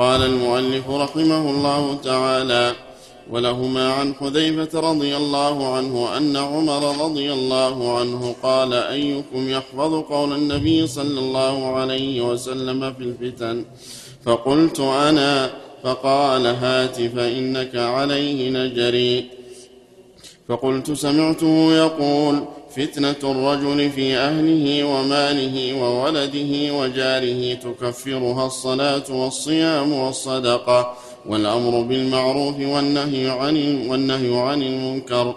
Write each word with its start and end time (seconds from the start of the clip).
قال 0.00 0.22
المؤلف 0.22 0.90
رحمه 0.90 1.50
الله 1.50 1.94
تعالى 2.04 2.72
ولهما 3.30 3.92
عن 3.92 4.14
حذيفة 4.14 4.80
رضي 4.80 5.16
الله 5.16 5.74
عنه 5.74 6.16
أن 6.16 6.36
عمر 6.36 7.04
رضي 7.04 7.32
الله 7.32 7.98
عنه 7.98 8.34
قال 8.42 8.72
أيكم 8.74 9.48
يحفظ 9.48 9.94
قول 9.94 10.32
النبي 10.32 10.86
صلى 10.86 11.20
الله 11.20 11.76
عليه 11.76 12.20
وسلم 12.20 12.92
في 12.92 13.02
الفتن؟ 13.02 13.64
فقلت 14.24 14.80
أنا 14.80 15.50
فقال 15.82 16.46
هات 16.46 17.02
فإنك 17.02 17.76
عليه 17.76 18.50
نجري. 18.50 19.30
فقلت 20.48 20.92
سمعته 20.92 21.72
يقول 21.72 22.44
فتنة 22.76 23.16
الرجل 23.24 23.90
في 23.90 24.16
أهله 24.16 24.84
وماله 24.84 25.74
وولده 25.82 26.74
وجاره 26.74 27.54
تكفرها 27.54 28.46
الصلاة 28.46 29.02
والصيام 29.10 29.92
والصدقة 29.92 30.94
والأمر 31.26 31.80
بالمعروف 31.82 32.54
والنهي 32.60 33.28
عن 33.28 33.86
والنهي 33.88 34.38
عن 34.38 34.62
المنكر. 34.62 35.34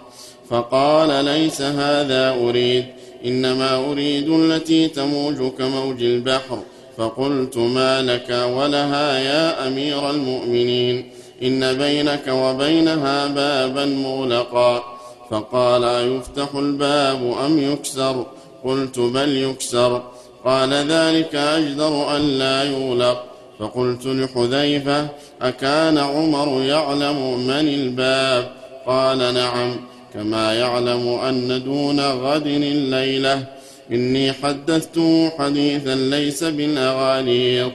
فقال 0.50 1.24
ليس 1.24 1.62
هذا 1.62 2.30
أريد 2.30 2.84
إنما 3.24 3.76
أريد 3.76 4.28
التي 4.28 4.88
تموج 4.88 5.52
كموج 5.58 6.02
البحر. 6.02 6.58
فقلت 6.96 7.56
ما 7.56 8.02
لك 8.02 8.30
ولها 8.30 9.18
يا 9.18 9.68
أمير 9.68 10.10
المؤمنين؟ 10.10 11.10
إن 11.42 11.78
بينك 11.78 12.28
وبينها 12.28 13.26
بابا 13.26 13.84
مغلقا. 13.84 14.93
فقال 15.34 15.84
أيفتح 15.84 16.54
الباب 16.54 17.34
أم 17.46 17.72
يكسر؟ 17.72 18.26
قلت 18.64 18.98
بل 18.98 19.36
يكسر. 19.36 20.02
قال 20.44 20.72
ذلك 20.72 21.34
أجدر 21.34 22.16
أن 22.16 22.22
لا 22.22 22.64
يغلق. 22.64 23.24
فقلت 23.58 24.06
لحذيفة 24.06 25.08
أكان 25.42 25.98
عمر 25.98 26.62
يعلم 26.62 27.46
من 27.46 27.68
الباب؟ 27.68 28.52
قال 28.86 29.34
نعم 29.34 29.76
كما 30.14 30.54
يعلم 30.54 31.08
أن 31.08 31.64
دون 31.64 32.00
غد 32.00 32.46
الليلة. 32.46 33.44
إني 33.92 34.32
حدثته 34.32 35.30
حديثا 35.38 35.94
ليس 35.94 36.44
بالأغاليط. 36.44 37.72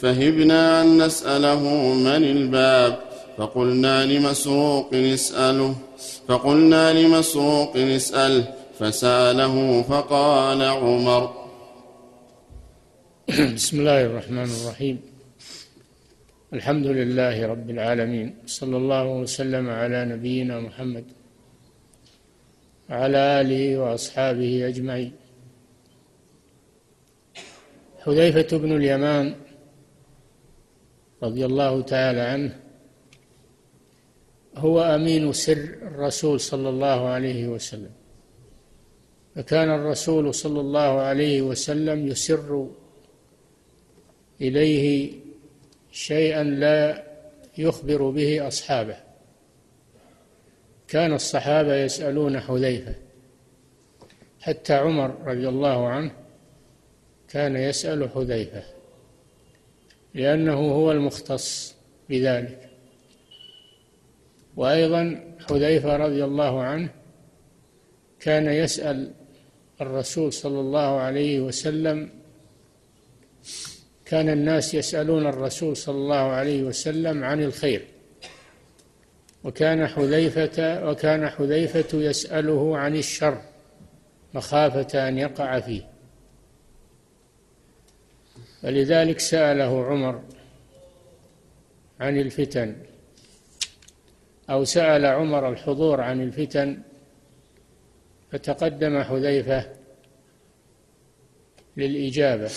فهبنا 0.00 0.82
أن 0.82 1.02
نسأله 1.02 1.62
من 1.94 2.24
الباب. 2.24 2.98
فقلنا 3.38 4.06
لمسروق 4.06 4.94
اسأله. 4.94 5.74
فقلنا 6.28 6.92
لمسروق 6.92 7.76
اسأله 7.76 8.54
فسأله 8.78 9.82
فقال 9.82 10.62
عمر. 10.62 11.22
بسم 13.54 13.80
الله 13.80 14.00
الرحمن 14.06 14.50
الرحيم. 14.58 15.00
الحمد 16.52 16.86
لله 16.86 17.46
رب 17.46 17.70
العالمين. 17.70 18.34
صلى 18.46 18.76
الله 18.76 19.06
وسلم 19.06 19.70
على 19.70 20.04
نبينا 20.04 20.60
محمد 20.60 21.04
وعلى 22.90 23.18
آله 23.40 23.78
وأصحابه 23.78 24.68
أجمعين. 24.68 25.12
حذيفة 28.04 28.58
بن 28.58 28.76
اليمان 28.76 29.34
رضي 31.22 31.44
الله 31.46 31.82
تعالى 31.82 32.20
عنه 32.20 32.61
هو 34.56 34.82
أمين 34.82 35.32
سر 35.32 35.68
الرسول 35.82 36.40
صلى 36.40 36.68
الله 36.68 37.08
عليه 37.08 37.48
وسلم. 37.48 37.90
فكان 39.34 39.70
الرسول 39.70 40.34
صلى 40.34 40.60
الله 40.60 41.00
عليه 41.00 41.42
وسلم 41.42 42.06
يسر 42.08 42.70
إليه 44.40 45.12
شيئا 45.92 46.42
لا 46.44 47.04
يخبر 47.58 48.10
به 48.10 48.48
أصحابه. 48.48 48.96
كان 50.88 51.12
الصحابة 51.14 51.74
يسألون 51.74 52.40
حذيفة 52.40 52.94
حتى 54.40 54.74
عمر 54.74 55.14
رضي 55.24 55.48
الله 55.48 55.88
عنه 55.88 56.12
كان 57.28 57.56
يسأل 57.56 58.10
حذيفة 58.10 58.62
لأنه 60.14 60.54
هو 60.54 60.92
المختص 60.92 61.74
بذلك. 62.08 62.61
وأيضا 64.56 65.34
حذيفة 65.48 65.96
رضي 65.96 66.24
الله 66.24 66.62
عنه 66.62 66.88
كان 68.20 68.46
يسأل 68.46 69.12
الرسول 69.80 70.32
صلى 70.32 70.60
الله 70.60 71.00
عليه 71.00 71.40
وسلم 71.40 72.10
كان 74.04 74.28
الناس 74.28 74.74
يسألون 74.74 75.26
الرسول 75.26 75.76
صلى 75.76 75.94
الله 75.94 76.16
عليه 76.16 76.62
وسلم 76.62 77.24
عن 77.24 77.42
الخير. 77.42 77.86
وكان 79.44 79.86
حذيفة 79.86 80.88
وكان 80.90 81.28
حذيفة 81.28 81.98
يسأله 81.98 82.78
عن 82.78 82.96
الشر 82.96 83.42
مخافة 84.34 85.08
أن 85.08 85.18
يقع 85.18 85.60
فيه. 85.60 85.82
فلذلك 88.62 89.20
سأله 89.20 89.84
عمر 89.84 90.22
عن 92.00 92.18
الفتن. 92.18 92.76
أو 94.52 94.64
سأل 94.64 95.06
عمر 95.06 95.48
الحضور 95.48 96.00
عن 96.00 96.20
الفتن 96.20 96.82
فتقدم 98.32 99.02
حذيفة 99.02 99.72
للإجابة 101.76 102.50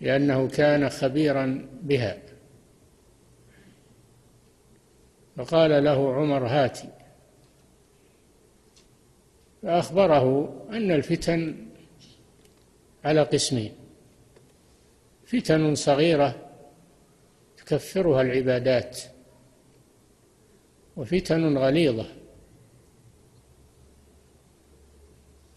لأنه 0.00 0.48
كان 0.48 0.88
خبيرا 0.88 1.68
بها. 1.82 2.18
فقال 5.36 5.84
له 5.84 6.14
عمر 6.14 6.46
هاتي. 6.46 6.88
فأخبره 9.62 10.54
أن 10.70 10.90
الفتن 10.90 11.66
على 13.04 13.22
قسمين. 13.22 13.72
فتن 15.26 15.74
صغيرة 15.74 16.50
تكفرها 17.56 18.22
العبادات. 18.22 19.17
وفتن 20.98 21.58
غليظة. 21.58 22.06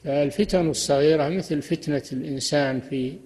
فالفتن 0.04 0.70
الصغيرة 0.70 1.30
مثل 1.30 1.62
فتنة 1.62 2.04
الإنسان 2.12 2.82
في 2.82 3.18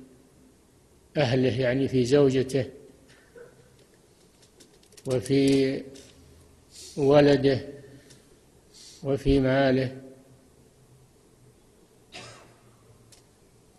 أهله 1.17 1.61
يعني 1.61 1.87
في 1.87 2.05
زوجته 2.05 2.65
وفي 5.07 5.83
ولده 6.97 7.61
وفي 9.03 9.39
ماله. 9.39 10.01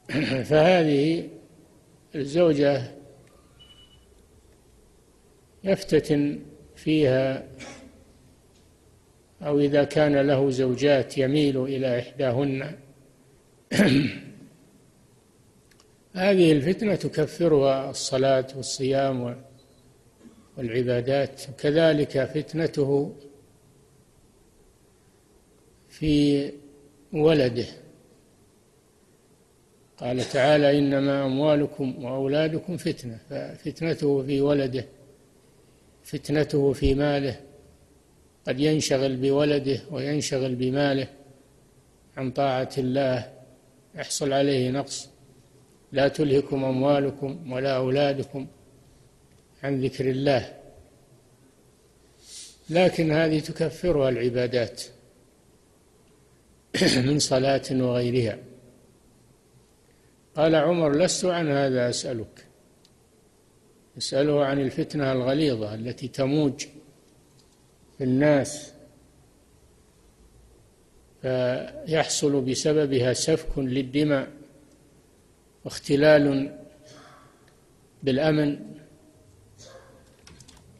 فهذه 0.50 1.28
الزوجة 2.14 2.96
يفتتن 5.64 6.40
فيها 6.76 7.48
أو 9.42 9.60
إذا 9.60 9.84
كان 9.84 10.16
له 10.16 10.50
زوجات 10.50 11.18
يميل 11.18 11.64
إلى 11.64 11.98
إحداهن. 11.98 12.78
هذه 16.14 16.52
الفتنة 16.52 16.94
تكفرها 16.94 17.90
الصلاة 17.90 18.46
والصيام 18.56 19.44
والعبادات. 20.56 21.42
كذلك 21.58 22.24
فتنته 22.24 23.16
في 25.88 26.52
ولده. 27.12 27.66
قال 29.96 30.20
تعالى 30.20 30.78
إنما 30.78 31.26
أموالكم 31.26 32.04
وأولادكم 32.04 32.76
فتنة. 32.76 33.18
ففتنته 33.30 34.22
في 34.22 34.40
ولده 34.40 34.86
فتنته 36.06 36.72
في 36.72 36.94
ماله 36.94 37.40
قد 38.48 38.60
ينشغل 38.60 39.16
بولده 39.16 39.80
وينشغل 39.90 40.54
بماله 40.54 41.08
عن 42.16 42.30
طاعة 42.30 42.70
الله. 42.78 43.32
يحصل 43.94 44.32
عليه 44.32 44.70
نقص. 44.70 45.08
لا 45.92 46.08
تلهكم 46.08 46.64
أموالكم 46.64 47.52
ولا 47.52 47.76
أولادكم 47.76 48.46
عن 49.62 49.80
ذكر 49.80 50.10
الله. 50.10 50.52
لكن 52.70 53.12
هذه 53.12 53.40
تكفرها 53.40 54.08
العبادات 54.08 54.82
من 57.06 57.18
صلاة 57.18 57.62
وغيرها. 57.72 58.38
قال 60.36 60.54
عمر 60.54 60.96
لست 60.96 61.24
عن 61.24 61.48
هذا 61.48 61.88
أسألك. 61.88 62.46
أسأله 63.98 64.44
عن 64.44 64.60
الفتنة 64.60 65.12
الغليظة 65.12 65.74
التي 65.74 66.08
تموج 66.08 66.66
الناس 68.00 68.72
فيحصل 71.22 72.40
بسببها 72.40 73.12
سفك 73.12 73.58
للدماء 73.58 74.28
واختلال 75.64 76.56
بالأمن 78.02 78.58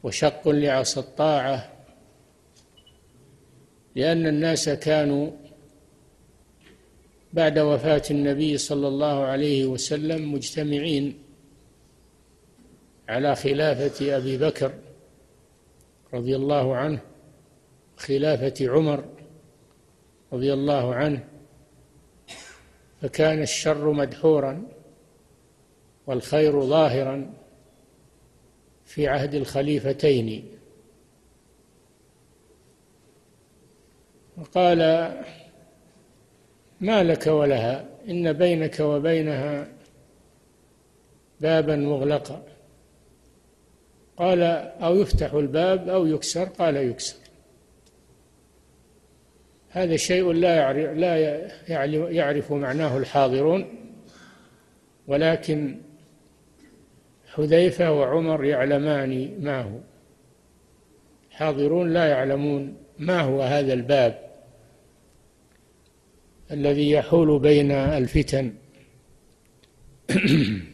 وشق 0.02 0.48
لعصا 0.48 1.00
الطاعة 1.00 1.72
لأن 3.96 4.26
الناس 4.26 4.68
كانوا 4.68 5.30
بعد 7.32 7.58
وفاة 7.58 8.02
النبي 8.10 8.58
صلى 8.58 8.88
الله 8.88 9.24
عليه 9.24 9.66
وسلم 9.66 10.32
مجتمعين 10.32 11.18
على 13.08 13.36
خلافة 13.36 14.16
أبي 14.16 14.38
بكر. 14.38 14.72
رضي 16.16 16.36
الله 16.36 16.76
عنه 16.76 17.00
خلافة 17.96 18.54
عمر 18.60 19.04
رضي 20.32 20.52
الله 20.52 20.94
عنه 20.94 21.24
فكان 23.02 23.42
الشر 23.42 23.92
مدحورا 23.92 24.62
والخير 26.06 26.60
ظاهرا 26.60 27.34
في 28.84 29.08
عهد 29.08 29.34
الخليفتين. 29.34 30.48
وقال 34.38 34.78
ما 36.80 37.02
لك 37.02 37.26
ولها 37.26 37.88
إن 38.08 38.32
بينك 38.32 38.80
وبينها 38.80 39.68
بابا 41.40 41.76
مغلقا. 41.76 42.55
قال 44.16 44.42
أو 44.82 44.96
يفتح 44.96 45.32
الباب 45.32 45.88
أو 45.88 46.06
يكسر 46.06 46.44
قال 46.44 46.76
يكسر. 46.76 47.16
هذا 49.68 49.96
شيء 49.96 50.32
لا 50.32 50.56
يعرف, 50.56 50.96
لا 50.96 51.16
يعرف 52.10 52.52
معناه 52.52 52.98
الحاضرون 52.98 53.66
ولكن 55.06 55.76
حذيفة 57.26 57.92
وعمر 57.92 58.44
يعلمان 58.44 59.36
ما 59.40 59.62
هو. 59.62 59.78
الحاضرون 61.30 61.92
لا 61.92 62.06
يعلمون 62.06 62.76
ما 62.98 63.20
هو 63.20 63.42
هذا 63.42 63.72
الباب 63.72 64.26
الذي 66.50 66.90
يحول 66.90 67.38
بين 67.38 67.70
الفتن. 67.70 68.52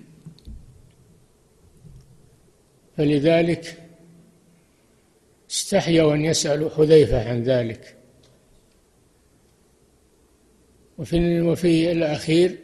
فلذلك 3.02 3.78
استحيوا 5.50 6.14
أن 6.14 6.24
يسألوا 6.24 6.70
حذيفة 6.70 7.28
عن 7.28 7.42
ذلك. 7.42 7.96
وفي 10.98 11.40
وفي 11.40 11.92
الأخير 11.92 12.58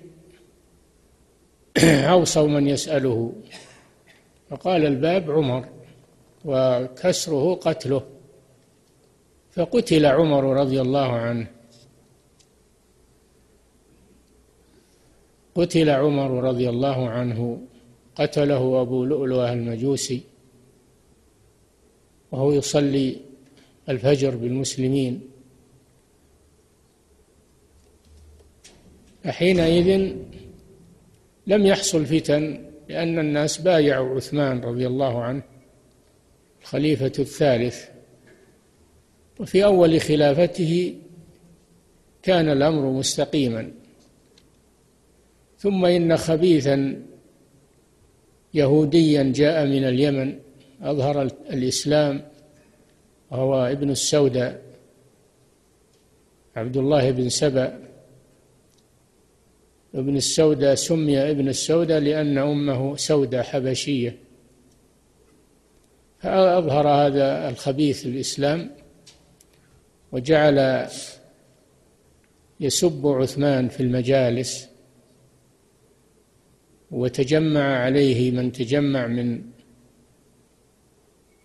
أوصوا 2.14 2.48
من 2.48 2.68
يسأله. 2.68 3.32
فقال 4.50 4.86
الباب 4.86 5.30
عمر 5.30 5.68
وكسره 6.44 7.54
قتله. 7.54 8.02
فقتل 9.50 10.06
عمر 10.06 10.44
رضي 10.44 10.80
الله 10.80 11.12
عنه. 11.12 11.46
قتل 15.54 15.90
عمر 15.90 16.30
رضي 16.30 16.68
الله 16.68 17.08
عنه. 17.08 17.60
قتله 18.16 18.80
أبو 18.80 19.04
لؤلؤة 19.04 19.52
المجوسي. 19.52 20.27
وهو 22.32 22.52
يصلي 22.52 23.16
الفجر 23.88 24.36
بالمسلمين. 24.36 25.20
فحينئذ 29.24 30.12
لم 31.46 31.66
يحصل 31.66 32.06
فتن 32.06 32.64
لأن 32.88 33.18
الناس 33.18 33.58
بايعوا 33.58 34.16
عثمان 34.16 34.60
رضي 34.60 34.86
الله 34.86 35.22
عنه 35.22 35.42
الخليفة 36.60 37.12
الثالث. 37.18 37.84
وفي 39.40 39.64
أول 39.64 40.00
خلافته 40.00 40.94
كان 42.22 42.48
الأمر 42.48 42.90
مستقيما. 42.90 43.72
ثم 45.58 45.84
إن 45.84 46.16
خبيثا 46.16 47.02
يهوديا 48.54 49.22
جاء 49.22 49.66
من 49.66 49.84
اليمن 49.84 50.38
أظهر 50.82 51.22
الإسلام 51.22 52.24
وهو 53.30 53.66
ابن 53.66 53.90
السوداء 53.90 54.62
عبد 56.56 56.76
الله 56.76 57.10
بن 57.10 57.28
سبأ. 57.28 57.78
ابن 59.94 60.16
السوداء 60.16 60.74
سمي 60.74 61.30
ابن 61.30 61.48
السوداء 61.48 62.00
لأن 62.00 62.38
أمه 62.38 62.96
سوداء 62.96 63.42
حبشية. 63.42 64.16
فأظهر 66.18 66.88
هذا 66.88 67.48
الخبيث 67.48 68.06
الإسلام 68.06 68.70
وجعل 70.12 70.88
يسب 72.60 73.06
عثمان 73.06 73.68
في 73.68 73.82
المجالس 73.82 74.68
وتجمع 76.90 77.78
عليه 77.78 78.30
من 78.30 78.52
تجمع 78.52 79.06
من 79.06 79.42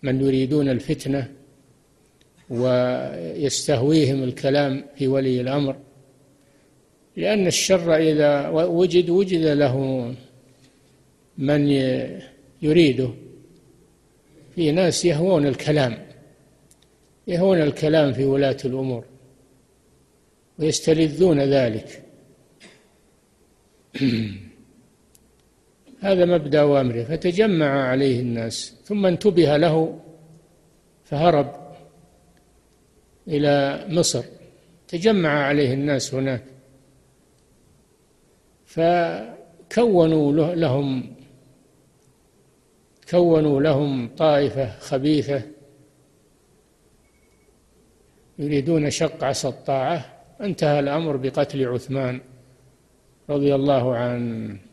من 0.04 0.20
يريدون 0.20 0.68
الفتنة 0.68 1.30
ويستهويهم 2.50 4.22
الكلام 4.22 4.84
في 4.96 5.08
ولي 5.08 5.40
الأمر. 5.40 5.76
لأن 7.16 7.46
الشر 7.46 7.96
إذا 7.96 8.48
وجد 8.48 9.10
وجد 9.10 9.44
له 9.44 10.14
من 11.38 11.70
يريده. 12.62 13.10
في 14.54 14.72
ناس 14.72 15.04
يهوون 15.04 15.46
الكلام 15.46 16.06
يهوون 17.26 17.62
الكلام 17.62 18.12
في 18.12 18.24
ولاة 18.24 18.56
الأمور 18.64 19.04
ويستلذون 20.58 21.40
ذلك. 21.40 22.02
هذا 26.04 26.24
مبدأ 26.24 26.80
امره 26.80 27.02
فتجمع 27.02 27.88
عليه 27.88 28.20
الناس 28.20 28.74
ثم 28.84 29.06
انتبه 29.06 29.56
له 29.56 30.00
فهرب 31.04 31.76
إلى 33.28 33.84
مصر. 33.88 34.24
تجمع 34.88 35.28
عليه 35.28 35.74
الناس 35.74 36.14
هناك. 36.14 36.44
فكونوا 38.66 40.32
لهم 40.54 41.14
كونوا 43.10 43.60
لهم 43.60 44.08
طائفة 44.16 44.78
خبيثة 44.78 45.42
يريدون 48.38 48.90
شق 48.90 49.24
عصا 49.24 49.48
الطاعة 49.48 50.22
انتهى 50.40 50.80
الأمر 50.80 51.16
بقتل 51.16 51.68
عثمان 51.68 52.20
رضي 53.30 53.54
الله 53.54 53.96
عنه. 53.96 54.63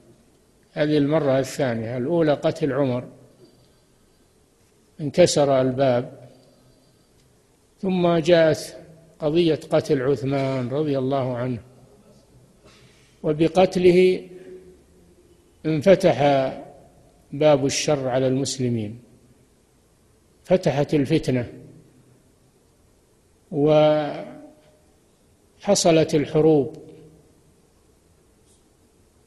هذه 0.74 0.98
المرة 0.98 1.40
الثانية. 1.40 1.98
الأولى 1.98 2.34
قتل 2.34 2.74
عمر. 2.74 3.08
انكسر 5.02 5.62
الباب. 5.62 6.30
ثم 7.80 8.18
جاءت 8.18 8.78
قضية 9.20 9.60
قتل 9.70 10.02
عثمان 10.02 10.70
رضي 10.70 10.98
الله 10.98 11.38
عنه. 11.38 11.60
وبقتله 13.24 14.30
انفتح 15.66 16.22
باب 17.32 17.66
الشر 17.66 18.08
على 18.08 18.28
المسلمين. 18.28 19.00
فتحت 20.44 20.94
الفتنة. 20.94 21.54
وحصلت 25.62 26.16
الحروب. 26.16 26.78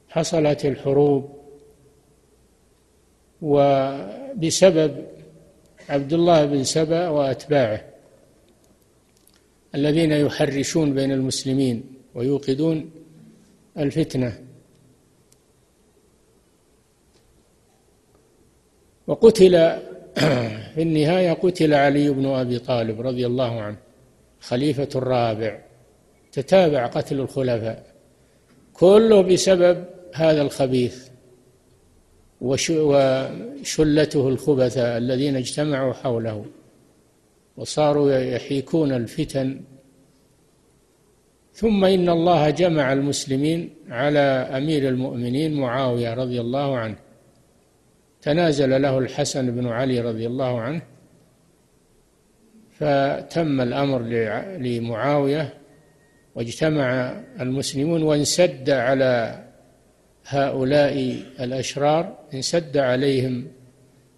حصلت 0.08 0.64
الحروب. 0.64 1.33
وبسبب 3.44 5.04
عبد 5.88 6.12
الله 6.12 6.44
بن 6.44 6.64
سبأ 6.64 7.08
وأتباعه 7.08 7.84
الذين 9.74 10.12
يحرشون 10.12 10.94
بين 10.94 11.12
المسلمين 11.12 11.84
ويوقدون 12.14 12.90
الفتنة. 13.78 14.40
وقتل 19.06 19.52
في 20.74 20.82
النهاية 20.82 21.32
قتل 21.32 21.74
علي 21.74 22.10
بن 22.10 22.26
أبي 22.26 22.58
طالب 22.58 23.00
رضي 23.00 23.26
الله 23.26 23.60
عنه 23.60 23.76
خليفة 24.40 24.88
الرابع 24.94 25.60
تتابع 26.32 26.86
قتل 26.86 27.20
الخلفاء 27.20 27.86
كله 28.72 29.20
بسبب 29.20 29.84
هذا 30.14 30.42
الخبيث. 30.42 31.13
وشلته 32.40 34.28
الخبثاء 34.28 34.98
الذين 34.98 35.36
اجتمعوا 35.36 35.92
حوله. 35.92 36.46
وصاروا 37.56 38.12
يحيكون 38.12 38.92
الفتن. 38.92 39.60
ثم 41.52 41.84
إن 41.84 42.08
الله 42.08 42.50
جمع 42.50 42.92
المسلمين 42.92 43.74
على 43.88 44.18
أمير 44.58 44.88
المؤمنين 44.88 45.54
معاوية 45.54 46.14
رضي 46.14 46.40
الله 46.40 46.76
عنه. 46.76 46.96
تنازل 48.22 48.82
له 48.82 48.98
الحسن 48.98 49.50
بن 49.50 49.66
علي 49.66 50.00
رضي 50.00 50.26
الله 50.26 50.60
عنه. 50.60 50.82
فتم 52.70 53.60
الأمر 53.60 54.02
لمعاوية 54.58 55.54
واجتمع 56.34 57.20
المسلمون 57.40 58.02
وانسد 58.02 58.70
على 58.70 59.43
هؤلاء 60.26 61.22
الأشرار 61.40 62.18
انسد 62.34 62.76
عليهم 62.76 63.48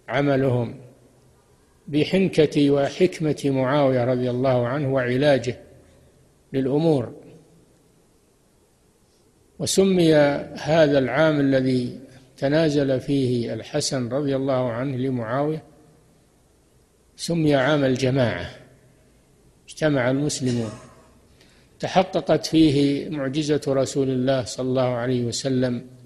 عملهم 0.07 0.75
بحنكة 1.87 2.71
وحكمة 2.71 3.41
معاوية 3.45 4.05
رضي 4.05 4.29
الله 4.29 4.67
عنه 4.67 4.93
وعلاجه 4.93 5.59
للأمور. 6.53 7.13
وسمي 9.59 10.15
هذا 10.55 10.99
العام 10.99 11.39
الذي 11.39 11.99
تنازل 12.37 12.99
فيه 12.99 13.53
الحسن 13.53 14.09
رضي 14.09 14.35
الله 14.35 14.71
عنه 14.71 14.97
لمعاوية 14.97 15.63
سمي 17.15 17.55
عام 17.55 17.83
الجماعة. 17.83 18.49
اجتمع 19.67 20.11
المسلمون. 20.11 20.71
تحققت 21.79 22.45
فيه 22.45 23.09
معجزة 23.09 23.61
رسول 23.67 24.09
الله 24.09 24.43
صلى 24.43 24.69
الله 24.69 24.87
عليه 24.87 25.23
وسلم 25.23 25.96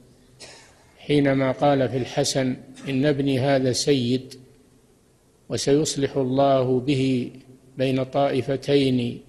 حينما 1.12 1.52
قال 1.52 1.90
في 1.90 1.98
الحسن 1.98 2.56
إن 2.90 3.06
ابني 3.06 3.40
هذا 3.40 3.72
سيد 3.72 4.36
وسيصلح 5.50 6.18
الله 6.18 6.80
به 6.80 7.32
بين 7.78 8.04
طائفتين 8.04 9.22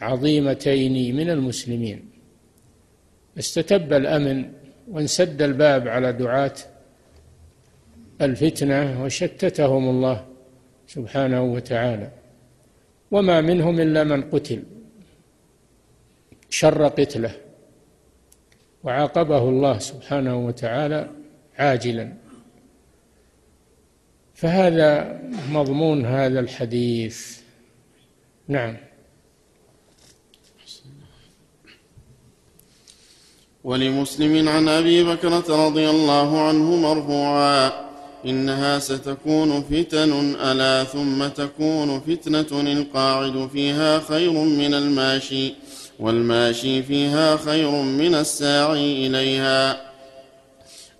عظيمتين 0.00 1.16
من 1.16 1.30
المسلمين. 1.30 2.10
استتب 3.38 3.92
الأمن 3.92 4.52
وانسد 4.90 5.42
الباب 5.42 5.88
على 5.88 6.12
دعاة 6.12 6.54
الفتنة 8.20 9.04
وشتتهم 9.04 9.88
الله 9.88 10.26
سبحانه 10.86 11.42
وتعالى. 11.42 12.10
وما 13.10 13.40
منهم 13.40 13.80
إلا 13.80 14.04
من 14.04 14.22
قتل 14.22 14.62
شر 16.50 16.88
قتله. 16.88 17.34
وعاقبه 18.84 19.48
الله 19.48 19.78
سبحانه 19.78 20.46
وتعالى 20.46 21.10
عاجلا. 21.58 22.12
فهذا 24.34 25.20
مضمون 25.50 26.06
هذا 26.06 26.40
الحديث. 26.40 27.38
نعم. 28.48 28.76
ولمسلم 33.64 34.48
عن 34.48 34.68
أبي 34.68 35.04
بكره 35.04 35.66
رضي 35.66 35.90
الله 35.90 36.40
عنه 36.40 36.76
مرفوعا 36.76 37.72
إنها 38.26 38.78
ستكون 38.78 39.62
فتن 39.62 40.34
ألا 40.34 40.84
ثم 40.84 41.28
تكون 41.28 42.00
فتنة 42.00 42.60
القاعد 42.60 43.48
فيها 43.52 43.98
خير 43.98 44.32
من 44.32 44.74
الماشي. 44.74 45.54
والماشي 46.02 46.82
فيها 46.82 47.36
خير 47.36 47.70
من 47.70 48.14
الساعي 48.14 49.06
إليها. 49.06 49.80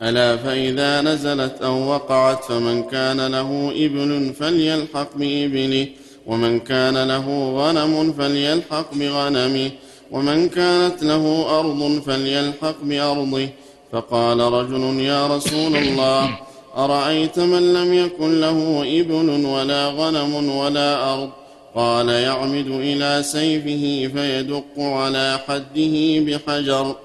ألا 0.02 0.36
فإذا 0.36 1.00
نزلت 1.00 1.62
أو 1.62 1.76
وقعت 1.92 2.44
فمن 2.44 2.82
كان 2.82 3.26
له 3.26 3.50
إبل 3.84 4.32
فليلحق 4.40 5.10
بإبله 5.16 5.86
ومن 6.26 6.60
كان 6.60 6.96
له 7.12 7.26
غنم 7.58 8.12
فليلحق 8.18 8.88
بغنمه 8.94 9.70
ومن 10.10 10.48
كانت 10.48 11.02
له 11.02 11.24
أرض 11.58 12.02
فليلحق 12.06 12.76
بأرضه. 12.82 13.48
فقال 13.92 14.40
رجل 14.40 15.00
يا 15.00 15.26
رسول 15.26 15.76
الله 15.76 16.38
أرأيت 16.76 17.38
من 17.38 17.74
لم 17.74 17.94
يكن 17.94 18.40
له 18.40 18.58
إبل 19.00 19.28
ولا 19.54 19.82
غنم 19.88 20.56
ولا 20.56 21.14
أرض؟ 21.14 21.30
قال 21.74 22.08
يعمد 22.08 22.66
إلى 22.66 23.22
سيفه 23.22 24.12
فيدق 24.14 24.78
على 24.78 25.40
حده 25.48 26.20
بحجر 26.20 26.96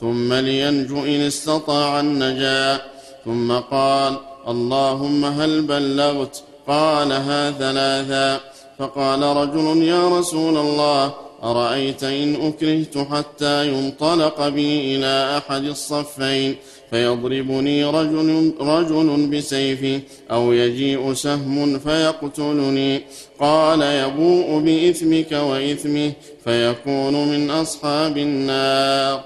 ثم 0.00 0.32
لينجو 0.34 1.04
إن 1.04 1.20
استطاع 1.20 2.00
النجاة 2.00 2.80
ثم 3.24 3.52
قال 3.52 4.16
اللهم 4.48 5.24
هل 5.24 5.62
بلغت؟ 5.62 6.42
قالها 6.68 7.50
ثلاثا 7.50 8.40
فقال 8.78 9.22
رجل 9.22 9.82
يا 9.82 10.08
رسول 10.18 10.56
الله 10.56 11.14
أرأيت 11.42 12.04
إن 12.04 12.46
أكرهت 12.46 12.98
حتى 12.98 13.68
ينطلق 13.68 14.48
بي 14.48 14.96
إلى 14.96 15.38
أحد 15.38 15.64
الصفين؟ 15.64 16.56
فيضربني 16.90 17.84
رجل, 17.84 18.54
رجل 18.60 19.26
بسيفه 19.26 20.00
أو 20.30 20.52
يجيء 20.52 21.14
سهم 21.14 21.78
فيقتلني. 21.78 23.02
قال 23.38 23.82
يبوء 23.82 24.60
بإثمك 24.60 25.32
وإثمه 25.32 26.12
فيكون 26.44 27.28
من 27.28 27.50
أصحاب 27.50 28.18
النار. 28.18 29.24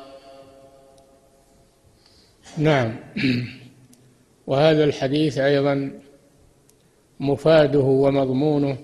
نعم. 2.58 2.96
وهذا 4.46 4.84
الحديث 4.84 5.38
أيضا 5.38 5.90
مفاده 7.20 7.78
ومضمونه 7.78 8.78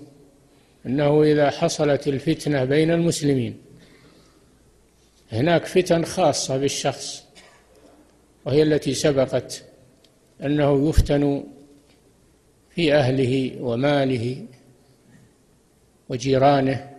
أنه 0.85 1.23
إذا 1.23 1.49
حصلت 1.49 2.07
الفتنة 2.07 2.65
بين 2.65 2.91
المسلمين 2.91 3.57
هناك 5.31 5.65
فتن 5.65 6.05
خاصة 6.05 6.57
بالشخص 6.57 7.26
وهي 8.47 8.63
التي 8.63 8.93
سبقت 8.93 9.63
أنه 10.43 10.89
يفتن 10.89 11.43
في 12.69 12.93
أهله 12.93 13.61
وماله 13.61 14.45
وجيرانه. 16.09 16.91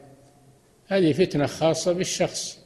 هذه 0.87 1.13
فتنة 1.13 1.47
خاصة 1.47 1.93
بالشخص. 1.93 2.59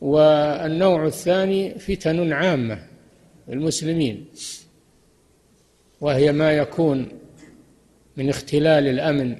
والنوع 0.00 1.06
الثاني 1.06 1.78
فتن 1.78 2.32
عامة 2.32 2.86
للمسلمين 3.48 4.26
وهي 6.00 6.32
ما 6.32 6.52
يكون 6.52 7.08
من 8.16 8.28
اختلال 8.28 8.86
الأمن 8.86 9.38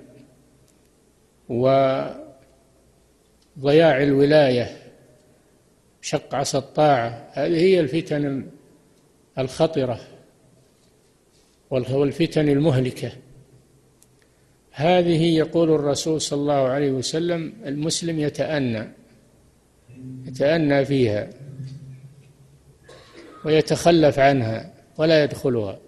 وضياع 1.49 2.23
الولاية 4.03 4.84
شق 6.05 6.35
عصا 6.35 6.59
الطاعة. 6.59 7.31
هذه 7.33 7.61
هي 7.61 7.81
الفتن 7.81 8.47
الخطرة 9.39 10.01
والفتن 11.71 12.49
المهلكة. 12.49 13.13
هذه 14.71 15.37
يقول 15.37 15.71
الرسول 15.71 16.21
صلى 16.21 16.41
الله 16.41 16.69
عليه 16.69 16.91
وسلم 16.91 17.53
المسلم 17.67 18.21
يتأنى 18.21 18.89
يتأنى 20.27 20.85
فيها 20.85 21.31
ويتخلف 23.45 24.19
عنها 24.19 24.73
ولا 24.99 25.25
يدخلها. 25.25 25.79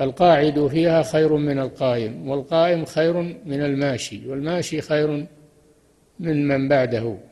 القاعد 0.00 0.66
فيها 0.66 1.02
خير 1.02 1.36
من 1.36 1.58
القائم 1.58 2.28
والقائم 2.28 2.84
خير 2.84 3.22
من 3.22 3.62
الماشي 3.62 4.28
والماشي 4.28 4.80
خير 4.80 5.26
من 6.18 6.48
من 6.48 6.68
بعده. 6.68 7.29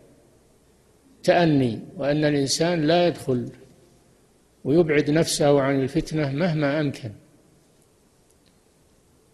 تأني 1.22 1.80
وأن 1.96 2.24
الإنسان 2.24 2.82
لا 2.82 3.06
يدخل 3.06 3.50
ويبعد 4.64 5.10
نفسه 5.10 5.60
عن 5.60 5.82
الفتنة 5.82 6.32
مهما 6.32 6.80
أمكن. 6.80 7.10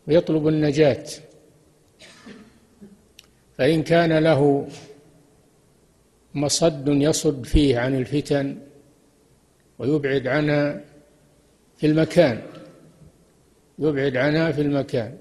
ويطلب 0.08 0.48
النجاة. 0.48 1.06
فإن 3.58 3.82
كان 3.82 4.18
له 4.18 4.68
مصد 6.34 6.88
يصد 6.88 7.46
فيه 7.46 7.78
عن 7.78 7.94
الفتن 7.94 8.58
ويبعد 9.78 10.26
عنها 10.26 10.80
في 11.76 11.86
المكان. 11.86 12.42
يبعد 13.78 14.16
عنها 14.16 14.52
في 14.52 14.60
المكان. 14.60 15.16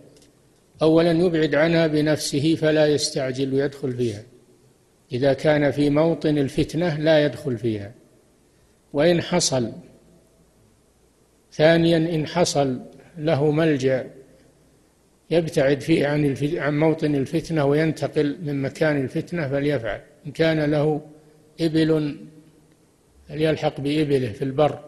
أولا 0.82 1.12
يبعد 1.12 1.56
عنها 1.56 1.88
بنفسه 1.88 2.56
فلا 2.56 2.88
يستعجل 2.88 3.54
ويدخل 3.54 3.98
فيها. 3.98 4.24
إذا 5.12 5.34
كان 5.34 5.72
في 5.72 5.90
موطن 5.90 6.38
الفتنة 6.38 7.00
لا 7.00 7.26
يدخل 7.26 7.58
فيها. 7.58 7.92
وإن 8.94 9.22
حصل 9.22 9.72
ثانيا 11.52 11.98
إن 11.98 12.28
حصل 12.28 12.80
له 13.18 13.52
ملجأ 13.52 14.10
يبتعد 15.30 15.82
فيه 15.82 16.08
عن 16.08 16.36
عن 16.44 16.80
موطن 16.80 17.16
الفتنة 17.16 17.66
وينتقل 17.66 18.38
من 18.44 18.62
مكان 18.62 19.02
الفتنة 19.02 19.48
فليفعل. 19.48 20.02
إن 20.26 20.32
كان 20.32 20.72
له 20.72 21.02
إبل 21.62 22.18
فليلحق 23.30 23.82
بإبله 23.82 24.32
في 24.32 24.42
البر. 24.42 24.80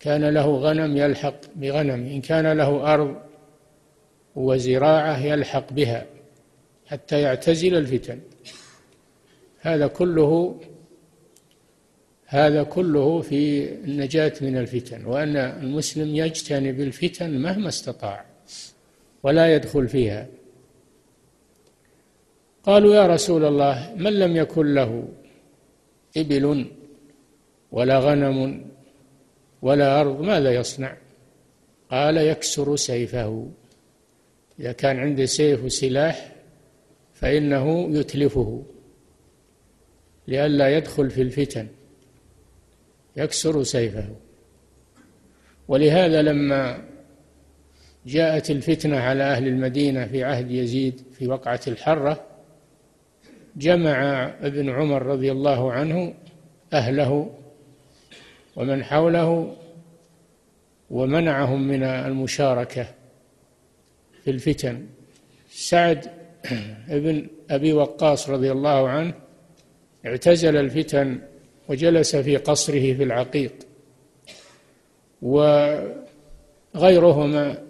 كان 0.00 0.24
له 0.24 0.56
غنم 0.56 0.96
يلحق 0.96 1.40
بغنم. 1.56 2.06
إن 2.06 2.20
كان 2.20 2.52
له 2.52 2.94
أرض 2.94 3.16
وزراعة 4.36 5.24
يلحق 5.24 5.72
بها 5.72 6.06
حتى 6.86 7.20
يعتزل 7.20 7.76
الفتن. 7.76 8.20
هذا 9.66 9.86
كله 9.86 10.60
هذا 12.26 12.62
كله 12.62 13.20
في 13.20 13.70
النجاة 13.74 14.32
من 14.40 14.56
الفتن 14.56 15.04
وأن 15.04 15.36
المسلم 15.36 16.16
يجتنب 16.16 16.80
الفتن 16.80 17.38
مهما 17.38 17.68
استطاع 17.68 18.24
ولا 19.22 19.54
يدخل 19.54 19.88
فيها. 19.88 20.26
قالوا 22.62 22.94
يا 22.94 23.06
رسول 23.06 23.44
الله 23.44 23.94
من 23.96 24.12
لم 24.12 24.36
يكن 24.36 24.74
له 24.74 25.08
إبل 26.16 26.66
ولا 27.72 27.98
غنم 27.98 28.64
ولا 29.62 30.00
أرض 30.00 30.20
ماذا 30.20 30.54
يصنع؟ 30.54 30.96
قال 31.90 32.16
يكسر 32.16 32.76
سيفه. 32.76 33.48
إذا 34.60 34.72
كان 34.72 34.98
عنده 34.98 35.26
سيف 35.26 35.64
وسلاح 35.64 36.32
فإنه 37.14 37.88
يتلفه. 37.98 38.62
لئلا 40.28 40.76
يدخل 40.76 41.10
في 41.10 41.22
الفتن 41.22 41.68
يكسر 43.16 43.62
سيفه. 43.62 44.08
ولهذا 45.68 46.22
لما 46.22 46.84
جاءت 48.06 48.50
الفتنة 48.50 48.96
على 48.96 49.22
أهل 49.22 49.48
المدينة 49.48 50.06
في 50.06 50.24
عهد 50.24 50.50
يزيد 50.50 51.02
في 51.12 51.26
وقعة 51.26 51.60
الحرة 51.66 52.26
جمع 53.56 54.24
ابن 54.40 54.70
عمر 54.70 55.02
رضي 55.02 55.32
الله 55.32 55.72
عنه 55.72 56.14
أهله 56.72 57.30
ومن 58.56 58.84
حوله 58.84 59.56
ومنعهم 60.90 61.68
من 61.68 61.82
المشاركة 61.82 62.86
في 64.24 64.30
الفتن. 64.30 64.86
سعد 65.50 66.10
ابن 66.88 67.26
أبي 67.50 67.72
وقاص 67.72 68.30
رضي 68.30 68.52
الله 68.52 68.88
عنه 68.88 69.14
اعتزل 70.06 70.56
الفتن 70.56 71.18
وجلس 71.68 72.16
في 72.16 72.36
قصره 72.36 72.94
في 72.94 73.02
العقيق 73.02 73.52
وغيرهما 76.74 77.62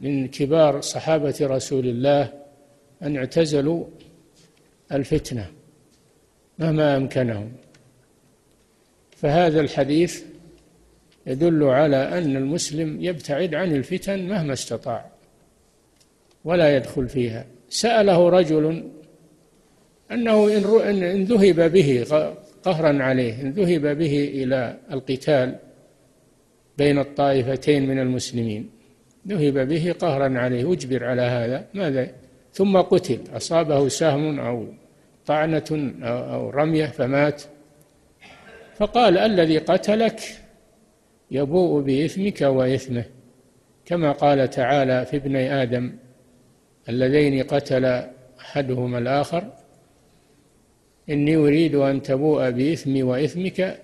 من 0.00 0.28
كبار 0.28 0.80
صحابة 0.80 1.34
رسول 1.40 1.86
الله 1.86 2.32
أن 3.02 3.16
اعتزلوا 3.16 3.84
الفتنة 4.92 5.50
مهما 6.58 6.96
أمكنهم. 6.96 7.52
فهذا 9.10 9.60
الحديث 9.60 10.22
يدل 11.26 11.64
على 11.64 11.96
أن 11.96 12.36
المسلم 12.36 13.04
يبتعد 13.04 13.54
عن 13.54 13.74
الفتن 13.76 14.28
مهما 14.28 14.52
استطاع 14.52 15.10
ولا 16.44 16.76
يدخل 16.76 17.08
فيها. 17.08 17.46
سأله 17.68 18.28
رجل 18.28 18.90
أنه 20.12 20.56
إن 20.90 21.24
ذهب 21.24 21.72
به 21.72 22.06
قهرا 22.62 23.02
عليه 23.02 23.42
إن 23.42 23.50
ذهب 23.50 23.98
به 23.98 24.30
إلى 24.34 24.76
القتال 24.92 25.56
بين 26.78 26.98
الطائفتين 26.98 27.88
من 27.88 27.98
المسلمين. 27.98 28.70
ذهب 29.28 29.68
به 29.68 29.94
قهرا 29.98 30.38
عليه 30.38 30.72
أجبر 30.72 31.04
على 31.04 31.22
هذا. 31.22 31.64
ماذا؟ 31.74 32.10
ثم 32.52 32.76
قتل. 32.76 33.18
أصابه 33.36 33.88
سهم 33.88 34.40
أو 34.40 34.66
طعنة 35.26 35.92
أو 36.02 36.50
رمية 36.50 36.86
فمات. 36.86 37.42
فقال 38.76 39.18
الذي 39.18 39.58
قتلك 39.58 40.20
يبوء 41.30 41.82
بإثمك 41.82 42.40
وإثمه 42.40 43.04
كما 43.86 44.12
قال 44.12 44.50
تعالى 44.50 45.06
في 45.06 45.16
ابني 45.16 45.62
آدم 45.62 45.92
اللذين 46.88 47.42
قتل 47.42 48.02
أحدهما 48.40 48.98
الآخر 48.98 49.52
إني 51.10 51.36
أريد 51.36 51.74
أن 51.74 52.02
تبوء 52.02 52.50
بإثمي 52.50 53.02
وإثمك 53.02 53.78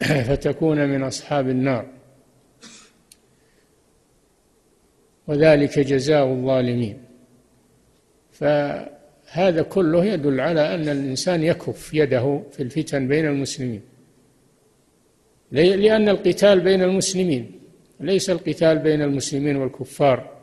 فتكون 0.28 0.88
من 0.88 1.02
أصحاب 1.02 1.48
النار. 1.48 1.86
وذلك 5.26 5.78
جزاء 5.78 6.26
الظالمين. 6.26 6.98
فهذا 8.32 9.62
كله 9.62 10.04
يدل 10.04 10.40
على 10.40 10.74
أن 10.74 10.88
الإنسان 10.88 11.42
يكف 11.42 11.94
يده 11.94 12.42
في 12.52 12.62
الفتن 12.62 13.08
بين 13.08 13.26
المسلمين. 13.26 13.80
لأن 15.52 16.08
القتال 16.08 16.60
بين 16.60 16.82
المسلمين 16.82 17.60
ليس 18.00 18.30
القتال 18.30 18.78
بين 18.78 19.02
المسلمين 19.02 19.56
والكفار. 19.56 20.33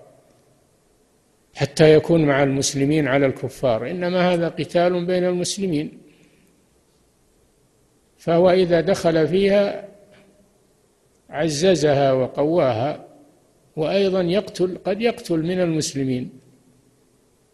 حتى 1.54 1.94
يكون 1.94 2.26
مع 2.26 2.44
المسلمين 2.44 3.08
على 3.08 3.26
الكفار. 3.26 3.90
إنما 3.90 4.34
هذا 4.34 4.48
قتال 4.48 5.06
بين 5.06 5.26
المسلمين. 5.26 5.98
فهو 8.18 8.50
إذا 8.50 8.82
دخل 8.82 9.28
فيها 9.28 9.88
عززها 11.30 12.12
وقواها 12.12 13.06
وأيضا 13.76 14.22
يقتل 14.22 14.78
قد 14.86 15.02
يقتل 15.02 15.40
من 15.40 15.62
المسلمين 15.62 16.30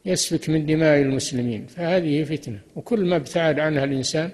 يسفك 0.05 0.49
من 0.49 0.65
دماء 0.65 1.01
المسلمين. 1.01 1.65
فهذه 1.65 2.23
فتنة. 2.23 2.60
وكل 2.75 3.05
ما 3.05 3.15
ابتعد 3.15 3.60
عنها 3.60 3.83
الإنسان 3.83 4.31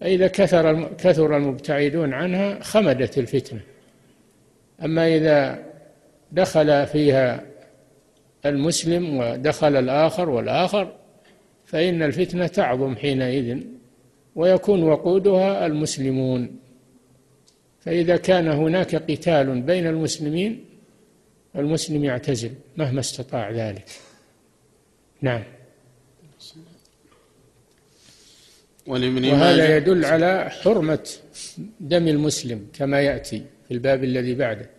فإذا 0.00 0.26
كثر 0.26 0.94
كثر 0.94 1.36
المبتعدون 1.36 2.14
عنها 2.14 2.62
خمدت 2.62 3.18
الفتنة. 3.18 3.60
أما 4.84 5.16
إذا 5.16 5.62
دخل 6.32 6.86
فيها 6.86 7.49
المسلم 8.46 9.16
ودخل 9.16 9.76
الآخر 9.76 10.28
والآخر 10.28 10.96
فإن 11.64 12.02
الفتنة 12.02 12.46
تعظم 12.46 12.96
حينئذ 12.96 13.60
ويكون 14.34 14.82
وقودها 14.82 15.66
المسلمون. 15.66 16.56
فإذا 17.80 18.16
كان 18.16 18.48
هناك 18.48 18.94
قتال 18.94 19.60
بين 19.60 19.86
المسلمين 19.86 20.64
المسلم 21.56 22.04
يعتزل 22.04 22.50
مهما 22.76 23.00
استطاع 23.00 23.50
ذلك. 23.50 23.88
نعم. 25.22 25.42
وهذا 28.86 29.76
يدل 29.76 30.04
على 30.04 30.50
حرمة 30.50 31.08
دم 31.80 32.08
المسلم 32.08 32.66
كما 32.72 33.00
يأتي 33.00 33.42
في 33.68 33.74
الباب 33.74 34.04
الذي 34.04 34.34
بعده. 34.34 34.70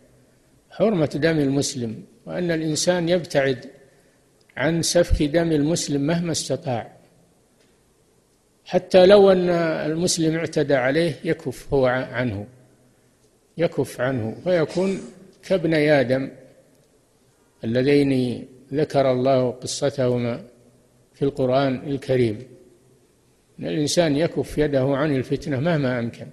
حرمة 0.70 1.06
دم 1.16 1.40
المسلم 1.40 2.04
وأن 2.26 2.52
الإنسان 2.52 3.10
يبتعد 3.10 3.66
عن 4.58 4.82
سفك 4.82 5.24
دم 5.24 5.52
المسلم 5.52 6.02
مهما 6.02 6.32
استطاع. 6.32 6.92
حتى 8.66 9.06
لو 9.06 9.32
أن 9.32 9.50
المسلم 9.92 10.36
اعتدى 10.36 10.76
عليه 10.76 11.16
يكف 11.24 11.74
هو 11.74 11.86
عنه. 11.86 12.48
يكف 13.58 14.02
عنه. 14.02 14.36
فيكون 14.44 15.00
كابني 15.44 15.92
آدم 16.00 16.32
اللذين 17.64 18.46
ذكر 18.74 19.12
الله 19.12 19.52
قصتهما 19.52 20.44
في 21.14 21.22
القرآن 21.22 21.76
الكريم. 21.88 22.48
أن 23.60 23.66
الإنسان 23.66 24.16
يكف 24.16 24.58
يده 24.58 24.84
عن 24.84 25.16
الفتنة 25.16 25.60
مهما 25.60 26.00
أمكن. 26.00 26.28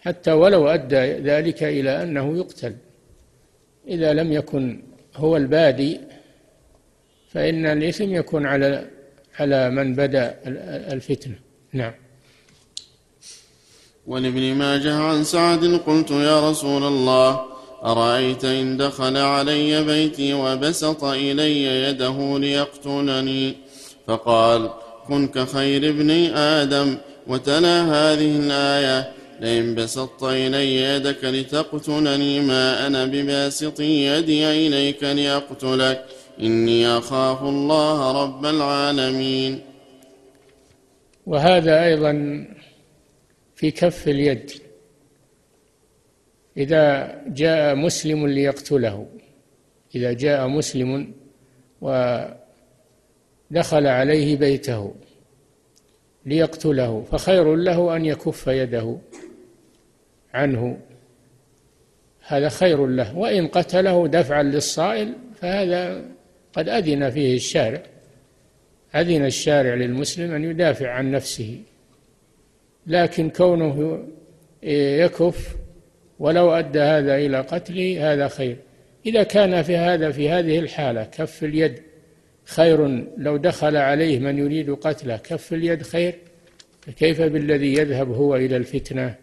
حتى 0.00 0.32
ولو 0.32 0.68
أدى 0.68 0.96
ذلك 1.12 1.62
إلى 1.62 2.02
أنه 2.02 2.36
يقتل. 2.36 2.76
إذا 3.88 4.12
لم 4.12 4.32
يكن 4.32 4.87
هو 5.18 5.36
البادي 5.36 6.00
فإن 7.32 7.66
الإثم 7.66 8.14
يكون 8.14 8.46
على 8.46 8.90
على 9.38 9.70
من 9.70 9.94
بدأ 9.94 10.38
الفتنة. 10.92 11.34
نعم. 11.72 11.92
ولابن 14.06 14.54
ماجه 14.54 14.94
عن 14.94 15.24
سعد 15.24 15.64
قلت 15.86 16.10
يا 16.10 16.50
رسول 16.50 16.82
الله 16.82 17.40
أرأيت 17.84 18.44
إن 18.44 18.76
دخل 18.76 19.16
علي 19.16 19.84
بيتي 19.84 20.34
وبسط 20.34 21.04
إلي 21.04 21.64
يده 21.64 22.38
ليقتلني؟ 22.38 23.56
فقال 24.06 24.70
كن 25.06 25.28
كخير 25.28 25.88
ابن 25.88 26.10
آدم 26.34 26.98
وتلا 27.26 27.82
هذه 27.82 28.38
الآية 28.38 29.12
لئن 29.40 29.74
بسطت 29.74 30.22
إلي 30.22 30.76
يدك 30.76 31.24
لتقتلني 31.24 32.40
ما 32.40 32.86
أنا 32.86 33.04
بباسط 33.04 33.80
يدي 33.80 34.66
إليك 34.66 35.04
لأقتلك 35.04 36.04
إني 36.40 36.86
أخاف 36.86 37.42
الله 37.42 38.22
رب 38.22 38.46
العالمين. 38.46 39.60
وهذا 41.26 41.84
أيضا 41.84 42.12
في 43.56 43.70
كف 43.70 44.08
اليد. 44.08 44.50
إذا 46.56 47.14
جاء 47.26 47.74
مسلم 47.74 48.26
ليقتله 48.26 49.06
إذا 49.94 50.12
جاء 50.12 50.48
مسلم 50.48 51.12
ودخل 51.80 52.36
عليه 53.86 54.36
بيته 54.36 54.94
ليقتله 56.26 57.04
فخير 57.12 57.54
له 57.56 57.96
أن 57.96 58.04
يكف 58.04 58.46
يده. 58.46 58.98
عنه 60.34 60.78
هذا 62.26 62.48
خير 62.48 62.86
له. 62.86 63.18
وإن 63.18 63.46
قتله 63.46 64.08
دفعا 64.08 64.42
للصائل 64.42 65.14
فهذا 65.40 66.04
قد 66.52 66.68
أذن 66.68 67.10
فيه 67.10 67.36
الشارع. 67.36 67.82
أذن 68.94 69.24
الشارع 69.24 69.74
للمسلم 69.74 70.34
أن 70.34 70.44
يدافع 70.44 70.90
عن 70.90 71.10
نفسه. 71.10 71.60
لكن 72.86 73.30
كونه 73.30 74.04
يكف 74.62 75.56
ولو 76.18 76.50
أدى 76.50 76.80
هذا 76.80 77.16
إلى 77.16 77.40
قتله 77.40 78.12
هذا 78.12 78.28
خير. 78.28 78.56
إذا 79.06 79.22
كان 79.22 79.62
في 79.62 79.76
هذا 79.76 80.10
في 80.10 80.30
هذه 80.30 80.58
الحالة 80.58 81.04
كف 81.04 81.44
اليد 81.44 81.82
خير 82.44 83.06
لو 83.16 83.36
دخل 83.36 83.76
عليه 83.76 84.18
من 84.18 84.38
يريد 84.38 84.70
قتله 84.70 85.16
كف 85.16 85.52
اليد 85.52 85.82
خير. 85.82 86.14
فكيف 86.80 87.22
بالذي 87.22 87.72
يذهب 87.72 88.10
هو 88.10 88.36
إلى 88.36 88.56
الفتنة؟ 88.56 89.14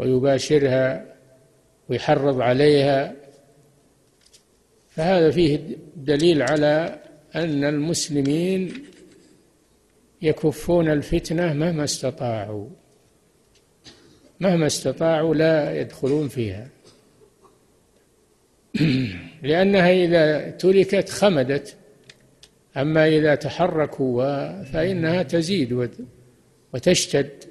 ويباشرها 0.00 1.16
ويحرض 1.88 2.40
عليها 2.40 3.14
فهذا 4.88 5.30
فيه 5.30 5.60
دليل 5.96 6.42
على 6.42 6.98
أن 7.34 7.64
المسلمين 7.64 8.84
يكفون 10.22 10.90
الفتنة 10.90 11.52
مهما 11.52 11.84
استطاعوا 11.84 12.68
مهما 14.40 14.66
استطاعوا 14.66 15.34
لا 15.34 15.80
يدخلون 15.80 16.28
فيها. 16.28 16.68
لأنها 19.42 19.92
إذا 19.92 20.50
تركت 20.50 21.08
خمدت 21.08 21.76
أما 22.76 23.08
إذا 23.08 23.34
تحركوا 23.34 24.62
فإنها 24.62 25.22
تزيد 25.22 25.90
وتشتد. 26.74 27.49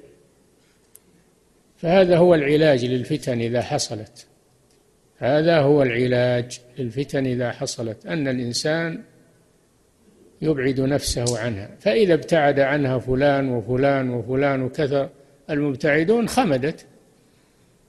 فهذا 1.82 2.16
هو 2.16 2.34
العلاج 2.34 2.84
للفتن 2.84 3.40
إذا 3.40 3.62
حصلت. 3.62 4.26
هذا 5.18 5.60
هو 5.60 5.82
العلاج 5.82 6.60
للفتن 6.78 7.26
إذا 7.26 7.50
حصلت 7.50 8.06
أن 8.06 8.28
الإنسان 8.28 9.02
يبعد 10.42 10.80
نفسه 10.80 11.38
عنها. 11.38 11.70
فإذا 11.80 12.14
ابتعد 12.14 12.60
عنها 12.60 12.98
فلان 12.98 13.48
وفلان 13.48 14.10
وفلان 14.10 14.62
وكثر 14.62 15.08
المبتعدون 15.50 16.28
خمدت. 16.28 16.86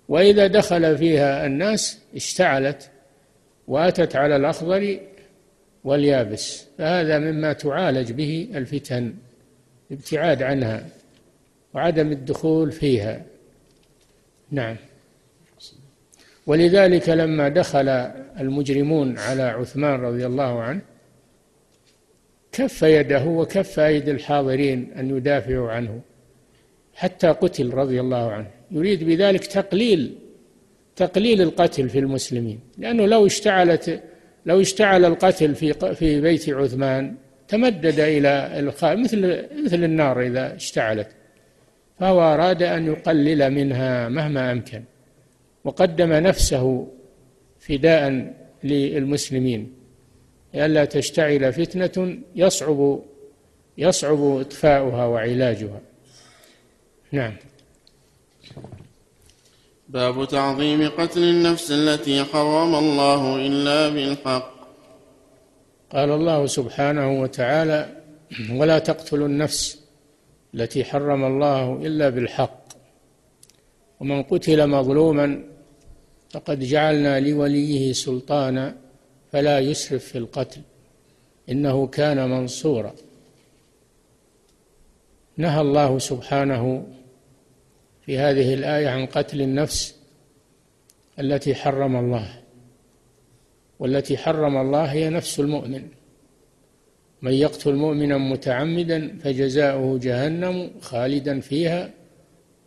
وإذا 0.10 0.48
دخل 0.48 0.98
فيها 0.98 1.46
الناس 1.46 2.00
اشتعلت 2.16 2.90
وأتت 3.68 4.16
على 4.16 4.36
الأخضر 4.36 5.00
واليابس. 5.84 6.66
فهذا 6.78 7.20
مما 7.20 7.54
تعالج 7.54 8.12
به 8.12 8.50
الفتن 8.56 9.14
الابتعاد 9.92 10.44
عنها 10.44 10.86
وعدم 11.74 12.12
الدخول 12.12 12.72
فيها. 12.72 13.31
نعم. 14.52 14.76
ولذلك 16.48 17.10
لما 17.10 17.50
دخل 17.50 17.90
المجرمون 18.40 19.18
على 19.18 19.44
عثمان 19.44 20.00
رضي 20.00 20.26
الله 20.26 20.62
عنه 20.62 20.82
كف 22.52 22.82
يده 22.82 23.26
وكف 23.26 23.80
أيدي 23.80 24.12
الحاضرين 24.12 24.92
أن 24.98 25.18
يدافعوا 25.18 25.72
عنه 25.72 26.02
حتى 26.96 27.28
قتل 27.28 27.74
رضي 27.74 28.00
الله 28.00 28.32
عنه. 28.32 28.48
يريد 28.72 29.04
بذلك 29.04 29.46
تقليل 29.46 30.16
تقليل 30.96 31.42
القتل 31.42 31.90
في 31.90 32.00
المسلمين 32.00 32.60
لأنه 32.78 33.06
لو 33.06 33.26
اشتعلت 33.26 34.04
لو 34.46 34.62
اشتعل 34.62 35.06
القتل 35.06 35.56
في 35.56 35.96
في 35.96 36.22
بيت 36.22 36.50
عثمان 36.50 37.16
تمدد 37.48 38.00
إلى 38.00 38.62
مثل 38.84 39.46
مثل 39.66 39.84
النار 39.84 40.22
إذا 40.22 40.56
اشتعلت. 40.56 41.08
فهو 42.02 42.22
أراد 42.22 42.64
أن 42.64 42.88
يقلل 42.88 43.50
منها 43.50 44.10
مهما 44.10 44.52
أمكن 44.52 44.84
وقدم 45.64 46.14
نفسه 46.14 46.88
فداء 47.60 48.34
للمسلمين 48.64 49.74
لئلا 50.54 50.86
تشتعل 50.86 51.54
فتنة 51.54 52.18
يصعب 52.36 53.00
يصعب 53.78 54.22
إطفاؤها 54.24 55.06
وعلاجها. 55.06 55.82
نعم. 57.12 57.34
باب 59.90 60.28
تعظيم 60.28 60.90
قتل 60.90 61.24
النفس 61.24 61.72
التي 61.72 62.24
حرم 62.24 62.76
الله 62.76 63.36
إلا 63.48 63.90
بالحق. 63.90 64.54
قال 65.92 66.12
الله 66.12 66.46
سبحانه 66.46 67.22
وتعالى 67.22 67.90
ولا 68.52 68.80
تقتلوا 68.80 69.28
النفس 69.28 69.81
التي 70.56 70.84
حرم 70.84 71.26
الله 71.26 71.74
إلا 71.74 72.10
بالحق. 72.10 72.62
ومن 74.00 74.24
قتل 74.24 74.68
مظلوما 74.68 75.44
فقد 76.30 76.60
جعلنا 76.60 77.20
لوليه 77.20 77.94
سلطانا 77.94 78.78
فلا 79.32 79.60
يسرف 79.60 80.06
في 80.06 80.18
القتل 80.18 80.62
إنه 81.50 81.88
كان 81.88 82.30
منصورا. 82.30 82.94
نهى 85.38 85.62
الله 85.62 86.00
سبحانه 86.00 86.88
في 88.06 88.18
هذه 88.18 88.54
الآية 88.54 88.90
عن 88.90 89.06
قتل 89.06 89.42
النفس 89.42 89.96
التي 91.20 91.56
حرم 91.56 91.96
الله 91.96 92.42
والتي 93.80 94.18
حرم 94.18 94.58
الله 94.58 94.86
هي 94.86 95.10
نفس 95.10 95.40
المؤمن. 95.40 96.01
من 97.22 97.34
يقتل 97.34 97.74
مؤمنا 97.74 98.18
متعمدا 98.18 99.18
فجزاؤه 99.24 100.00
جهنم 100.00 100.72
خالدا 100.82 101.40
فيها 101.40 101.90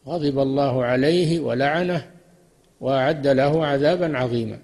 غضب 0.07 0.39
الله 0.39 0.85
عليه 0.85 1.41
ولعنه 1.41 2.11
وأعد 2.81 3.27
له 3.27 3.67
عذابا 3.67 4.19
عظيما. 4.19 4.59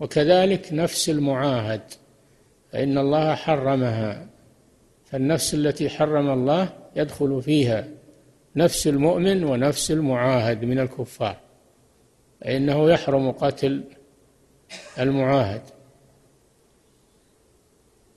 وكذلك 0.00 0.72
نفس 0.72 1.10
المعاهد 1.10 1.80
فإن 2.72 2.98
الله 2.98 3.34
حرمها 3.34 4.26
فالنفس 5.04 5.54
التي 5.54 5.88
حرم 5.88 6.30
الله 6.30 6.68
يدخل 6.96 7.42
فيها 7.42 7.88
نفس 8.56 8.86
المؤمن 8.86 9.44
ونفس 9.44 9.90
المعاهد 9.90 10.64
من 10.64 10.78
الكفار 10.78 11.36
فإنه 12.40 12.90
يحرم 12.90 13.30
قتل 13.30 13.84
المعاهد. 14.98 15.62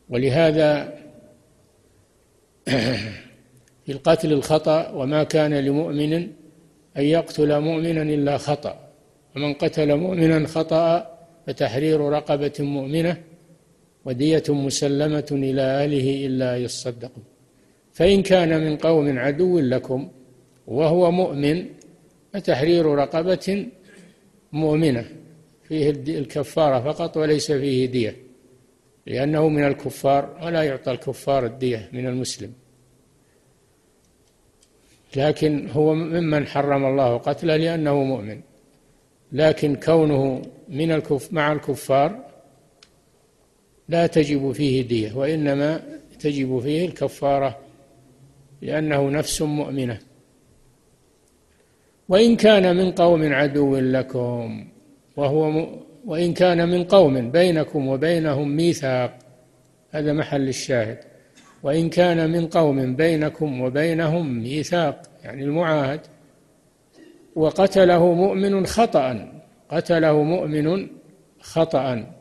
ولهذا 0.10 0.93
في 3.86 3.91
القتل 3.91 4.34
الخطأ 4.34 4.89
وما 4.89 5.23
كان 5.23 5.54
لمؤمن 5.54 6.13
أن 6.97 7.04
يقتل 7.04 7.60
مؤمنا 7.60 8.01
إلا 8.01 8.38
خطأ. 8.38 8.89
ومن 9.36 9.54
قتل 9.54 9.95
مؤمنا 9.95 10.47
خطأ 10.47 11.17
فتحرير 11.47 11.99
رقبة 12.01 12.54
مؤمنة 12.60 13.17
ودية 14.06 14.43
مسلمة 14.49 15.28
إلى 15.32 15.62
أهله 15.62 16.25
إلا 16.25 16.58
يصدقوا. 16.58 17.23
فإن 17.93 18.21
كان 18.21 18.63
من 18.65 18.78
قوم 18.78 19.19
عدو 19.19 19.60
لكم 19.60 20.12
وهو 20.67 21.12
مؤمن 21.12 21.65
فتحرير 22.34 22.86
رقبة 22.86 23.65
مؤمنة. 24.51 25.06
فيه 25.63 25.89
الكفارة 25.89 26.91
فقط 26.91 27.17
وليس 27.17 27.51
فيه 27.51 27.86
دية. 27.86 28.24
لأنه 29.05 29.49
من 29.49 29.63
الكفار 29.63 30.37
ولا 30.43 30.63
يعطى 30.63 30.91
الكفار 30.91 31.45
الدية 31.45 31.89
من 31.93 32.07
المسلم 32.07 32.53
لكن 35.15 35.69
هو 35.69 35.93
ممن 35.93 36.47
حرم 36.47 36.85
الله 36.85 37.17
قتله 37.17 37.55
لأنه 37.55 38.03
مؤمن 38.03 38.41
لكن 39.31 39.75
كونه 39.75 40.41
من 40.69 40.91
الكف 40.91 41.33
مع 41.33 41.51
الكفار 41.51 42.25
لا 43.89 44.07
تجب 44.07 44.51
فيه 44.51 44.81
دية 44.81 45.13
وإنما 45.13 45.83
تجب 46.19 46.59
فيه 46.59 46.85
الكفارة 46.85 47.59
لأنه 48.61 49.09
نفس 49.09 49.41
مؤمنة 49.41 49.99
وإن 52.09 52.35
كان 52.35 52.75
من 52.75 52.91
قوم 52.91 53.33
عدو 53.33 53.77
لكم 53.77 54.67
وهو. 55.17 55.67
وإن 56.05 56.33
كان 56.33 56.69
من 56.69 56.83
قوم 56.83 57.31
بينكم 57.31 57.87
وبينهم 57.87 58.55
ميثاق 58.55 59.17
هذا 59.91 60.13
محل 60.13 60.47
الشاهد. 60.47 60.99
وإن 61.63 61.89
كان 61.89 62.29
من 62.29 62.47
قوم 62.47 62.95
بينكم 62.95 63.61
وبينهم 63.61 64.43
ميثاق 64.43 65.01
يعني 65.23 65.43
المعاهد 65.43 65.99
وقتله 67.35 68.13
مؤمن 68.13 68.65
خطأ 68.65 69.31
قتله 69.69 70.23
مؤمن 70.23 70.87
خطأ. 71.39 72.13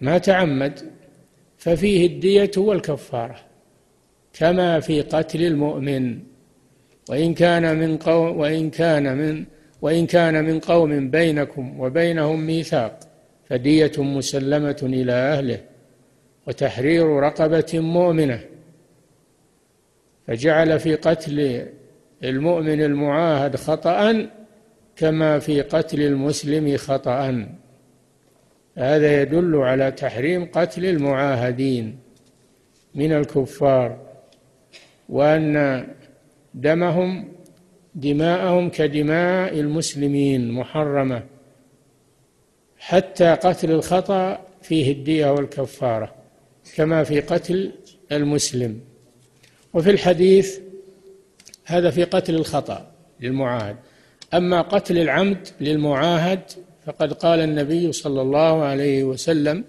ما 0.00 0.18
تعمد 0.18 0.80
ففيه 1.58 2.06
الدية 2.06 2.50
والكفارة 2.56 3.36
كما 4.32 4.80
في 4.80 5.02
قتل 5.02 5.42
المؤمن. 5.42 6.18
وإن 7.10 7.34
كان 7.34 7.78
من 7.78 7.96
قوم 7.96 8.38
وإن 8.38 8.70
كان 8.70 9.16
من 9.16 9.44
وإن 9.82 10.06
كان 10.06 10.44
من 10.44 10.60
قوم 10.60 11.10
بينكم 11.10 11.80
وبينهم 11.80 12.46
ميثاق 12.46 12.98
فدية 13.48 13.92
مسلمة 13.98 14.76
إلى 14.82 15.12
أهله 15.12 15.60
وتحرير 16.46 17.06
رقبة 17.06 17.72
مؤمنة. 17.74 18.40
فجعل 20.26 20.80
في 20.80 20.94
قتل 20.94 21.66
المؤمن 22.24 22.82
المعاهد 22.82 23.56
خطأ 23.56 24.28
كما 24.96 25.38
في 25.38 25.62
قتل 25.62 26.02
المسلم 26.02 26.76
خطأ. 26.76 27.46
هذا 28.76 29.22
يدل 29.22 29.56
على 29.56 29.90
تحريم 29.90 30.44
قتل 30.44 30.84
المعاهدين 30.84 31.98
من 32.94 33.12
الكفار 33.12 33.98
وأن 35.08 35.86
دمهم 36.54 37.35
دماءهم 37.96 38.68
كدماء 38.68 39.60
المسلمين 39.60 40.50
محرمة. 40.50 41.22
حتى 42.78 43.34
قتل 43.34 43.70
الخطأ 43.70 44.46
فيه 44.62 44.92
الدية 44.92 45.32
والكفارة 45.32 46.14
كما 46.76 47.04
في 47.04 47.20
قتل 47.20 47.72
المسلم. 48.12 48.80
وفي 49.74 49.90
الحديث 49.90 50.58
هذا 51.64 51.90
في 51.90 52.04
قتل 52.04 52.34
الخطأ 52.34 52.90
للمعاهد. 53.20 53.76
أما 54.34 54.62
قتل 54.62 54.98
العمد 54.98 55.48
للمعاهد 55.60 56.40
فقد 56.86 57.12
قال 57.12 57.40
النبي 57.40 57.92
صلى 57.92 58.22
الله 58.22 58.62
عليه 58.62 59.04
وسلم 59.04 59.64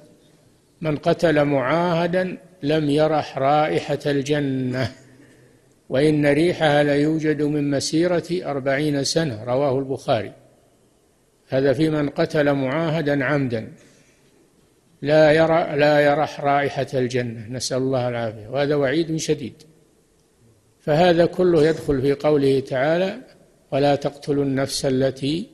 من 0.82 0.98
قتل 0.98 1.46
معاهدا 1.46 2.38
لم 2.64 2.90
يرح 2.90 3.38
رائحة 3.38 4.00
الجنة. 4.06 4.92
وإن 5.90 6.26
ريحها 6.26 6.84
ليوجد 6.84 7.42
من 7.42 7.72
مسيرة 7.72 8.28
أربعين 8.32 9.04
سنة 9.04 9.44
رواه 9.44 9.80
البخاري. 9.80 10.34
هذا 11.48 11.74
في 11.74 11.90
من 11.90 12.10
قتل 12.10 12.54
معاهدا 12.54 13.26
عمدا. 13.26 13.72
لا 15.02 15.32
يرى 15.32 15.78
لا 15.78 16.00
يرح 16.00 16.42
رائحة 16.42 16.88
الجنة. 16.94 17.48
نسأل 17.50 17.78
الله 17.78 18.10
العافية. 18.10 18.48
وهذا 18.48 18.76
وعيد 18.76 19.16
شديد. 19.16 19.64
فهذا 20.80 21.26
كله 21.26 21.64
يدخل 21.64 22.02
في 22.02 22.14
قوله 22.14 22.60
تعالى 22.60 23.18
ولا 23.72 23.96
تقتلوا 23.96 24.44
النفس 24.44 24.86
التي 24.86 25.48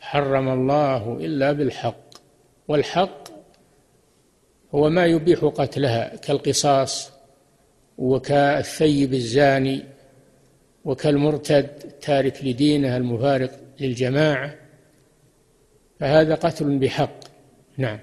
حرم 0.00 0.48
الله 0.48 1.18
إلا 1.20 1.52
بالحق 1.52 2.10
والحق 2.68 3.28
هو 4.74 4.90
ما 4.90 5.06
يبيح 5.06 5.44
قتلها 5.44 6.16
كالقصاص. 6.16 7.13
وكالثيب 7.98 9.14
الزاني 9.14 9.84
وكالمرتد 10.84 11.70
التارك 11.84 12.44
لدينه 12.44 12.96
المفارق 12.96 13.50
للجماعة 13.80 14.54
فهذا 16.00 16.34
قتل 16.34 16.78
بحق. 16.78 17.20
نعم. 17.78 17.98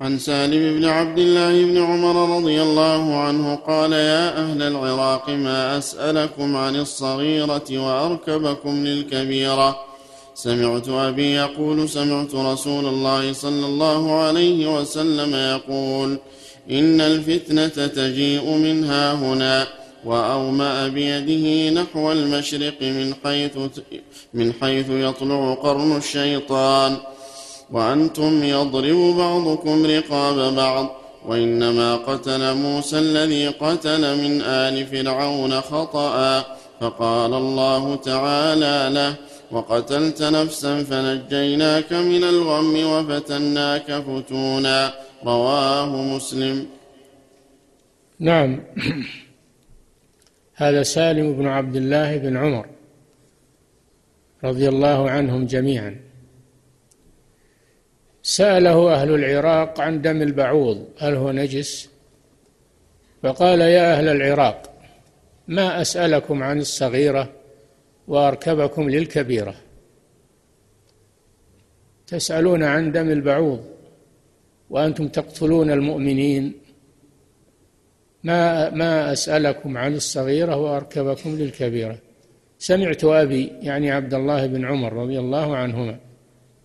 عن 0.00 0.18
سالم 0.18 0.78
بن 0.80 0.84
عبد 0.84 1.18
الله 1.18 1.64
بن 1.64 1.78
عمر 1.78 2.36
رضي 2.36 2.62
الله 2.62 3.16
عنه 3.16 3.54
قال 3.54 3.92
يا 3.92 4.38
أهل 4.38 4.62
العراق 4.62 5.30
ما 5.30 5.78
أسألكم 5.78 6.56
عن 6.56 6.76
الصغيرة 6.76 7.64
وأركبكم 7.70 8.84
للكبيرة 8.86 9.87
سمعت 10.38 10.88
أبي 10.88 11.34
يقول 11.34 11.88
سمعت 11.88 12.34
رسول 12.34 12.86
الله 12.86 13.32
صلى 13.32 13.66
الله 13.66 14.12
عليه 14.12 14.80
وسلم 14.80 15.34
يقول 15.34 16.18
إن 16.70 17.00
الفتنة 17.00 17.86
تجيء 17.86 18.44
من 18.50 18.84
ها 18.84 19.12
هنا 19.12 19.66
وأومأ 20.04 20.88
بيده 20.88 21.80
نحو 21.82 22.12
المشرق 22.12 22.82
من 22.82 23.14
حيث 23.24 23.56
من 24.34 24.52
حيث 24.60 24.86
يطلع 24.90 25.54
قرن 25.54 25.96
الشيطان. 25.96 26.96
وأنتم 27.72 28.44
يضرب 28.44 29.16
بعضكم 29.16 29.86
رقاب 29.86 30.54
بعض 30.54 30.96
وإنما 31.26 31.96
قتل 31.96 32.54
موسى 32.54 32.98
الذي 32.98 33.48
قتل 33.48 34.16
من 34.16 34.42
آل 34.42 34.86
فرعون 34.86 35.60
خطأ. 35.60 36.44
فقال 36.80 37.34
الله 37.34 37.96
تعالى 37.96 38.94
له 38.94 39.27
وقتلت 39.50 40.22
نفسا 40.22 40.84
فنجيناك 40.84 41.92
من 41.92 42.24
الغم 42.24 42.86
وفتناك 42.86 43.92
فتونا. 43.92 44.92
رواه 45.24 45.96
مسلم. 45.96 46.66
نعم. 48.20 48.64
هذا 50.54 50.82
سالم 50.82 51.32
بن 51.32 51.46
عبد 51.46 51.76
الله 51.76 52.16
بن 52.16 52.36
عمر 52.36 52.66
رضي 54.44 54.68
الله 54.68 55.10
عنهم 55.10 55.46
جميعا. 55.46 56.00
سأله 58.22 58.94
أهل 58.94 59.14
العراق 59.14 59.80
عن 59.80 60.02
دم 60.02 60.22
البعوض 60.22 60.88
هل 60.98 61.14
هو 61.14 61.32
نجس؟ 61.32 61.88
فقال 63.22 63.60
يا 63.60 63.94
أهل 63.94 64.08
العراق 64.08 64.80
ما 65.48 65.80
أسألكم 65.80 66.42
عن 66.42 66.58
الصغيرة؟ 66.58 67.37
وأركبكم 68.08 68.90
للكبيرة. 68.90 69.54
تسألون 72.06 72.62
عن 72.62 72.92
دم 72.92 73.10
البعوض 73.10 73.64
وأنتم 74.70 75.08
تقتلون 75.08 75.70
المؤمنين. 75.70 76.52
ما 78.24 78.70
ما 78.70 79.12
أسألكم 79.12 79.78
عن 79.78 79.94
الصغيرة 79.94 80.56
وأركبكم 80.56 81.36
للكبيرة. 81.36 81.98
سمعت 82.58 83.04
أبي 83.04 83.52
يعني 83.62 83.90
عبد 83.90 84.14
الله 84.14 84.46
بن 84.46 84.64
عمر 84.64 84.92
رضي 84.92 85.18
الله 85.18 85.56
عنهما 85.56 85.98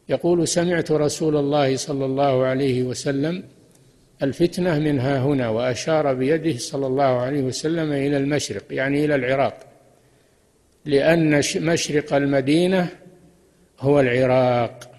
يقول 0.09 0.47
سمعت 0.47 0.91
رسول 0.91 1.35
الله 1.35 1.75
صلى 1.75 2.05
الله 2.05 2.45
عليه 2.45 2.83
وسلم 2.83 3.43
الفتنة 4.23 4.79
من 4.79 4.99
ها 4.99 5.19
هنا 5.19 5.49
وأشار 5.49 6.13
بيده 6.13 6.57
صلى 6.57 6.87
الله 6.87 7.03
عليه 7.03 7.41
وسلم 7.41 7.91
إلى 7.91 8.17
المشرق 8.17 8.63
يعني 8.69 9.05
إلى 9.05 9.15
العراق. 9.15 9.72
لأن 10.85 11.41
مشرق 11.55 12.13
المدينة 12.13 12.89
هو 13.79 13.99
العراق. 13.99 14.91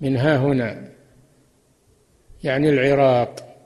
من 0.00 0.16
ها 0.16 0.36
هنا. 0.36 0.88
يعني 2.44 2.68
العراق. 2.68 3.56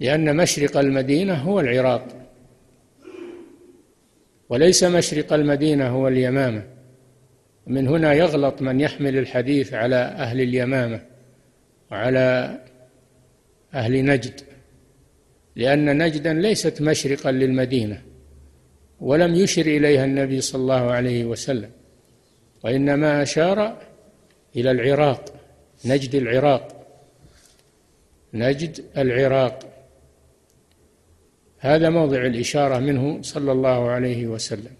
لأن 0.00 0.36
مشرق 0.36 0.76
المدينة 0.76 1.34
هو 1.34 1.60
العراق. 1.60 2.08
وليس 4.48 4.84
مشرق 4.84 5.32
المدينة 5.32 5.88
هو 5.88 6.08
اليمامة. 6.08 6.62
من 7.66 7.88
هنا 7.88 8.12
يغلط 8.12 8.62
من 8.62 8.80
يحمل 8.80 9.18
الحديث 9.18 9.74
على 9.74 9.96
أهل 9.96 10.40
اليمامة 10.40 11.00
وعلى 11.90 12.58
أهل 13.74 14.04
نجد. 14.04 14.40
لأن 15.56 16.02
نجدا 16.02 16.32
ليست 16.32 16.82
مشرقا 16.82 17.30
للمدينة. 17.30 18.02
ولم 19.00 19.34
يشر 19.34 19.66
إليها 19.66 20.04
النبي 20.04 20.40
صلى 20.40 20.60
الله 20.60 20.90
عليه 20.90 21.24
وسلم 21.24 21.70
وإنما 22.64 23.22
أشار 23.22 23.76
إلى 24.56 24.70
العراق 24.70 25.34
نجد 25.84 26.14
العراق 26.14 26.76
نجد 28.36 28.84
العراق. 28.96 29.58
هذا 31.58 31.90
موضع 31.90 32.26
الإشارة 32.26 32.78
منه 32.78 33.22
صلى 33.22 33.52
الله 33.52 33.90
عليه 33.90 34.26
وسلم. 34.26 34.72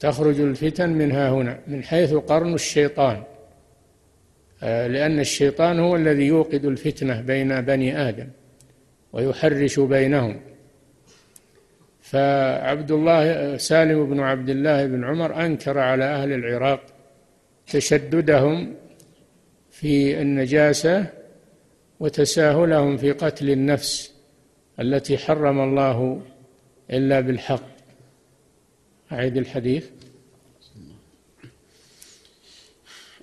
تخرج 0.00 0.40
الفتن 0.40 0.90
من 0.90 1.12
ها 1.12 1.30
هنا 1.30 1.60
من 1.66 1.82
حيث 1.82 2.14
قرن 2.14 2.54
الشيطان. 2.54 3.22
آه، 4.62 4.86
لأن 4.86 5.20
الشيطان 5.20 5.80
هو 5.80 5.96
الذي 5.96 6.26
يوقد 6.26 6.64
الفتنة 6.64 7.20
بين 7.20 7.60
بني 7.60 8.08
آدم 8.08 8.28
ويحرش 9.12 9.80
بينهم. 9.80 10.40
فعبد 12.10 12.90
الله 12.90 13.56
سالم 13.56 14.06
بن 14.06 14.20
عبد 14.20 14.48
الله 14.48 14.86
بن 14.86 15.04
عمر 15.04 15.44
أنكر 15.46 15.78
على 15.78 16.04
أهل 16.04 16.32
العراق 16.32 16.80
تشددهم 17.66 18.74
في 19.70 20.20
النجاسة 20.20 21.06
وتساهلهم 22.00 22.96
في 22.96 23.12
قتل 23.12 23.50
النفس 23.50 24.12
التي 24.80 25.18
حرم 25.18 25.60
الله 25.60 26.22
إلا 26.90 27.20
بالحق. 27.20 27.68
أعيد 29.12 29.36
الحديث. 29.36 29.86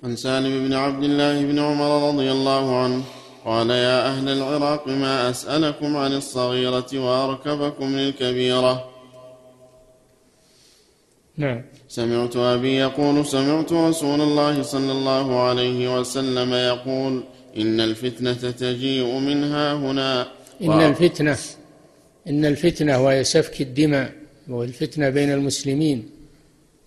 عن 0.04 0.16
سالم 0.16 0.68
بن 0.68 0.72
عبد 0.74 1.04
الله 1.04 1.44
بن 1.46 1.58
عمر 1.58 2.08
رضي 2.08 2.32
الله 2.32 2.82
عنه 2.82 3.04
قال 3.46 3.70
يا 3.70 4.06
أهل 4.06 4.28
العراق 4.28 4.88
ما 4.88 5.30
أسألكم 5.30 5.96
عن 5.96 6.12
الصغيرة 6.12 6.86
وأركبكم 6.94 7.96
للكبيرة 7.96 8.90
نعم. 11.36 11.62
سمعت 11.88 12.36
أبي 12.36 12.76
يقول 12.76 13.26
سمعت 13.26 13.72
رسول 13.72 14.20
الله 14.20 14.62
صلى 14.62 14.92
الله 14.92 15.40
عليه 15.40 15.98
وسلم 15.98 16.52
يقول 16.52 17.24
إن 17.56 17.80
الفتنة 17.80 18.50
تجيء 18.50 19.18
منها 19.18 19.74
هنا. 19.74 20.26
إن 20.62 20.80
الفتنة 20.80 21.36
إن 22.28 22.44
الفتنة 22.44 23.04
وهي 23.04 23.24
سفك 23.24 23.60
الدماء 23.60 24.12
والفتنة 24.48 25.08
بين 25.08 25.32
المسلمين 25.32 26.10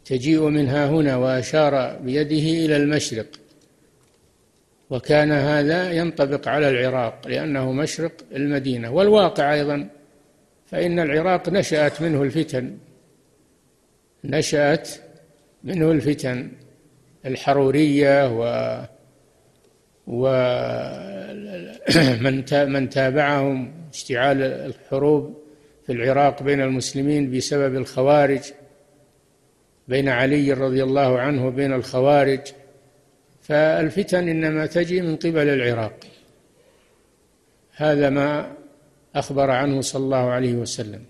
تجيء 0.06 0.42
من 0.42 0.68
ها 0.68 0.90
هنا 0.90 1.16
وأشار 1.16 1.98
بيده 2.04 2.66
إلى 2.66 2.78
المشرق. 2.78 3.28
وكان 4.90 5.32
هذا 5.32 5.92
ينطبق 5.92 6.48
على 6.48 6.70
العراق 6.70 7.28
لأنه 7.28 7.72
مشرق 7.72 8.12
المدينة. 8.36 8.92
والواقع 8.92 9.54
أيضا 9.54 9.90
فإن 10.66 11.00
العراق 11.00 11.50
نشأت 11.50 12.02
منه 12.02 12.24
الفتن. 12.24 12.78
نشأت 14.24 14.90
منه 15.64 15.92
الفتن 15.92 16.52
الحرورية 17.26 18.40
و 18.40 18.44
ومن 20.08 21.66
من 22.52 22.90
تابعهم 22.90 23.72
اشتعال 23.94 24.42
الحروب 24.42 25.38
في 25.86 25.92
العراق 25.92 26.44
بين 26.44 26.62
المسلمين 26.62 27.32
بسبب 27.32 27.76
الخوارج 27.76 28.42
بين 29.88 30.10
علي 30.10 30.54
رضي 30.54 30.84
الله 30.84 31.20
عنه 31.20 31.48
وبين 31.48 31.74
الخوارج. 31.74 32.40
فالفتن 33.50 34.30
إنما 34.30 34.66
تجي 34.66 35.02
من 35.02 35.16
قبل 35.16 35.48
العراق. 35.50 36.00
هذا 37.72 38.10
ما 38.10 38.54
أخبر 39.16 39.50
عنه 39.52 39.82
صلى 39.82 40.04
الله 40.04 40.18
عليه 40.18 40.54
وسلم. 40.54 41.02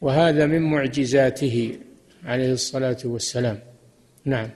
وهذا 0.00 0.46
من 0.46 0.62
معجزاته 0.62 1.78
عليه 2.24 2.52
الصلاة 2.52 2.96
والسلام. 3.04 3.58
نعم. 4.24 4.50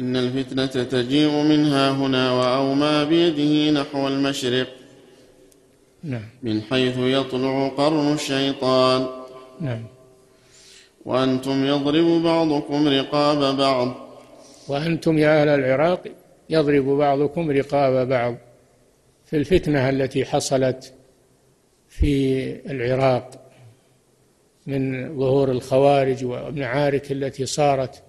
إن 0.00 0.16
الفتنة 0.16 0.84
تجيء 0.84 1.30
من 1.30 1.64
ها 1.64 1.90
هنا 1.90 2.32
وأومى 2.32 3.04
بيده 3.04 3.80
نحو 3.80 4.08
المشرق. 4.08 4.68
نعم. 6.04 6.28
من 6.42 6.62
حيث 6.62 6.96
يطلع 6.98 7.68
قرن 7.68 8.12
الشيطان. 8.12 9.08
نعم. 9.60 9.84
وأنتم 11.04 11.64
يضرب 11.64 12.22
بعضكم 12.22 12.88
رقاب 12.88 13.56
بعض. 13.56 14.09
وأنتم 14.70 15.18
يا 15.18 15.42
أهل 15.42 15.48
العراق 15.48 16.02
يضرب 16.50 16.84
بعضكم 16.84 17.50
رقاب 17.50 18.08
بعض 18.08 18.36
في 19.24 19.36
الفتنة 19.36 19.88
التي 19.88 20.24
حصلت 20.24 20.92
في 21.88 22.42
العراق 22.70 23.50
من 24.66 25.08
ظهور 25.18 25.50
الخوارج 25.50 26.24
والمعارك 26.24 27.12
التي 27.12 27.46
صارت 27.46 28.02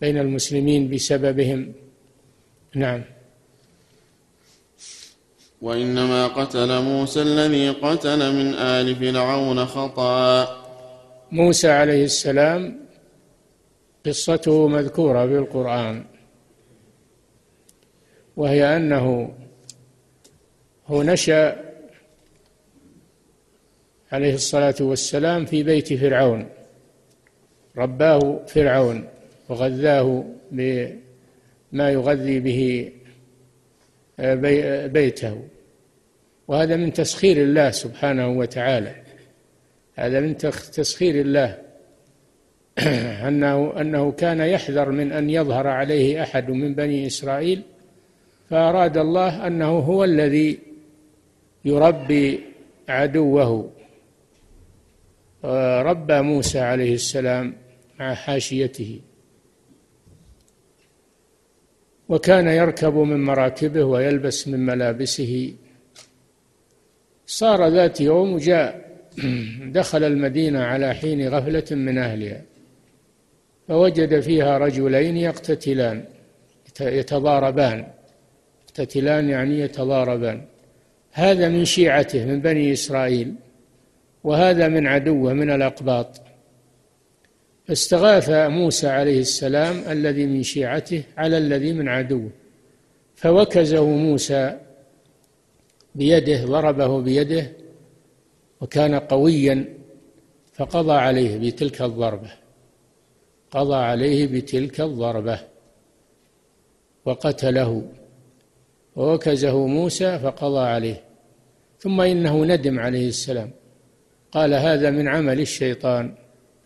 بين 0.00 0.18
المسلمين 0.18 0.90
بسببهم. 0.90 1.72
نعم. 2.74 3.02
وإنما 5.62 6.26
قتل 6.26 6.82
موسى 6.82 7.22
الذي 7.22 7.70
قتل 7.70 8.32
من 8.32 8.54
آل 8.54 8.96
فرعون 8.96 9.66
خطأ. 9.66 10.64
موسى 11.32 11.70
عليه 11.70 12.04
السلام 12.04 12.83
قصته 14.06 14.68
مذكورة 14.68 15.26
في 15.26 15.38
القرآن 15.38 16.04
وهي 18.36 18.76
أنه 18.76 19.34
هو 20.86 21.02
نشأ 21.02 21.64
عليه 24.12 24.34
الصلاة 24.34 24.74
والسلام 24.80 25.44
في 25.44 25.62
بيت 25.62 25.92
فرعون 25.94 26.48
رباه 27.76 28.44
فرعون 28.46 29.08
وغذاه 29.48 30.24
بما 30.50 31.90
يغذي 31.90 32.40
به 32.40 32.92
بيته. 34.86 35.48
وهذا 36.48 36.76
من 36.76 36.92
تسخير 36.92 37.36
الله 37.36 37.70
سبحانه 37.70 38.28
وتعالى. 38.28 38.94
هذا 39.94 40.20
من 40.20 40.36
تسخير 40.72 41.20
الله. 41.20 41.58
أنه 43.28 43.80
أنه 43.80 44.12
كان 44.12 44.40
يحذر 44.40 44.90
من 44.90 45.12
أن 45.12 45.30
يظهر 45.30 45.66
عليه 45.66 46.22
أحد 46.22 46.50
من 46.50 46.74
بني 46.74 47.06
إسرائيل 47.06 47.62
فأراد 48.50 48.96
الله 48.96 49.46
أنه 49.46 49.78
هو 49.78 50.04
الذي 50.04 50.58
يربي 51.64 52.40
عدوه. 52.88 53.70
ربى 55.82 56.20
موسى 56.20 56.58
عليه 56.60 56.94
السلام 56.94 57.56
مع 58.00 58.14
حاشيته. 58.14 59.00
وكان 62.08 62.46
يركب 62.46 62.94
من 62.94 63.24
مراكبه 63.24 63.84
ويلبس 63.84 64.48
من 64.48 64.66
ملابسه. 64.66 65.54
صار 67.26 67.68
ذات 67.68 68.00
يوم 68.00 68.38
جاء 68.38 68.84
دخل 69.78 70.04
المدينة 70.04 70.62
على 70.62 70.94
حين 70.94 71.28
غفلة 71.28 71.76
من 71.76 71.98
أهلها. 71.98 72.42
فوجد 73.68 74.20
فيها 74.20 74.58
رجلين 74.58 75.16
يقتتلان 75.16 76.04
يتضاربان. 76.80 77.86
يقتتلان 78.68 79.28
يعني 79.28 79.60
يتضاربان. 79.60 80.44
هذا 81.12 81.48
من 81.48 81.64
شيعته 81.64 82.24
من 82.24 82.40
بني 82.40 82.72
إسرائيل 82.72 83.34
وهذا 84.24 84.68
من 84.68 84.86
عدوه 84.86 85.32
من 85.32 85.50
الأقباط. 85.50 86.20
فاستغاث 87.66 88.30
موسى 88.30 88.88
عليه 88.88 89.20
السلام 89.20 89.84
الذي 89.90 90.26
من 90.26 90.42
شيعته 90.42 91.02
على 91.16 91.38
الذي 91.38 91.72
من 91.72 91.88
عدوه. 91.88 92.30
فوكزه 93.16 93.86
موسى 93.86 94.58
بيده 95.94 96.44
ضربه 96.44 97.00
بيده 97.00 97.52
وكان 98.60 98.94
قويا 98.94 99.64
فقضى 100.52 100.92
عليه 100.92 101.38
بتلك 101.38 101.82
الضربة. 101.82 102.43
قضى 103.54 103.74
عليه 103.90 104.26
بتلك 104.26 104.80
الضربة 104.80 105.38
وقتله 107.04 107.70
ووكزه 108.96 109.66
موسى 109.66 110.18
فقضى 110.18 110.64
عليه. 110.74 111.00
ثم 111.78 112.00
إنه 112.00 112.44
ندم 112.44 112.78
عليه 112.78 113.08
السلام. 113.08 113.50
قال 114.32 114.54
هذا 114.54 114.90
من 114.90 115.08
عمل 115.08 115.40
الشيطان 115.40 116.14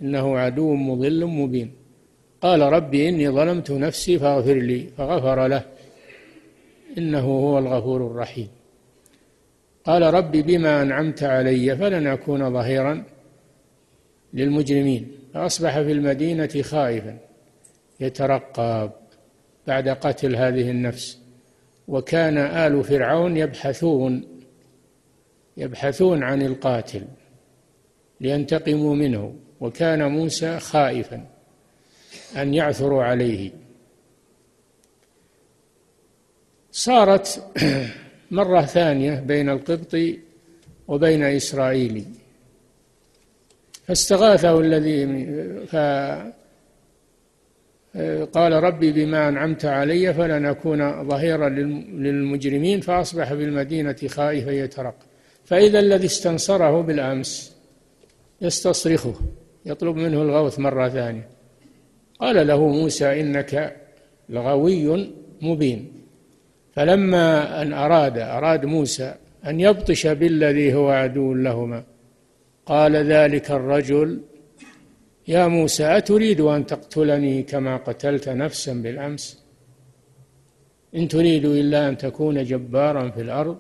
إنه 0.03 0.38
عدو 0.38 0.74
مضل 0.74 1.27
مبين. 1.27 1.72
قال 2.40 2.61
ربي 2.61 3.09
إني 3.09 3.29
ظلمت 3.29 3.70
نفسي 3.70 4.18
فاغفر 4.18 4.55
لي 4.55 4.81
فغفر 4.96 5.46
له 5.46 5.64
إنه 6.98 7.27
هو 7.44 7.59
الغفور 7.59 8.07
الرحيم. 8.07 8.48
قال 9.85 10.03
ربي 10.03 10.42
بما 10.42 10.83
أنعمت 10.83 11.22
علي 11.22 11.77
فلن 11.77 12.07
أكون 12.07 12.53
ظهيرا 12.53 13.05
للمجرمين. 14.35 15.17
فأصبح 15.34 15.74
في 15.80 15.92
المدينة 15.92 16.62
خائفا 16.62 17.18
يترقب 18.00 18.90
بعد 19.66 19.88
قتل 19.88 20.36
هذه 20.36 20.70
النفس. 20.70 21.18
وكان 21.88 22.38
آل 22.38 22.84
فرعون 22.84 23.36
يبحثون 23.36 24.24
يبحثون 25.56 26.22
عن 26.22 26.42
القاتل 26.42 27.04
لينتقموا 28.20 28.94
منه. 28.94 29.34
وكان 29.60 30.10
موسى 30.10 30.60
خائفا 30.60 31.26
أن 32.36 32.54
يعثروا 32.54 33.04
عليه. 33.04 33.50
صارت 36.72 37.44
مرة 38.30 38.62
ثانية 38.62 39.20
بين 39.20 39.48
القبطي 39.50 40.18
وبين 40.88 41.22
إسرائيلي. 41.22 42.17
فاستغاثه 43.88 44.61
الذي 44.61 45.07
فقال 47.94 48.53
ربي 48.53 48.92
بما 48.92 49.29
أنعمت 49.29 49.64
علي 49.64 50.14
فلن 50.14 50.46
أكون 50.46 51.09
ظهيرا 51.09 51.48
للمجرمين 51.48 52.81
فأصبح 52.81 53.33
بالمدينة 53.33 53.96
خائفا 54.07 54.51
يترقب 54.51 55.07
فإذا 55.44 55.79
الذي 55.79 56.07
استنصره 56.07 56.81
بالأمس 56.83 57.57
يستصرخه 58.40 59.14
يطلب 59.66 59.96
منه 59.96 60.22
الغوث 60.22 60.59
مرة 60.59 60.88
ثانية. 60.88 61.29
قال 62.20 62.46
له 62.46 62.68
موسى 62.68 63.20
إنك 63.20 63.77
لغوي 64.29 65.12
مبين. 65.42 65.92
فلما 66.72 67.62
أن 67.62 67.72
أراد 67.72 68.18
أراد 68.18 68.64
موسى 68.64 69.14
أن 69.46 69.61
يبطش 69.61 70.07
بالذي 70.07 70.74
هو 70.74 70.88
عدو 70.88 71.35
لهما 71.35 71.85
قال 72.68 72.96
ذلك 72.96 73.50
الرجل 73.50 74.20
يا 75.28 75.46
موسى 75.46 75.96
أتريد 75.96 76.40
أن 76.40 76.66
تقتلني 76.66 77.42
كما 77.42 77.76
قتلت 77.76 78.28
نفسا 78.28 78.72
بالأمس؟ 78.72 79.42
إن 80.94 81.09
تريد 81.09 81.44
إلا 81.44 81.88
أن 81.88 81.96
تكون 81.96 82.44
جبارا 82.44 83.11
في 83.11 83.20
الأرض 83.20 83.59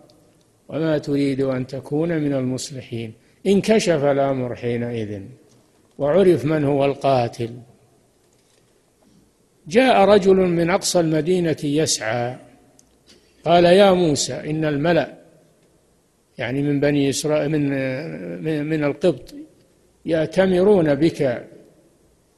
وما 0.68 0.98
تريد 0.98 1.40
أن 1.40 1.66
تكون 1.66 2.08
من 2.08 2.32
المصلحين. 2.32 3.12
انكشف 3.46 4.04
الأمر 4.04 4.54
حينئذ 4.54 5.22
وعرف 5.98 6.44
من 6.44 6.64
هو 6.64 6.84
القاتل. 6.84 7.50
جاء 9.68 10.04
رجل 10.04 10.36
من 10.36 10.70
أقصى 10.70 11.00
المدينة 11.00 11.56
يسعى 11.64 12.36
قال 13.44 13.64
يا 13.64 13.92
موسى 13.92 14.34
إن 14.34 14.64
الملأ 14.64 15.17
يعني 16.38 16.62
من 16.62 16.80
بني 16.80 17.10
إسرائيل 17.10 17.48
من 17.48 18.64
من 18.66 18.84
القبط 18.84 19.34
يأتمرون 20.04 20.94
بك 20.94 21.48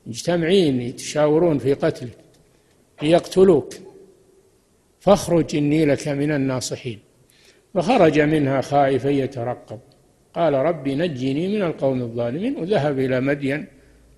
مجتمعين 0.07 0.81
يتشاورون 0.81 1.59
في 1.59 1.73
قتلك 1.75 2.19
ليقتلوك. 3.03 3.75
فاخرج 5.01 5.57
إني 5.57 5.85
لك 5.85 6.09
من 6.09 6.33
الناصحين. 6.33 6.99
فخرج 7.75 8.21
منها 8.21 8.61
خائفا 8.61 9.09
يترقب. 9.09 9.79
قال 10.35 10.53
ربي 10.55 10.95
نجني 10.95 11.49
من 11.49 11.63
القوم 11.63 12.03
الظالمين 12.03 12.57
وذهب 12.57 12.99
إلى 12.99 13.21
مدين. 13.21 13.67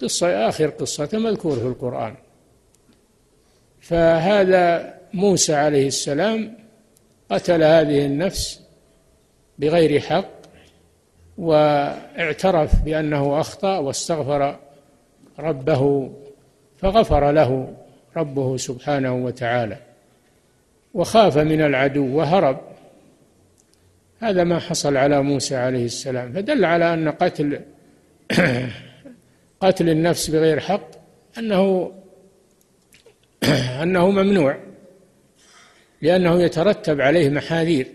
قصة 0.03 0.49
آخر 0.49 0.66
قصة 0.66 1.09
مذكور 1.12 1.57
في 1.57 1.66
القرآن. 1.66 2.14
فهذا 3.80 4.95
موسى 5.14 5.55
عليه 5.55 5.87
السلام 5.87 6.59
قتل 7.30 7.62
هذه 7.62 8.07
النفس 8.07 8.61
بغير 9.59 10.00
حق 10.00 10.30
واعترف 11.38 12.82
بأنه 12.82 13.40
أخطأ 13.40 13.78
واستغفر 13.78 14.59
ربه 15.38 16.12
فغفر 16.78 17.30
له 17.30 17.74
ربه 18.16 18.57
سبحانه 18.57 19.14
وتعالى 19.14 19.76
وخاف 20.94 21.38
من 21.38 21.61
العدو 21.61 22.16
وهرب. 22.16 22.61
هذا 24.20 24.44
ما 24.44 24.59
حصل 24.59 24.96
على 24.96 25.22
موسى 25.22 25.57
عليه 25.57 25.84
السلام. 25.84 26.32
فدل 26.32 26.64
على 26.64 26.94
أن 26.94 27.09
قتل 27.09 27.61
قتل 29.62 29.88
النفس 29.88 30.30
بغير 30.30 30.61
حق 30.61 30.88
أنه 31.38 31.92
أنه 33.82 34.11
ممنوع 34.11 34.57
لأنه 36.03 36.42
يترتب 36.42 37.00
عليه 37.00 37.30
محاذير. 37.30 37.86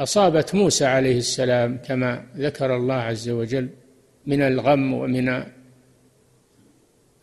أصابت 0.00 0.54
موسى 0.54 0.84
عليه 0.84 1.18
السلام 1.18 1.78
كما 1.78 2.26
ذكر 2.36 2.76
الله 2.76 2.94
عز 2.94 3.28
وجل 3.28 3.68
من 4.26 4.42
الغم 4.42 4.94
ومن 4.94 5.44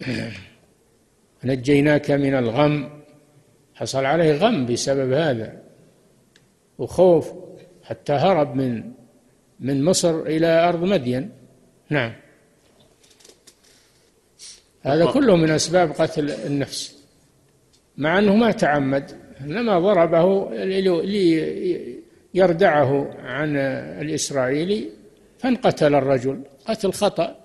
نجيناك 1.43 2.11
من 2.11 2.35
الغم. 2.35 3.01
حصل 3.75 4.05
عليه 4.05 4.33
غم 4.33 4.65
بسبب 4.65 5.11
هذا. 5.11 5.61
وخوف 6.77 7.33
حتى 7.83 8.13
هرب 8.13 8.55
من 8.55 8.91
من 9.59 9.83
مصر 9.83 10.21
إلى 10.21 10.47
أرض 10.69 10.83
مدين. 10.83 11.31
نعم. 11.89 12.13
هذا 14.81 15.05
كله 15.05 15.35
من 15.35 15.49
أسباب 15.49 15.91
قتل 15.91 16.31
النفس. 16.31 16.95
مع 17.97 18.19
أنه 18.19 18.35
ما 18.35 18.51
تعمد 18.51 19.11
إنما 19.41 19.79
ضربه 19.79 20.51
ليردعه 22.33 23.09
عن 23.23 23.57
الإسرائيلي 24.03 24.89
فانقتل 25.39 25.95
الرجل. 25.95 26.37
قتل 26.67 26.91
خطأ. 26.93 27.35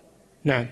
نعم. 0.45 0.67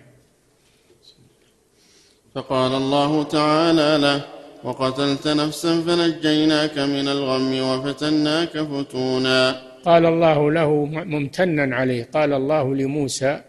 فقال 2.34 2.72
الله 2.74 3.22
تعالى 3.22 3.98
له 3.98 4.24
وقتلت 4.64 5.28
نفسا 5.28 5.80
فنجيناك 5.80 6.78
من 6.78 7.08
الغم 7.08 7.52
وفتناك 7.68 8.58
فتونا. 8.58 9.62
قال 9.84 10.06
الله 10.06 10.50
له 10.50 10.84
ممتنا 10.84 11.76
عليه. 11.76 12.08
قال 12.14 12.32
الله 12.32 12.74
لموسى 12.74 13.40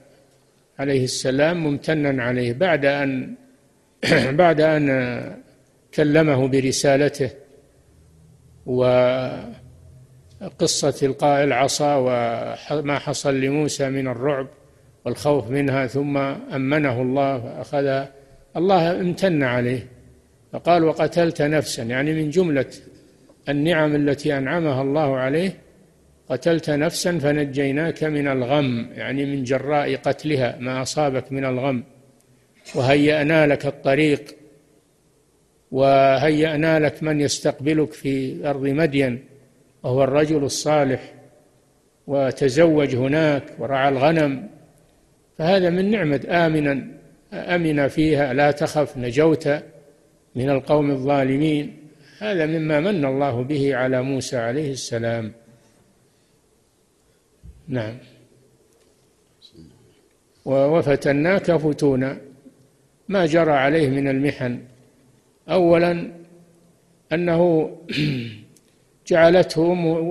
عليه 0.80 1.04
السلام 1.04 1.64
ممتنا 1.64 2.24
عليه. 2.24 2.54
بعد 2.54 2.86
أن 2.86 3.36
بعد 4.42 4.62
أن 4.62 4.88
كلمه 5.94 6.48
برسالته 6.48 7.30
وقصة 10.42 11.08
إلقاء 11.08 11.44
العصا 11.44 11.96
وما 12.72 13.00
حصل 13.00 13.42
لموسى 13.42 13.90
من 13.90 14.08
الرعب 14.08 14.48
والخوف 15.06 15.50
منها 15.50 15.88
ثم 15.88 16.18
أمنه 16.18 17.02
الله 17.02 17.40
فأخذ 17.40 18.06
الله 18.58 18.92
امتن 18.92 19.44
عليه 19.44 19.88
فقال 20.54 20.84
وقتلت 20.84 21.42
نفسا. 21.42 21.84
يعني 21.84 22.14
من 22.14 22.30
جملة 22.30 22.66
النعم 23.50 23.96
التي 23.96 24.38
أنعمها 24.38 24.82
الله 24.82 25.16
عليه 25.18 25.58
قتلت 26.30 26.70
نفسا 26.70 27.20
فنجيناك 27.20 28.04
من 28.04 28.28
الغم. 28.28 28.90
يعني 28.96 29.26
من 29.26 29.44
جراء 29.44 29.96
قتلها 29.96 30.58
ما 30.60 30.82
أصابك 30.82 31.32
من 31.32 31.46
الغم. 31.46 31.84
وهيأنا 32.76 33.48
لك 33.48 33.66
الطريق. 33.66 34.36
وهيأنا 35.72 36.80
لك 36.80 37.04
من 37.04 37.22
يستقبلك 37.22 37.94
في 37.94 38.42
أرض 38.50 38.68
مدين. 38.68 39.35
وهو 39.86 40.04
الرجل 40.04 40.44
الصالح 40.44 41.14
وتزوج 42.08 42.96
هناك 42.96 43.44
ورعى 43.60 43.90
الغنم 43.90 44.48
فهذا 45.38 45.70
من 45.70 45.92
نعمة 45.92 46.22
آمنا 46.30 46.88
أمن 47.34 47.88
فيها 47.88 48.34
لا 48.34 48.52
تخف 48.52 48.98
نجوت 48.98 49.48
من 50.36 50.50
القوم 50.50 50.92
الظالمين. 50.92 51.78
هذا 52.20 52.46
مما 52.46 52.80
من 52.80 53.06
الله 53.06 53.44
به 53.44 53.76
على 53.76 54.02
موسى 54.02 54.38
عليه 54.38 54.72
السلام. 54.72 55.32
نعم. 57.68 57.98
وفتناك 60.46 61.52
فتونا. 61.52 62.18
ما 63.10 63.26
جرى 63.26 63.52
عليه 63.52 63.90
من 63.90 64.08
المحن. 64.08 64.60
اولا 65.50 66.12
أنه 67.14 67.72
جعلته 69.08 69.62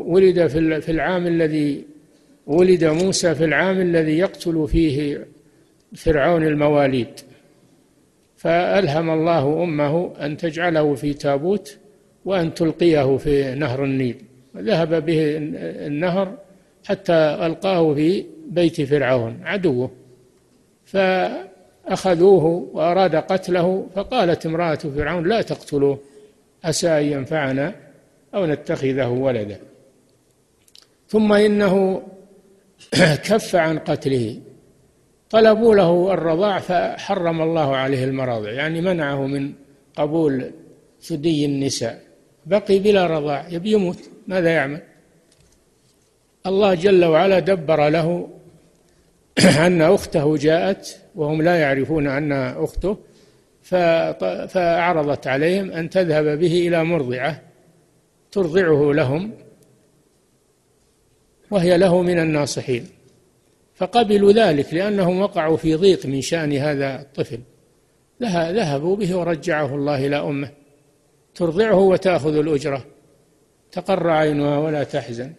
ولد 0.06 0.46
في 0.80 0.88
العام 0.88 1.26
الذي 1.26 1.84
ولد 2.46 2.84
موسى 2.84 3.34
في 3.34 3.44
العام 3.44 3.80
الذي 3.80 4.18
يقتل 4.18 4.68
فيه 4.68 5.26
فرعون 5.94 6.42
المواليد. 6.42 7.20
فألهم 8.36 9.10
الله 9.10 9.62
أمه 9.62 10.12
أن 10.20 10.36
تجعله 10.36 10.94
في 10.94 11.14
تابوت 11.14 11.78
وأن 12.24 12.54
تلقيه 12.54 13.16
في 13.16 13.54
نهر 13.54 13.84
النيل. 13.84 14.16
ذهب 14.56 15.06
به 15.06 15.36
النهر 15.86 16.38
حتى 16.84 17.12
ألقاه 17.46 17.94
في 17.94 18.24
بيت 18.48 18.80
فرعون 18.80 19.40
عدوه. 19.44 19.90
فأخذوه 20.84 22.44
وأراد 22.72 23.16
قتله 23.16 23.86
فقالت 23.94 24.46
امرأة 24.46 24.74
فرعون 24.74 25.28
لا 25.28 25.42
تقتلوه 25.42 25.98
عسى 26.64 26.88
أن 26.88 27.04
ينفعنا. 27.04 27.83
أو 28.34 28.46
نتخذه 28.46 29.08
ولدا. 29.08 29.60
ثم 31.08 31.32
إنه 31.32 32.02
كف 33.28 33.56
عن 33.56 33.78
قتله. 33.78 34.40
طلبوا 35.30 35.74
له 35.74 36.12
الرضاع 36.12 36.58
فحرم 36.58 37.42
الله 37.42 37.76
عليه 37.76 38.04
المراضع 38.04 38.50
يعني 38.50 38.80
منعه 38.80 39.26
من 39.26 39.52
قبول 39.96 40.50
ثدي 41.02 41.44
النساء. 41.44 42.02
بقي 42.46 42.78
بلا 42.78 43.06
رضاع 43.06 43.48
يبي 43.48 43.72
يموت 43.72 43.98
ماذا 44.26 44.50
يعمل؟ 44.50 44.80
الله 46.46 46.74
جل 46.74 47.04
وعلا 47.04 47.38
دبر 47.38 47.88
له 47.88 48.28
أن 49.66 49.82
أخته 49.82 50.36
جاءت 50.36 51.00
وهم 51.14 51.42
لا 51.42 51.56
يعرفون 51.56 52.06
أنها 52.06 52.64
أخته 52.64 52.96
فأعرضت 54.48 55.26
عليهم 55.26 55.70
أن 55.70 55.90
تذهب 55.90 56.38
به 56.38 56.68
إلى 56.68 56.84
مرضعة. 56.84 57.53
ترضعه 58.34 58.92
لهم 58.92 59.32
وهي 61.50 61.78
له 61.78 62.02
من 62.02 62.18
الناصحين. 62.18 62.86
فقبلوا 63.74 64.32
ذلك 64.32 64.74
لأنهم 64.74 65.20
وقعوا 65.20 65.56
في 65.56 65.74
ضيق 65.74 66.06
من 66.06 66.20
شأن 66.20 66.52
هذا 66.52 67.00
الطفل. 67.00 67.40
ذهبوا 68.22 68.96
به 68.96 69.16
ورجعه 69.16 69.74
الله 69.74 70.06
إلى 70.06 70.16
أمه. 70.16 70.50
ترضعه 71.34 71.78
وتأخذ 71.78 72.36
الأجرة. 72.36 72.84
تقر 73.72 74.10
عينها 74.10 74.58
ولا 74.58 74.84
تحزن. 74.84 75.32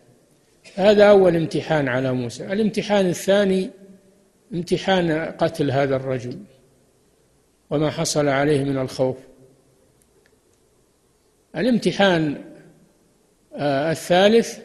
هذا 0.76 1.04
أول 1.10 1.36
امتحان 1.36 1.88
على 1.88 2.14
موسى. 2.14 2.54
الامتحان 2.54 3.06
الثاني 3.06 3.70
امتحان 4.54 5.12
قتل 5.12 5.72
هذا 5.72 5.96
الرجل 5.96 6.40
وما 7.70 7.90
حصل 7.90 8.28
عليه 8.28 8.64
من 8.64 8.78
الخوف. 8.78 9.18
الامتحان 11.56 12.55
الثالث 13.60 14.60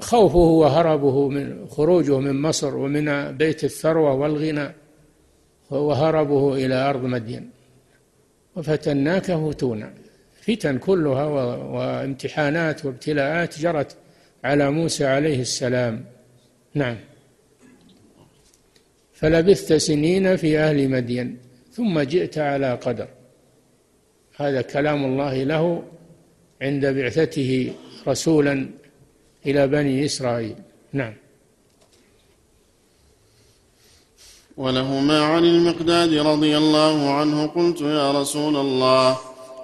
خوفه 0.00 0.38
وهربه 0.38 1.28
من 1.28 1.66
خروجه 1.68 2.18
من 2.18 2.42
مصر 2.42 2.76
ومن 2.76 3.36
بيت 3.36 3.64
الثروة 3.64 4.14
والغنى 4.14 4.74
وهربه 5.70 6.54
إلى 6.54 6.74
أرض 6.74 7.04
مدين. 7.04 7.50
وفتناك 8.56 9.22
فتونا 9.22 9.92
فتن 10.42 10.78
كلها 10.78 11.24
وامتحانات 11.74 12.84
وابتلاءات 12.84 13.58
جرت 13.60 13.96
على 14.44 14.70
موسى 14.70 15.06
عليه 15.06 15.40
السلام. 15.40 16.04
نعم. 16.74 16.96
فلبثت 19.12 19.72
سنين 19.72 20.36
في 20.36 20.58
أهل 20.58 20.88
مدين 20.88 21.38
ثم 21.72 22.00
جئت 22.00 22.38
على 22.38 22.74
قدر. 22.74 23.08
هذا 24.36 24.62
كلام 24.62 25.04
الله 25.04 25.42
له 25.42 25.82
عند 26.62 26.86
بعثته 26.86 27.72
رسولا 28.08 28.70
إلى 29.46 29.66
بني 29.66 30.04
إسرائيل. 30.04 30.56
نعم. 30.92 31.14
ولهما 34.56 35.20
عن 35.22 35.44
المقداد 35.44 36.14
رضي 36.14 36.56
الله 36.56 37.10
عنه 37.10 37.46
قلت 37.46 37.80
يا 37.80 38.20
رسول 38.20 38.56
الله 38.56 39.18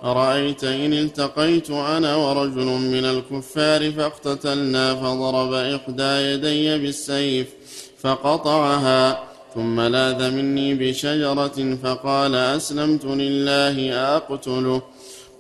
أرأيت 0.05 0.65
إن 0.65 0.93
التقيت 0.93 1.71
أنا 1.71 2.17
ورجل 2.17 2.67
من 2.67 3.05
الكفار 3.05 3.93
فاقتتلنا 3.93 4.95
فضرب 4.95 5.53
إحدى 5.53 6.03
يدي 6.03 6.79
بالسيف 6.79 7.49
فقطعها 8.01 9.25
ثم 9.55 9.81
لاذ 9.81 10.31
مني 10.31 10.75
بشجرة 10.75 11.77
فقال 11.83 12.35
أسلمت 12.35 13.05
لله 13.05 13.77
أقتله 14.17 14.83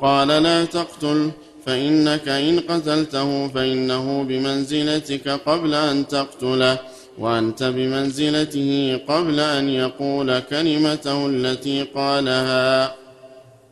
قال 0.01 0.29
لا 0.29 0.65
تقتل 0.65 1.31
فإنك 1.67 2.29
إن 2.29 2.61
قتلته 2.61 3.49
فإنه 3.49 4.23
بمنزلتك 4.23 5.29
قبل 5.29 5.75
أن 5.75 6.07
تقتله 6.07 6.79
وأنت 7.19 7.63
بمنزلته 7.63 9.01
قبل 9.09 9.41
أن 9.41 9.69
يقول 9.69 10.41
كلمته 10.41 11.27
التي 11.27 11.83
قالها. 11.83 12.95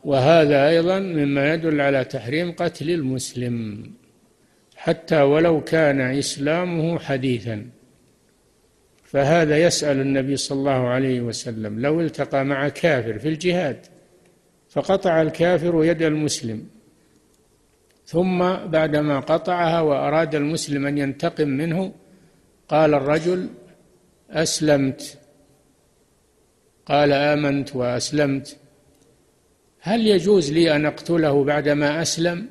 وهذا 0.03 0.69
أيضا 0.69 0.99
مما 0.99 1.53
يدل 1.53 1.81
على 1.81 2.03
تحريم 2.03 2.51
قتل 2.51 2.89
المسلم 2.89 3.85
حتى 4.75 5.21
ولو 5.21 5.61
كان 5.61 6.01
إسلامه 6.01 6.99
حديثا. 6.99 7.65
فهذا 9.05 9.57
يسأل 9.57 10.01
النبي 10.01 10.37
صلى 10.37 10.57
الله 10.59 10.87
عليه 10.87 11.21
وسلم 11.21 11.79
لو 11.79 12.01
التقى 12.01 12.45
مع 12.45 12.69
كافر 12.69 13.19
في 13.19 13.27
الجهاد 13.27 13.77
فقطع 14.69 15.21
الكافر 15.21 15.83
يد 15.83 16.01
المسلم. 16.01 16.63
ثم 18.13 18.39
بعدما 18.55 19.19
قطعها 19.19 19.81
وأراد 19.81 20.35
المسلم 20.35 20.85
أن 20.85 20.97
ينتقم 20.97 21.47
منه 21.47 21.91
قال 22.69 22.93
الرجل 22.93 23.49
أسلمت. 24.29 25.17
قال 26.85 27.11
آمنت 27.11 27.75
وأسلمت. 27.75 28.57
هل 29.79 30.07
يجوز 30.07 30.51
لي 30.51 30.75
أن 30.75 30.85
أقتله 30.85 31.43
بعدما 31.43 32.01
أسلم؟ 32.01 32.49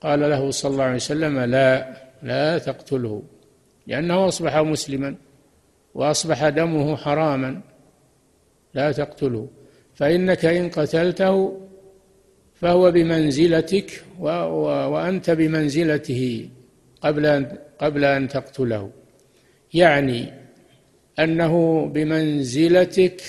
قال 0.00 0.20
له 0.20 0.50
صلى 0.50 0.70
الله 0.72 0.84
عليه 0.84 0.94
وسلم 0.94 1.38
لا 1.38 1.96
لا 2.22 2.58
تقتله 2.58 3.22
لأنه 3.86 4.28
أصبح 4.28 4.56
مسلما 4.56 5.14
وأصبح 5.94 6.48
دمه 6.48 6.96
حراما. 6.96 7.60
لا 8.74 8.92
تقتله. 8.92 9.48
فإنك 9.94 10.44
إن 10.44 10.70
قتلته 10.70 11.67
فهو 12.60 12.90
بمنزلتك 12.90 14.02
وأنت 14.18 15.30
بمنزلته 15.30 16.48
قبل 17.00 17.26
أن 17.26 17.56
قبل 17.78 18.04
أن 18.04 18.28
تقتله. 18.28 18.90
يعني 19.74 20.32
أنه 21.18 21.84
بمنزلتك 21.86 23.22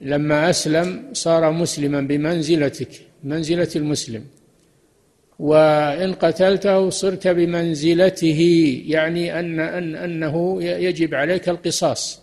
لما 0.00 0.50
أسلم 0.50 1.04
صار 1.12 1.52
مسلما 1.52 2.00
بمنزلتك 2.00 2.88
منزلة 3.24 3.68
المسلم. 3.76 4.24
وإن 5.38 6.12
قتلته 6.12 6.90
صرت 6.90 7.28
بمنزلته 7.28 8.40
يعني 8.86 9.40
أن, 9.40 9.60
أن 9.60 9.94
أنه 9.94 10.62
يجب 10.62 11.14
عليك 11.14 11.48
القصاص. 11.48 12.22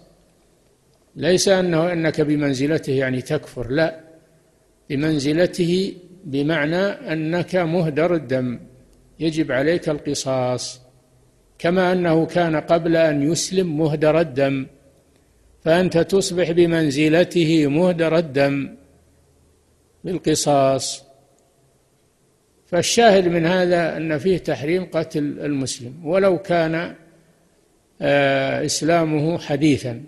ليس 1.15 1.47
أنه 1.47 1.93
أنك 1.93 2.21
بمنزلته 2.21 2.93
يعني 2.93 3.21
تكفر 3.21 3.71
لا. 3.71 4.05
بمنزلته 4.89 5.95
بمعنى 6.25 6.86
أنك 7.11 7.55
مهدر 7.55 8.15
الدم. 8.15 8.59
يجب 9.19 9.51
عليك 9.51 9.89
القصاص. 9.89 10.81
كما 11.59 11.91
أنه 11.91 12.25
كان 12.25 12.55
قبل 12.55 12.95
أن 12.95 13.31
يسلم 13.31 13.77
مهدر 13.77 14.19
الدم. 14.19 14.65
فأنت 15.63 15.97
تصبح 15.97 16.51
بمنزلته 16.51 17.67
مهدر 17.67 18.17
الدم 18.17 18.75
بالقصاص. 20.03 21.03
فالشاهد 22.65 23.27
من 23.27 23.45
هذا 23.45 23.97
أن 23.97 24.17
فيه 24.17 24.38
تحريم 24.38 24.86
قتل 24.86 25.19
المسلم 25.19 26.05
ولو 26.05 26.38
كان 26.38 26.95
آه، 28.01 28.65
إسلامه 28.65 29.38
حديثا. 29.38 30.03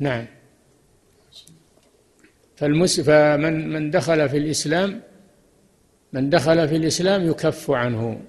نعم. 0.00 0.26
فالمس 2.60 3.00
فمن 3.00 3.68
من 3.68 3.90
دخل 3.90 4.28
في 4.28 4.36
الإسلام 4.36 5.00
من 6.12 6.30
دخل 6.30 6.68
في 6.68 6.76
الإسلام 6.76 7.30
يكف 7.30 7.70
عنه. 7.70 8.20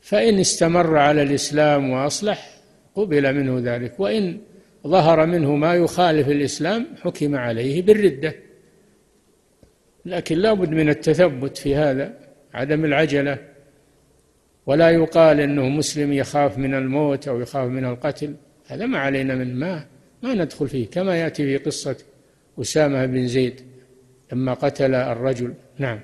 فإن 0.00 0.38
استمر 0.38 0.96
على 0.96 1.22
الإسلام 1.22 1.90
وأصلح 1.90 2.50
قبل 2.94 3.34
منه 3.34 3.74
ذلك. 3.74 4.00
وإن 4.00 4.38
ظهر 4.86 5.26
منه 5.26 5.56
ما 5.56 5.74
يخالف 5.74 6.28
الإسلام 6.28 6.86
حكم 7.02 7.36
عليه 7.36 7.82
بالردة. 7.82 8.34
لكن 10.06 10.38
لا 10.38 10.52
بد 10.52 10.70
من 10.70 10.88
التثبت 10.88 11.56
في 11.56 11.76
هذا 11.76 12.14
عدم 12.54 12.84
العجلة. 12.84 13.38
ولا 14.66 14.90
يقال 14.90 15.40
إنه 15.40 15.68
مسلم 15.68 16.12
يخاف 16.12 16.58
من 16.58 16.74
الموت 16.74 17.28
أو 17.28 17.40
يخاف 17.40 17.68
من 17.68 17.84
القتل. 17.84 18.34
هذا 18.66 18.86
ما 18.86 18.98
علينا 18.98 19.34
من 19.34 19.54
ما 19.54 19.86
ما 20.22 20.34
ندخل 20.34 20.68
فيه. 20.68 20.90
كما 20.90 21.16
يأتي 21.16 21.44
في 21.44 21.64
قصة 21.64 21.96
أسامة 22.60 23.06
بن 23.06 23.28
زيد 23.28 23.60
لما 24.32 24.54
قتل 24.54 24.94
الرجل. 24.94 25.54
نعم. 25.78 26.00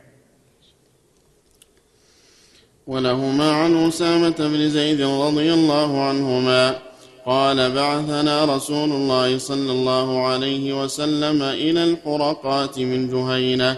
ولهما 2.86 3.52
عن 3.52 3.88
أسامة 3.88 4.34
بن 4.38 4.70
زيد 4.70 5.00
رضي 5.00 5.54
الله 5.54 6.02
عنهما 6.02 6.78
قال 7.26 7.70
بعثنا 7.70 8.56
رسول 8.56 8.92
الله 8.92 9.38
صلى 9.38 9.72
الله 9.72 10.26
عليه 10.26 10.82
وسلم 10.82 11.42
إلى 11.42 11.84
الحرقات 11.84 12.78
من 12.78 13.10
جهينة 13.10 13.76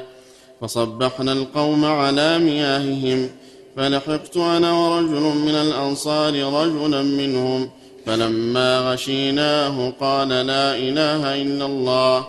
فصبحنا 0.61 1.33
القوم 1.33 1.85
على 1.85 2.39
مياههم 2.39 3.31
فلحقت 3.77 4.37
أنا 4.37 4.73
ورجل 4.73 5.23
من 5.23 5.55
الأنصار 5.55 6.33
رجلا 6.33 7.03
منهم 7.03 7.71
فلما 8.07 8.79
غشيناه 8.79 9.93
قال 10.01 10.29
لا 10.29 10.77
إله 10.77 11.43
إلا 11.43 11.67
الله. 11.67 12.27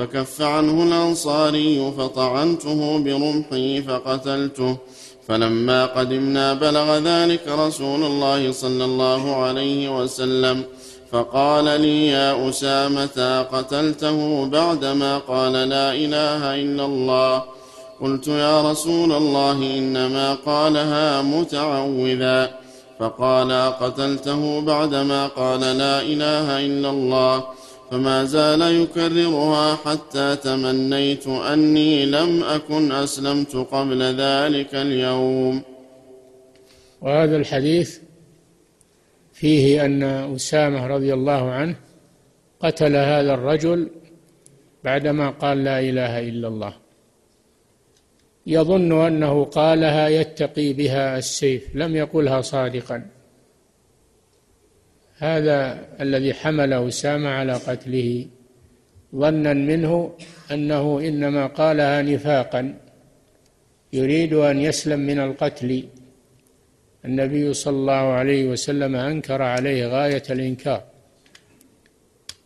فكف 0.00 0.42
عنه 0.42 0.82
الأنصاري 0.82 1.92
فطعنته 1.98 2.98
برمحي 2.98 3.82
فقتلته. 3.82 4.76
فلما 5.28 5.86
قدمنا 5.86 6.54
بلغ 6.54 6.98
ذلك 6.98 7.48
رسول 7.48 8.02
الله 8.04 8.52
صلى 8.52 8.84
الله 8.84 9.36
عليه 9.36 10.02
وسلم. 10.02 10.62
فقال 11.12 11.64
لي 11.64 12.06
يا 12.06 12.48
أسامة 12.48 13.46
قتلته 13.52 14.46
بعدما 14.46 15.18
قال 15.18 15.52
لا 15.52 15.92
إله 15.92 16.54
إلا 16.54 16.84
الله؟ 16.84 17.42
قلت 18.00 18.28
يا 18.28 18.70
رسول 18.70 19.12
الله 19.12 19.52
إنما 19.52 20.34
قالها 20.34 21.22
متعوذا. 21.22 22.50
فقال 23.00 23.52
قتلته 23.80 24.60
بعدما 24.60 25.26
قال 25.26 25.60
لا 25.60 26.00
إله 26.02 26.66
إلا 26.66 26.90
الله؟ 26.90 27.59
فما 27.90 28.24
زال 28.24 28.60
يكررها 28.82 29.76
حتى 29.76 30.36
تمنيت 30.36 31.26
أني 31.26 32.06
لم 32.06 32.44
أكن 32.44 32.92
أسلمت 32.92 33.56
قبل 33.56 34.02
ذلك 34.02 34.74
اليوم. 34.74 35.62
وهذا 37.00 37.36
الحديث 37.36 37.98
فيه 39.32 39.84
أن 39.84 40.02
أسامة 40.02 40.86
رضي 40.86 41.14
الله 41.14 41.50
عنه 41.50 41.76
قتل 42.60 42.96
هذا 42.96 43.34
الرجل 43.34 43.90
بعدما 44.84 45.30
قال 45.30 45.64
لا 45.64 45.80
إله 45.80 46.28
إلا 46.28 46.48
الله. 46.48 46.72
يظن 48.46 49.06
أنه 49.06 49.44
قالها 49.44 50.08
يتقي 50.08 50.72
بها 50.72 51.18
السيف 51.18 51.76
لم 51.76 51.96
يقلها 51.96 52.40
صادقا. 52.40 53.06
هذا 55.20 55.78
الذي 56.00 56.34
حمل 56.34 56.72
أسامة 56.72 57.28
على 57.28 57.52
قتله 57.52 58.26
ظنا 59.14 59.52
منه 59.52 60.12
أنه 60.52 61.00
إنما 61.00 61.46
قالها 61.46 62.02
نفاقا 62.02 62.74
يريد 63.92 64.32
أن 64.34 64.60
يسلم 64.60 65.00
من 65.00 65.20
القتل. 65.20 65.84
النبي 67.04 67.54
صلى 67.54 67.76
الله 67.76 67.92
عليه 67.92 68.44
وسلم 68.46 68.96
أنكر 68.96 69.42
عليه 69.42 69.86
غاية 69.86 70.22
الإنكار 70.30 70.82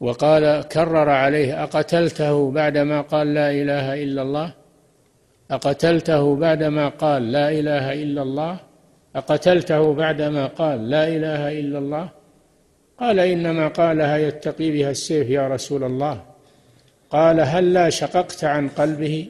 وقال 0.00 0.68
كرر 0.68 1.08
عليه 1.10 1.62
أقتلته 1.62 2.50
بعدما 2.50 3.00
قال 3.00 3.34
لا 3.34 3.50
إله 3.50 4.02
إلا 4.02 4.22
الله؟ 4.22 4.52
أقتلته 5.50 6.36
بعدما 6.36 6.88
قال 6.88 7.32
لا 7.32 7.50
إله 7.50 7.92
إلا 8.02 8.22
الله؟ 8.22 8.56
أقتلته 9.16 9.94
بعدما 9.94 10.46
قال 10.46 10.90
لا 10.90 11.08
إله 11.08 11.60
إلا 11.60 11.78
الله؟ 11.78 12.23
قال 13.01 13.20
إنما 13.20 13.68
قالها 13.68 14.16
يتقي 14.16 14.70
بها 14.70 14.90
السيف 14.90 15.30
يا 15.30 15.49
رسول 15.49 15.84
الله. 15.84 16.22
قال 17.11 17.40
هل 17.40 17.72
لا 17.72 17.90
شققت 17.90 18.45
عن 18.45 18.68
قلبه؟ 18.68 19.28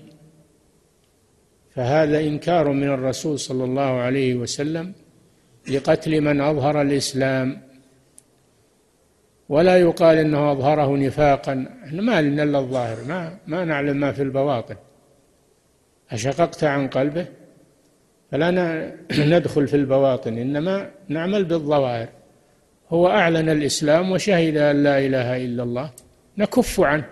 فهذا 1.71 2.21
إنكار 2.21 2.69
من 2.73 2.89
الرسول 2.89 3.39
صلى 3.39 3.65
الله 3.65 3.83
عليه 3.83 4.35
وسلم 4.35 4.93
لقتل 5.71 6.21
من 6.21 6.41
أظهر 6.41 6.83
الإسلام. 6.83 7.61
ولا 9.49 9.77
يقال 9.79 10.19
إنه 10.19 10.53
أظهره 10.53 10.97
نفاقا. 10.97 11.55
ما 11.93 12.23
لنا 12.23 12.43
الا 12.43 12.59
الظاهر 12.59 12.97
ما 13.09 13.37
ما 13.47 13.65
نعلم 13.65 13.97
ما 13.97 14.13
في 14.13 14.23
البواطن. 14.23 14.77
أشققت 16.11 16.65
عن 16.65 16.89
قلبه؟ 16.89 17.27
فلا 18.31 18.51
ندخل 19.39 19.69
في 19.69 19.77
البواطن 19.77 20.39
إنما 20.39 20.91
نعمل 21.09 21.45
بالظواهر. 21.45 22.09
هو 22.89 23.09
أعلن 23.09 23.49
الإسلام 23.49 24.13
وشهد 24.13 24.57
أن 24.57 24.83
لا 24.83 24.99
إله 24.99 25.45
إلا 25.45 25.63
الله 25.63 25.91
نكف 26.39 26.81
عنه 26.81 27.07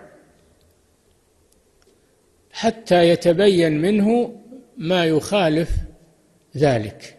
حتى 2.51 3.09
يتبين 3.09 3.81
منه 3.81 4.35
ما 4.77 5.05
يخالف 5.05 5.71
ذلك. 6.57 7.17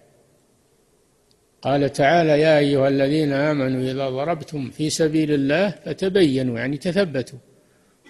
قال 1.62 1.92
تعالى 1.92 2.40
يا 2.40 2.59
أيها 2.59 2.88
الذين 2.88 3.32
آمنوا 3.32 3.80
إذا 3.80 4.09
ضربتم 4.09 4.70
في 4.70 4.90
سبيل 4.90 5.32
الله 5.32 5.70
فتبينوا 5.70 6.59
يعني 6.59 6.76
تثبتوا. 6.76 7.38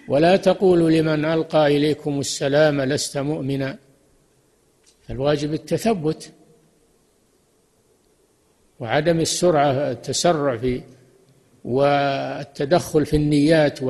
ولا 0.07 0.35
تقولوا 0.35 0.89
لمن 0.89 1.25
ألقى 1.25 1.77
إليكم 1.77 2.19
السلام 2.19 2.81
لست 2.81 3.17
مؤمنا. 3.17 3.77
الواجب 5.09 5.53
التثبت 5.53 6.31
وعدم 8.79 9.19
السرعة 9.19 9.71
التسرع 9.71 10.57
في 10.57 10.81
والتدخل 11.65 13.05
في 13.05 13.15
النيات 13.15 13.83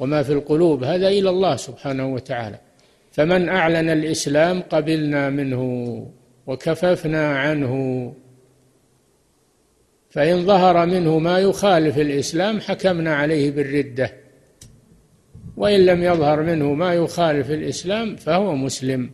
وما 0.00 0.22
في 0.22 0.32
القلوب 0.32 0.84
هذا 0.84 1.08
إلى 1.08 1.30
الله 1.30 1.56
سبحانه 1.56 2.14
وتعالى. 2.14 2.58
فمن 3.12 3.48
أعلن 3.48 3.88
الإسلام 3.88 4.60
قبلنا 4.60 5.30
منه 5.30 5.62
وكففنا 6.46 7.38
عنه. 7.38 7.74
فإن 10.10 10.46
ظهر 10.46 10.86
منه 10.86 11.18
ما 11.18 11.38
يخالف 11.38 11.98
الإسلام 11.98 12.60
حكمنا 12.60 13.14
عليه 13.14 13.50
بالردة. 13.50 14.12
وإن 15.56 15.86
لم 15.86 16.02
يظهر 16.02 16.42
منه 16.42 16.74
ما 16.74 16.94
يخالف 16.94 17.50
الإسلام 17.50 18.16
فهو 18.16 18.54
مسلم 18.54 19.10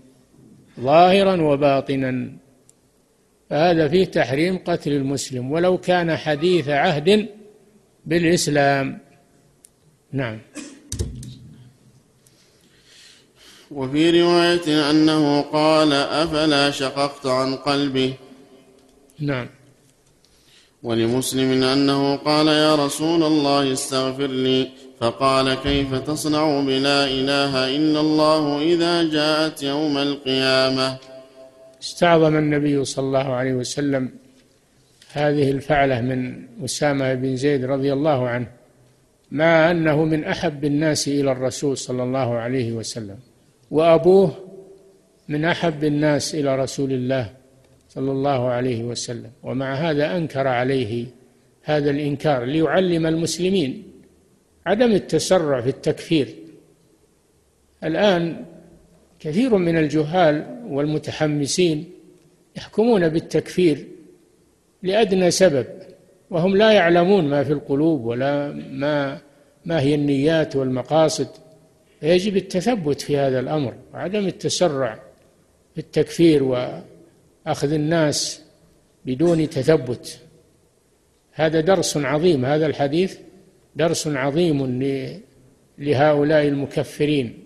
ظاهرا 0.81 1.43
وباطنا. 1.43 2.33
فهذا 3.51 3.89
فيه 3.89 4.05
تحريم 4.05 4.59
قتل 4.59 4.93
المسلم 4.93 5.53
ولو 5.53 5.79
كان 5.79 6.17
حديث 6.17 6.69
عهد 6.69 7.29
بالإسلام. 8.07 8.99
نعم. 10.13 10.39
وفي 13.71 14.23
رواية 14.23 14.91
أنه 14.91 15.41
قال 15.41 15.93
أفلا 15.93 16.71
شققت 16.71 17.27
عن 17.27 17.57
قلبه 17.57 18.15
نعم. 19.19 19.49
ولمسلم 20.83 21.63
أنه 21.63 22.17
قال 22.17 22.49
يا 22.49 22.75
رسول 22.75 23.23
الله 23.23 23.73
استغفر 23.73 24.27
لي. 24.27 24.69
فقال 25.01 25.55
كيف 25.55 25.95
تصنع 25.95 26.61
بلا 26.61 27.05
إله 27.05 27.77
إلا 27.77 28.01
الله 28.01 28.63
إذا 28.63 29.03
جاءت 29.03 29.63
يوم 29.63 29.99
القيامة؟ 29.99 30.99
استعظم 31.87 32.37
النبي 32.37 32.85
صلى 32.85 33.07
الله 33.07 33.35
عليه 33.35 33.55
وسلم 33.55 34.11
هذه 35.13 35.51
الفعلة 35.51 36.01
من 36.01 36.43
أسامة 36.65 37.15
بن 37.15 37.37
زيد 37.37 37.65
رضي 37.65 37.93
الله 37.93 38.29
عنه 38.29 38.47
مع 39.31 39.71
أنه 39.71 40.05
من 40.05 40.25
أحب 40.25 40.65
الناس 40.65 41.09
إلى 41.09 41.33
الرسول 41.33 41.77
صلى 41.77 42.03
الله 42.03 42.35
عليه 42.35 42.73
وسلم 42.73 43.19
وأبوه 43.71 44.37
من 45.29 45.45
أحب 45.45 45.85
الناس 45.85 46.35
إلى 46.35 46.57
رسول 46.57 46.93
الله 46.93 47.33
صلى 47.89 48.13
الله 48.13 48.49
عليه 48.49 48.85
وسلم 48.85 49.31
ومع 49.43 49.75
هذا 49.75 50.17
أنكر 50.17 50.49
عليه 50.49 51.07
هذا 51.63 51.91
الإنكار 51.91 52.45
ليعلم 52.45 53.07
المسلمين 53.07 53.83
عدم 54.67 54.93
التسرع 54.93 55.61
في 55.61 55.69
التكفير. 55.69 56.35
الآن 57.85 58.45
كثير 59.21 59.57
من 59.57 59.79
الجهال 59.79 60.61
والمتحمسين 60.69 61.91
يحكمون 62.57 63.09
بالتكفير 63.09 63.87
لأدنى 64.83 65.31
سبب 65.31 65.67
وهم 66.31 66.57
لا 66.57 66.73
يعلمون 66.73 67.29
ما 67.29 67.45
في 67.45 67.53
القلوب 67.53 68.05
ولا 68.05 68.53
ما 68.71 69.19
ما 69.65 69.81
هي 69.81 69.95
النيات 69.95 70.57
والمقاصد. 70.57 71.29
يجب 72.03 72.37
التثبت 72.37 73.01
في 73.01 73.17
هذا 73.17 73.41
الأمر 73.41 73.75
وعدم 73.95 74.27
التسرع 74.27 75.03
في 75.75 75.81
التكفير 75.81 76.43
وأخذ 76.43 77.73
الناس 77.73 78.43
بدون 79.07 79.51
تثبت. 79.51 80.21
هذا 81.33 81.61
درس 81.61 81.97
عظيم 81.97 82.45
هذا 82.45 82.67
الحديث 82.67 83.19
درس 83.77 84.07
عظيم 84.07 84.63
لهؤلاء 85.79 86.49
المكفرين. 86.49 87.46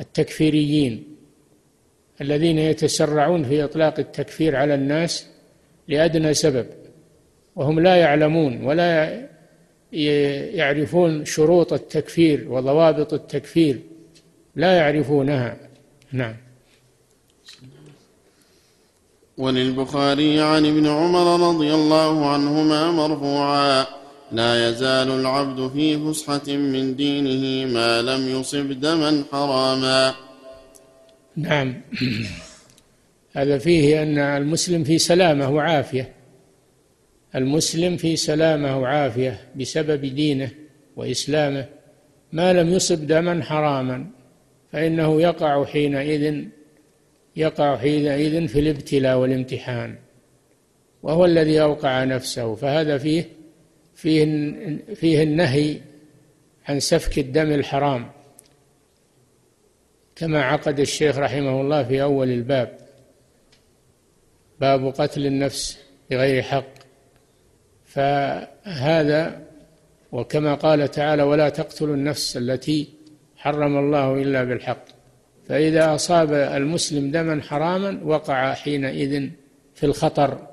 التكفيريين 0.00 1.16
الذين 2.20 2.58
يتسرعون 2.58 3.44
في 3.44 3.64
إطلاق 3.64 3.98
التكفير 3.98 4.56
على 4.56 4.74
الناس 4.74 5.26
لأدنى 5.88 6.34
سبب 6.34 6.66
وهم 7.56 7.80
لا 7.80 7.96
يعلمون 7.96 8.64
ولا 8.64 9.22
يعرفون 9.92 11.24
شروط 11.24 11.72
التكفير 11.72 12.52
وضوابط 12.52 13.14
التكفير 13.14 13.80
لا 14.56 14.76
يعرفونها. 14.76 15.56
نعم. 16.12 16.36
وللبخاري 19.38 20.40
عن 20.40 20.66
ابن 20.66 20.86
عمر 20.86 21.48
رضي 21.48 21.74
الله 21.74 22.26
عنهما 22.26 22.90
مرفوعا. 22.90 23.97
لا 24.32 24.68
يزال 24.68 25.10
العبد 25.10 25.70
في 25.72 25.98
فسحة 25.98 26.56
من 26.56 26.96
دينه 26.96 27.72
ما 27.74 28.02
لم 28.02 28.40
يصب 28.40 28.80
دما 28.80 29.24
حراما. 29.32 30.14
نعم. 31.36 31.80
هذا 33.36 33.58
فيه 33.58 34.02
أن 34.02 34.18
المسلم 34.18 34.84
في 34.84 34.98
سلامة 34.98 35.50
وعافية. 35.50 36.12
المسلم 37.34 37.96
في 37.96 38.16
سلامة 38.16 38.78
وعافية 38.78 39.40
بسبب 39.56 40.00
دينه 40.00 40.50
وإسلامه 40.96 41.66
ما 42.32 42.52
لم 42.52 42.68
يصب 42.72 43.06
دما 43.06 43.42
حراما 43.42 44.06
فإنه 44.72 45.22
يقع 45.22 45.64
حينئذ 45.64 46.44
يقع 47.36 47.76
حينئذ 47.76 48.48
في 48.48 48.58
الابتلاء 48.60 49.18
والامتحان 49.18 49.96
وهو 51.02 51.24
الذي 51.24 51.62
أوقع 51.62 52.04
نفسه 52.04 52.54
فهذا 52.54 52.98
فيه 52.98 53.37
فيه 53.98 54.24
فيه 54.94 55.22
النهي 55.22 55.80
عن 56.68 56.80
سفك 56.80 57.18
الدم 57.18 57.52
الحرام 57.52 58.10
كما 60.16 60.42
عقد 60.42 60.80
الشيخ 60.80 61.18
رحمه 61.18 61.60
الله 61.60 61.84
في 61.84 62.02
أول 62.02 62.30
الباب 62.30 62.78
باب 64.60 64.86
قتل 64.86 65.26
النفس 65.26 65.78
بغير 66.10 66.42
حق. 66.42 66.72
فهذا 67.84 69.40
وكما 70.12 70.54
قال 70.54 70.90
تعالى 70.90 71.22
ولا 71.22 71.48
تقتلوا 71.48 71.94
النفس 71.94 72.36
التي 72.36 72.88
حرم 73.36 73.78
الله 73.78 74.14
إلا 74.14 74.44
بالحق. 74.44 74.84
فإذا 75.48 75.94
أصاب 75.94 76.32
المسلم 76.32 77.10
دما 77.10 77.42
حراما 77.42 78.00
وقع 78.04 78.54
حينئذ 78.54 79.30
في 79.74 79.86
الخطر. 79.86 80.47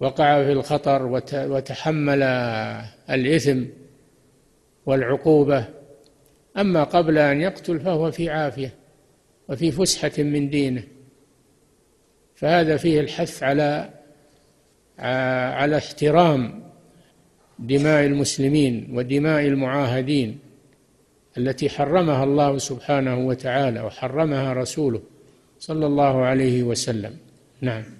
وقع 0.00 0.44
في 0.44 0.52
الخطر 0.52 1.22
وتحمل 1.34 2.22
الإثم 3.10 3.64
والعقوبة. 4.86 5.64
أما 6.56 6.84
قبل 6.84 7.18
أن 7.18 7.40
يقتل 7.40 7.80
فهو 7.80 8.10
في 8.10 8.30
عافية 8.30 8.74
وفي 9.48 9.72
فسحة 9.72 10.22
من 10.22 10.50
دينه. 10.50 10.82
فهذا 12.34 12.76
فيه 12.76 13.00
الحث 13.00 13.42
على 13.42 13.90
على 14.98 15.76
احترام 15.76 16.62
دماء 17.58 18.04
المسلمين 18.06 18.88
ودماء 18.92 19.46
المعاهدين 19.46 20.38
التي 21.38 21.68
حرمها 21.68 22.24
الله 22.24 22.58
سبحانه 22.58 23.18
وتعالى 23.26 23.80
وحرمها 23.80 24.52
رسوله 24.52 25.02
صلى 25.58 25.86
الله 25.86 26.24
عليه 26.24 26.62
وسلم. 26.62 27.16
نعم. 27.60 27.99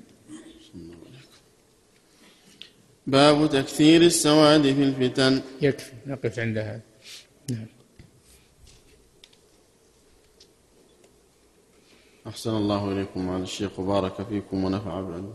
باب 3.10 3.50
تكثير 3.50 4.02
السواد 4.02 4.62
في 4.62 4.82
الفتن. 4.82 5.42
يكفي 5.62 5.92
نقف 6.06 6.38
عند 6.38 6.58
هذا. 6.58 6.80
نعم. 7.50 7.66
أحسن 12.26 12.50
الله 12.50 12.92
إليكم 12.92 13.30
على 13.30 13.42
الشيخ 13.42 13.78
وبارك 13.80 14.26
فيكم 14.28 14.64
ونفع 14.64 15.00
بعلمكم 15.00 15.34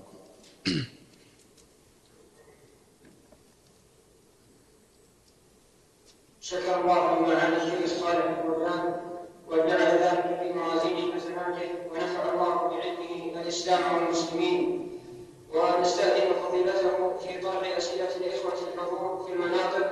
شكر 6.42 6.82
الله 6.82 7.20
لمن 7.20 7.36
على 7.36 7.58
الشيء 7.58 7.84
الصالح 7.84 8.26
القرآن 8.26 8.96
وجعل 9.48 9.92
ذلك 10.06 10.40
في 10.40 10.54
موازين 10.54 11.14
حسناته 11.14 11.70
ونفع 11.92 12.34
الله 12.34 12.56
بعلمه 12.70 13.42
الإسلام 13.42 13.96
والمسلمين. 13.96 14.85
ونستأذن 15.54 16.34
فضيلته 16.44 17.18
في 17.18 17.42
طرح 17.42 17.78
أسئلة 17.78 18.16
الإخوة 18.16 18.54
الحضور 18.74 19.24
في 19.28 19.34
المناطق 19.34 19.92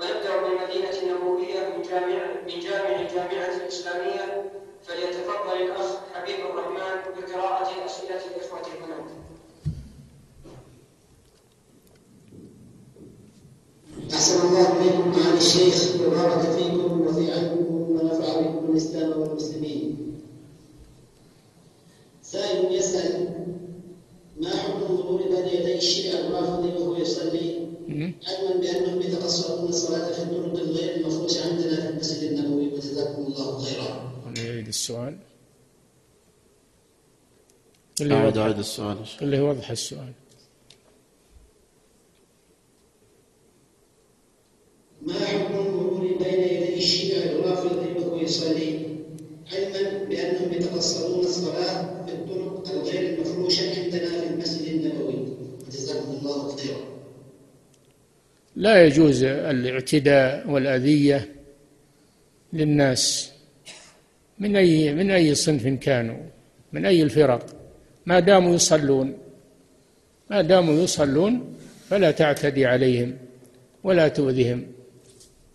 ونبدأ 0.00 0.36
بالمدينة 0.42 0.90
النبوية 1.02 1.68
من 1.76 1.82
جامع 1.82 2.26
من 2.46 2.60
جامع 2.60 3.00
الجامعة 3.00 3.56
الإسلامية 3.56 4.50
فليتفضل 4.82 5.62
الأخ 5.62 5.86
حبيب 6.14 6.46
الرحمن 6.46 7.12
بقراءة 7.22 7.86
أسئلة 7.86 8.20
الإخوة 8.36 8.60
هنا. 8.60 9.06
أحسن 14.14 14.46
الله 14.48 14.80
إليكم 14.80 15.08
معالي 15.10 15.38
الشيخ 15.38 16.00
وبارك 16.00 16.40
فيكم 16.40 17.00
وفي 17.00 17.32
علمكم 17.32 17.74
ونفع 17.90 18.40
بكم 18.40 18.66
الإسلام 18.72 19.20
والمسلمين. 19.20 20.12
سائل 22.22 22.74
يسأل 22.74 23.28
ما 24.42 24.50
حكم 24.50 24.96
ظهور 24.96 25.22
بين 25.22 25.46
يدي 25.60 25.76
الشيعة 25.78 26.20
الرافضي 26.20 26.68
وهو 26.68 26.96
يصلي? 26.96 27.62
علما 28.28 28.56
بأنهم 28.60 29.00
يتقصرون 29.02 29.68
الصلاة 29.68 30.12
في 30.12 30.22
الطرق 30.22 30.62
الغير 30.62 30.96
المفروشة 30.96 31.50
عندنا 31.50 31.76
في 31.80 31.88
المسجد 31.88 32.32
النبوي 32.32 32.66
وجزاكم 32.68 33.22
الله 33.26 33.58
خيرا. 33.64 34.12
نعيد 34.36 34.68
السؤال 34.68 35.18
أعد 38.00 38.02
اللي 38.02 38.14
أعد 38.14 38.38
وضح, 38.38 38.58
السؤال. 38.58 38.96
اللي 39.22 39.40
وضح 39.40 39.70
السؤال 39.70 40.12
ما 45.02 45.14
حكم 45.14 45.54
المرور 45.54 46.00
بين 46.00 46.40
يدي 46.40 46.76
الشيعة 46.76 47.32
الرافضي 47.32 47.92
وهو 48.00 48.16
يصلي 48.16 48.78
علما 49.52 50.04
بأنهم 50.04 50.52
يتقصرون 50.52 51.20
الصلاة 51.20 52.06
في 52.06 52.12
الطرق 52.12 52.70
الغير 52.70 53.14
المفروشة 53.14 53.82
عندنا 53.84 54.20
في 54.20 54.26
المسجد 54.26 54.68
النبوي 54.68 55.36
جزاكم 55.70 56.10
الله 56.12 56.56
خيرا 56.56 56.92
لا 58.62 58.84
يجوز 58.84 59.24
الاعتداء 59.24 60.50
والأذية 60.50 61.28
للناس 62.52 63.32
من 64.38 64.56
أي 64.56 64.94
من 64.94 65.10
أي 65.10 65.34
صنف 65.34 65.66
كانوا 65.66 66.22
من 66.72 66.86
أي 66.86 67.02
الفرق. 67.02 67.46
ما 68.06 68.20
داموا 68.20 68.54
يصلون 68.54 69.18
ما 70.30 70.42
داموا 70.42 70.74
يصلون 70.74 71.54
فلا 71.88 72.10
تعتدي 72.10 72.66
عليهم 72.66 73.16
ولا 73.84 74.08
تؤذهم 74.08 74.66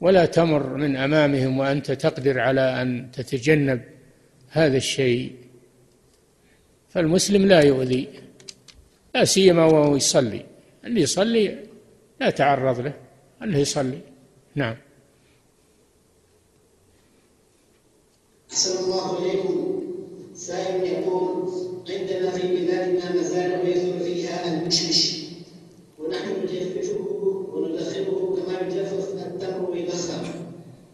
ولا 0.01 0.25
تمر 0.25 0.77
من 0.77 0.95
أمامهم 0.95 1.59
وأنت 1.59 1.91
تقدر 1.91 2.39
على 2.39 2.81
أن 2.81 3.09
تتجنب 3.13 3.81
هذا 4.49 4.77
الشيء. 4.77 5.31
فالمسلم 6.89 7.47
لا 7.47 7.61
يؤذي 7.61 8.07
لا 9.15 9.25
سيما 9.25 9.65
وهو 9.65 9.95
يصلي. 9.95 10.45
اللي 10.85 11.01
يصلي 11.01 11.66
لا 12.19 12.29
تعرض 12.29 12.79
له 12.79 12.93
اللي 13.41 13.61
يصلي. 13.61 13.99
نعم. 14.55 14.75
أحسن 18.51 18.83
الله 18.83 19.17
إليكم. 19.19 19.83
سائل 20.35 20.83
يقول 20.83 21.49
عندنا 21.89 22.31
في 22.31 22.47
بلادنا 22.47 23.15
مزارع 23.15 23.63
يثمر 23.63 23.99
فيها 23.99 24.53
المشمش. 24.53 25.23
ونحن 25.99 26.43
نجففه 26.43 26.99
وندخنه 27.53 28.35
كما 28.35 28.59
يجفف 28.59 29.25
التمر 29.25 29.69
ويدخن 29.71 30.23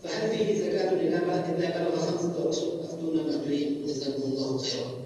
فهل 0.04 0.38
فيه 0.38 0.56
زكاة 0.60 0.94
بلغ 0.94 1.58
إذا 1.58 1.80
بلغ 1.80 1.96
خمسة 1.96 2.50
أشهر 2.50 2.82
أفتونا 2.82 3.24
مأجورين 3.24 3.86
جزاكم 3.86 4.24
الله 4.24 4.58
خيرا. 4.58 5.04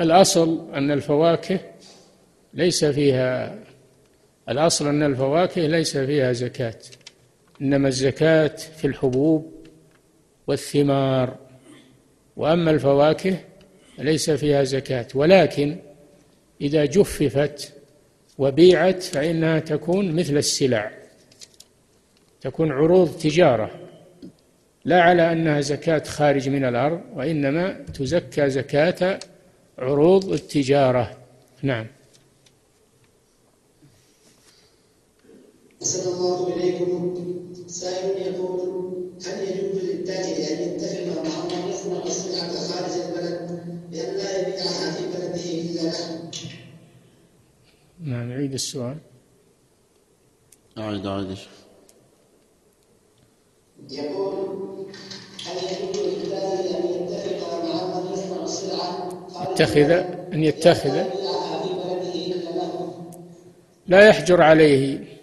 الأصل 0.00 0.70
أن 0.74 0.90
الفواكه 0.90 1.60
ليس 2.54 2.84
فيها 2.84 3.58
الأصل 4.48 4.88
أن 4.88 5.02
الفواكه 5.02 5.66
ليس 5.66 5.96
فيها 5.96 6.32
زكاة 6.32 6.78
إنما 7.62 7.88
الزكاة 7.88 8.56
في 8.76 8.86
الحبوب 8.86 9.52
والثمار. 10.46 11.36
وأما 12.36 12.70
الفواكه 12.70 13.36
ليس 13.98 14.30
فيها 14.30 14.64
زكاة 14.64 15.06
ولكن 15.14 15.76
إذا 16.60 16.84
جففت 16.84 17.72
وبيعت 18.38 19.02
فإنها 19.02 19.58
تكون 19.58 20.12
مثل 20.12 20.36
السلع 20.36 20.90
تكون 22.40 22.72
عروض 22.72 23.18
تجارة. 23.18 23.70
لا 24.84 25.02
على 25.02 25.32
أنها 25.32 25.60
زكاة 25.60 26.02
خارج 26.04 26.48
من 26.48 26.64
الأرض 26.64 27.00
وإنما 27.14 27.72
تزكى 27.94 28.50
زكاة 28.50 29.18
عروض 29.78 30.32
التجارة. 30.32 31.16
نعم. 31.62 31.86
أحسن 35.82 36.12
الله 36.12 36.56
إليكم. 36.56 37.14
سائل 37.66 38.34
يقول 38.34 38.92
هل 39.26 39.38
يجوز 39.48 39.84
للتاجر 39.84 40.54
أن 40.54 40.58
يتفق 40.62 41.22
مع 41.22 41.44
من 41.44 41.68
يصنع 41.70 42.02
السلعة 42.06 42.52
خارج 42.68 43.00
البلد 43.00 43.62
بأن 43.90 44.16
لا 44.16 44.38
يبيعها 44.40 44.92
في 44.92 45.02
بلده 45.06 45.44
إلا 45.60 45.82
له؟ 45.82 46.30
نعم 48.00 48.28
نعيد 48.28 48.52
السؤال. 48.52 48.98
أعد 50.78 51.06
أعد 51.06 51.30
يا 51.30 51.34
شيخ. 51.34 51.48
يقول 53.90 54.86
هل 55.46 55.56
يجوز 55.56 55.98
للتاجر 56.06 56.78
أن 56.78 56.86
يتفق 56.86 57.64
مع 57.64 58.00
من 58.00 58.12
يصنع 58.12 58.42
السلعة 58.44 59.28
خارج 59.28 59.52
يتخذ؟ 59.52 59.90
البلد 59.90 60.32
أن 60.32 60.44
يتخذ؟ 60.44 60.88
بأن 60.88 60.94
لا 60.94 61.02
يبيعها 61.02 61.62
في 61.62 61.68
بلده 61.68 62.14
إلا 62.14 62.50
له. 62.50 63.04
لا 63.86 64.08
يحجر 64.08 64.42
عليه. 64.42 65.17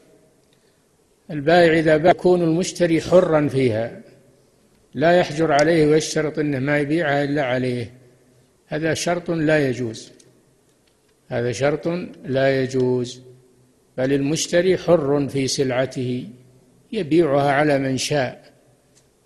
البائع 1.32 1.80
إذا 1.80 1.98
باع 1.98 2.12
يكون 2.12 2.42
المشتري 2.42 3.02
حرا 3.02 3.48
فيها. 3.48 4.02
لا 4.94 5.20
يحجر 5.20 5.52
عليه 5.52 5.88
ويشترط 5.88 6.40
أنه 6.40 6.60
ما 6.60 6.80
يبيعها 6.80 7.24
إلا 7.24 7.44
عليه. 7.44 7.94
هذا 8.68 8.94
شرط 8.94 9.30
لا 9.30 9.70
يجوز. 9.70 10.12
هذا 11.28 11.52
شرط 11.52 11.88
لا 12.26 12.62
يجوز. 12.62 13.22
بل 13.98 14.14
المشتري 14.14 14.78
حر 14.78 15.28
في 15.28 15.48
سلعته. 15.48 16.28
يبيعها 16.92 17.52
على 17.52 17.80
من 17.80 17.98
شاء 17.98 18.54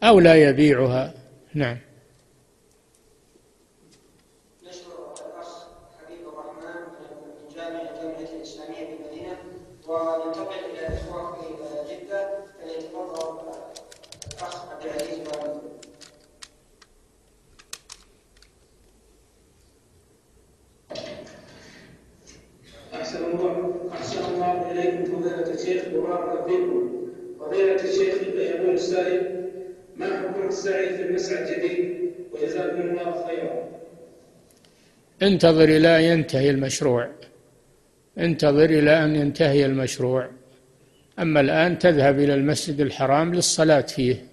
أو 0.04 0.20
لا 0.20 0.50
يبيعها. 0.50 1.14
نعم. 1.54 1.78
نشكر 4.64 5.14
الأخ 5.14 5.66
حبيب 6.00 6.28
أحسن 14.40 14.60
الله 23.26 23.90
أحسن 23.92 24.26
الله 24.26 24.72
إليكم 24.72 25.04
الشيخ 25.54 25.84
فيكم 26.46 26.90
الشيخ 27.86 28.16
في 30.96 31.02
المسعى 31.02 31.44
الجديد 31.44 32.12
وجزاكم 32.32 32.82
الله 32.82 33.28
خيرا 33.28 33.70
انتظر 35.22 35.64
إلى 35.64 35.98
أن 35.98 36.02
ينتهي 36.02 36.50
المشروع. 36.50 37.10
انتظر 38.18 38.66
إلى 38.66 39.06
أن 39.06 39.16
ينتهي 39.16 39.66
المشروع. 39.66 40.30
أما 41.20 41.42
الآن 41.42 41.80
تذهب 41.80 42.20
إلى 42.20 42.34
المسجد 42.34 42.82
الحرام 42.82 43.36
للصلاة 43.36 43.82
فيه. 43.82 44.29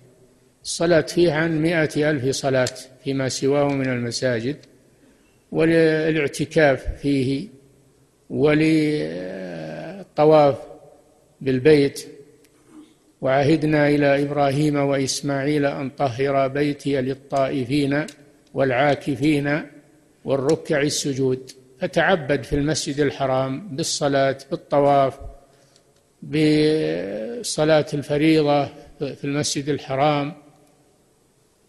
الصلاة 0.66 1.00
فيه 1.00 1.32
عن 1.32 1.62
مئة 1.62 2.10
ألف 2.10 2.28
صلاة 2.28 2.74
فيما 3.04 3.28
سواه 3.28 3.68
من 3.68 3.86
المساجد 3.86 4.56
والاعتكاف 5.52 6.86
فيه 7.02 7.48
وللطواف 8.30 9.46
بالبيت. 11.40 12.06
وعهدنا 13.20 13.88
إلى 13.88 14.22
إبراهيم 14.22 14.76
وإسماعيل 14.76 15.66
أن 15.66 15.90
طهر 15.90 16.48
بيتي 16.48 17.00
للطائفين 17.00 18.06
والعاكفين 18.54 19.62
والركع 20.24 20.80
السجود. 20.80 21.50
فتعبد 21.80 22.42
في 22.42 22.52
المسجد 22.52 23.00
الحرام 23.00 23.68
بالصلاة 23.76 24.38
بالطواف 24.50 25.18
بصلاة 26.22 27.86
الفريضة 27.94 28.64
في 28.98 29.24
المسجد 29.24 29.68
الحرام 29.68 30.45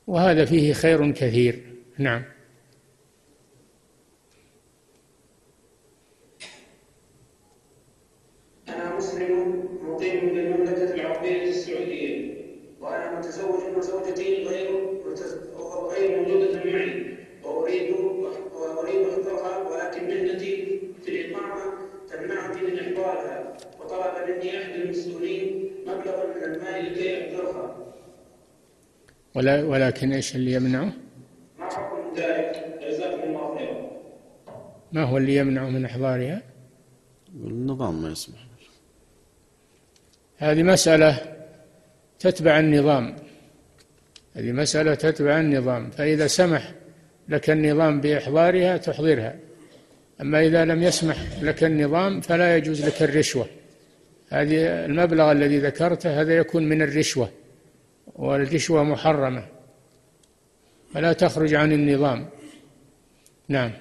وهذا 0.08 0.46
فيه 0.46 0.74
خير 0.74 1.12
كثير. 1.12 1.62
نعم. 1.98 2.24
ولا 29.38 29.64
ولكن 29.64 30.14
إيش 30.14 30.36
اللي 30.36 30.52
يمنعه؟ 30.52 30.94
ما 34.92 35.04
هو 35.04 35.18
اللي 35.18 35.36
يمنعه 35.36 35.70
من 35.70 35.86
إحضارها؟ 35.86 36.42
النظام 37.36 38.02
ما 38.02 38.10
يسمح. 38.10 38.48
هذه 40.38 40.64
مسألة 40.64 41.22
تتبع 42.20 42.60
النظام. 42.60 43.16
هذه 44.36 44.52
مسألة 44.52 44.96
تتبع 44.96 45.40
النظام. 45.40 45.90
فإذا 45.90 46.28
سمح 46.28 46.72
لك 47.30 47.50
النظام 47.50 48.02
بإحضارها 48.02 48.78
تحضرها. 48.78 49.36
أما 50.22 50.46
إذا 50.46 50.66
لم 50.66 50.84
يسمح 50.84 51.18
لك 51.42 51.64
النظام 51.64 52.22
فلا 52.22 52.58
يجوز 52.58 52.86
لك 52.86 53.04
الرشوة. 53.04 53.48
هذه 54.30 54.86
المبلغ 54.86 55.32
الذي 55.32 55.60
ذكرته 55.60 56.22
هذا 56.22 56.38
يكون 56.38 56.70
من 56.70 56.82
الرشوة. 56.82 57.30
والرشوة 58.18 58.84
محرمة. 58.84 59.48
فلا 60.94 61.14
تخرج 61.14 61.54
عن 61.54 61.72
النظام. 61.72 62.30
نعم. 63.50 63.72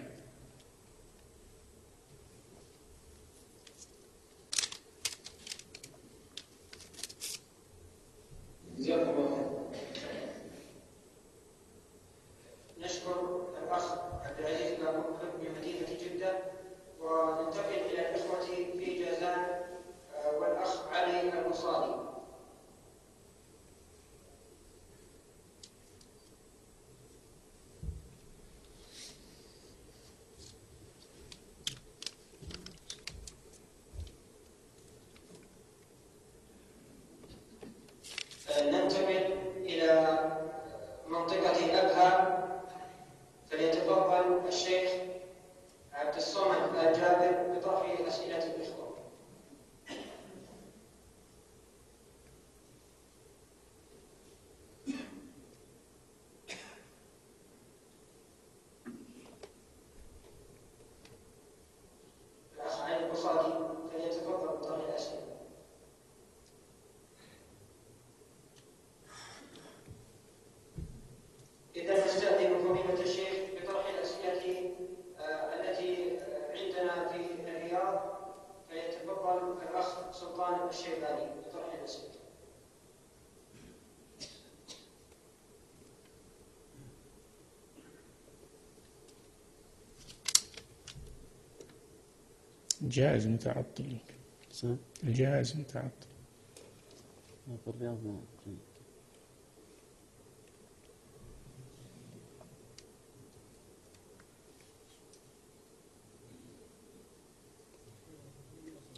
جائز 92.97 93.27
متعطل. 93.27 93.97
الجائز 95.05 95.57
متعطل. 95.57 96.07
في 97.65 97.71
الرياض 97.71 97.99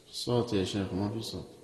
صوت 0.07 0.53
يا 0.53 0.65
شيخ 0.65 0.93
ما 0.93 1.11
في 1.11 1.23
صوت. 1.23 1.58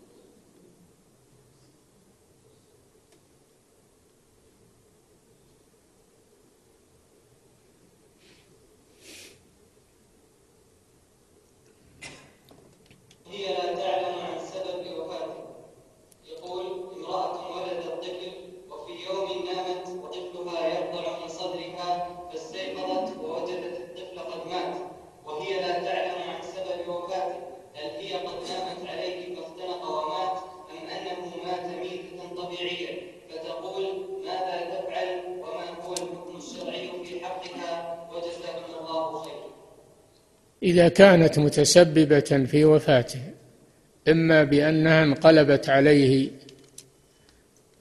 إذا 40.74 40.88
كانت 40.88 41.38
متسببة 41.38 42.44
في 42.46 42.64
وفاته 42.64 43.20
إما 44.08 44.44
بأنها 44.44 45.02
انقلبت 45.02 45.68
عليه 45.68 46.30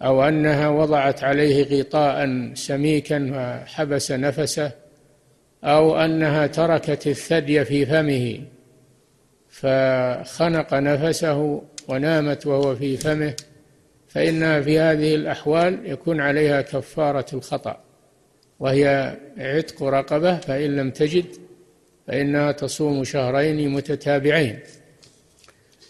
أو 0.01 0.23
أنها 0.23 0.69
وضعت 0.69 1.23
عليه 1.23 1.79
غطاء 1.79 2.51
سميكا 2.53 3.31
وحبس 3.33 4.11
نفسه 4.11 4.71
أو 5.63 5.95
أنها 5.97 6.47
تركت 6.47 7.07
الثدي 7.07 7.65
في 7.65 7.85
فمه 7.85 8.39
فخنق 9.49 10.73
نفسه 10.73 11.61
ونامت 11.87 12.47
وهو 12.47 12.75
في 12.75 12.97
فمه 12.97 13.35
فإنها 14.07 14.61
في 14.61 14.79
هذه 14.79 15.15
الأحوال 15.15 15.79
يكون 15.85 16.21
عليها 16.21 16.61
كفارة 16.61 17.25
الخطأ 17.33 17.79
وهي 18.59 19.17
عتق 19.37 19.83
رقبة 19.83 20.37
فإن 20.37 20.75
لم 20.75 20.91
تجد 20.91 21.42
فإنها 22.07 22.51
تصوم 22.51 23.03
شهرين 23.03 23.69
متتابعين. 23.69 24.59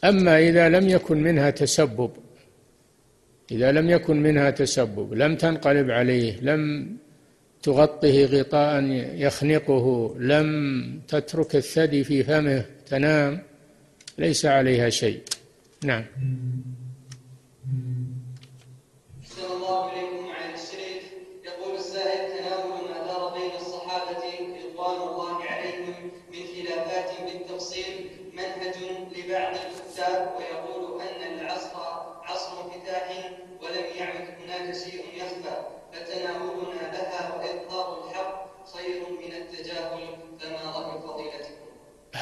أما 0.04 0.40
إذا 0.40 0.70
لم 0.70 0.90
يكن 0.90 1.24
منها 1.24 1.50
تسبب 1.50 2.12
إذا 3.52 3.72
لم 3.72 3.90
يكن 3.90 4.24
منها 4.24 4.50
تسبب 4.50 5.14
لم 5.14 5.36
تنقلب 5.36 5.92
عليه 5.92 6.42
لم 6.42 6.90
تغطه 7.64 8.26
غطاء 8.26 8.84
يخنقه 9.16 10.16
لم 10.20 10.50
تترك 11.08 11.56
الثدي 11.56 12.04
في 12.04 12.24
فمه 12.24 12.66
تنام 12.86 13.42
ليس 14.18 14.46
عليها 14.46 14.90
شيء. 14.90 15.22
نعم. 15.84 16.06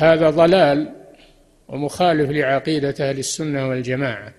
هذا 0.02 0.30
ضلال 0.30 0.90
ومخالف 1.68 2.30
لعقيدة 2.30 2.96
أهل 3.00 3.20
السنة 3.20 3.70
والجماعة. 3.70 4.34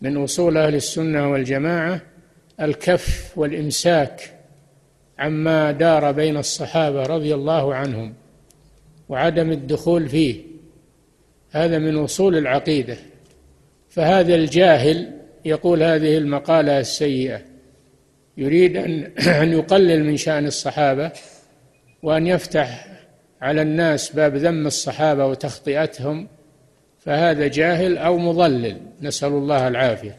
من 0.00 0.16
أصول 0.16 0.56
أهل 0.56 0.74
السنة 0.74 1.30
والجماعة 1.30 2.00
الكف 2.60 3.32
والإمساك 3.36 4.30
عما 5.18 5.72
دار 5.72 6.12
بين 6.12 6.36
الصحابة 6.36 7.02
رضي 7.02 7.34
الله 7.34 7.74
عنهم 7.74 8.14
وعدم 9.08 9.50
الدخول 9.50 10.08
فيه. 10.08 10.40
هذا 11.50 11.78
من 11.78 11.96
أصول 11.96 12.36
العقيدة. 12.36 12.96
فهذا 13.90 14.34
الجاهل 14.34 15.12
يقول 15.44 15.82
هذه 15.82 16.18
المقالة 16.18 16.80
السيئة. 16.80 17.40
يريد 18.36 18.76
أن 18.76 19.12
يقلل 19.58 20.04
من 20.04 20.16
شأن 20.16 20.46
الصحابة 20.46 21.12
وأن 22.02 22.26
يفتح 22.26 22.91
على 23.42 23.62
الناس 23.62 24.10
باب 24.10 24.36
ذم 24.36 24.66
الصحابة 24.66 25.26
وتخطئتهم 25.26 26.28
فهذا 26.98 27.46
جاهل 27.46 27.98
أو 27.98 28.18
مضلل 28.18 28.80
نسأل 29.00 29.28
الله 29.28 29.68
العافية. 29.68 30.16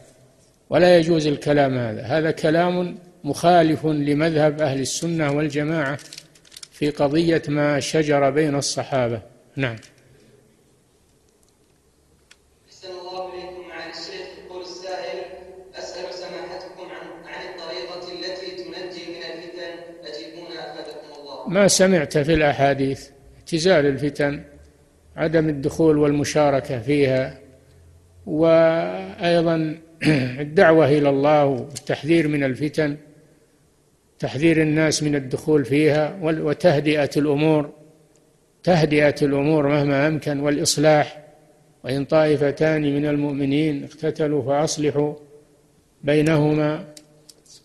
ولا 0.70 0.98
يجوز 0.98 1.26
الكلام 1.26 1.78
هذا. 1.78 2.02
هذا 2.02 2.30
كلام 2.30 2.98
مخالف 3.24 3.86
لمذهب 3.86 4.60
أهل 4.60 4.80
السنة 4.80 5.32
والجماعة 5.32 5.98
في 6.72 6.90
قضية 6.90 7.42
ما 7.48 7.80
شجر 7.80 8.30
بين 8.30 8.54
الصحابة. 8.54 9.22
نعم. 9.56 9.76
ما 21.46 21.68
سمعت 21.68 22.18
في 22.18 22.34
الأحاديث؟ 22.34 23.13
اعتزال 23.44 23.86
الفتن 23.86 24.42
عدم 25.16 25.48
الدخول 25.48 25.98
والمشاركة 25.98 26.78
فيها 26.78 27.38
وأيضا 28.26 29.76
الدعوة 30.44 30.88
إلى 30.88 31.08
الله 31.08 31.44
والتحذير 31.44 32.28
من 32.28 32.44
الفتن 32.44 32.96
تحذير 34.18 34.62
الناس 34.62 35.02
من 35.02 35.14
الدخول 35.14 35.64
فيها 35.64 36.18
وتهدئة 36.22 37.10
الأمور 37.16 37.70
تهدئة 38.64 39.14
الأمور 39.22 39.68
مهما 39.68 40.06
أمكن 40.06 40.40
والإصلاح. 40.40 41.24
وإن 41.84 42.04
طائفتان 42.04 42.82
من 42.82 43.06
المؤمنين 43.06 43.84
اقتتلوا 43.84 44.42
فأصلحوا 44.42 45.14
بينهما 46.02 46.84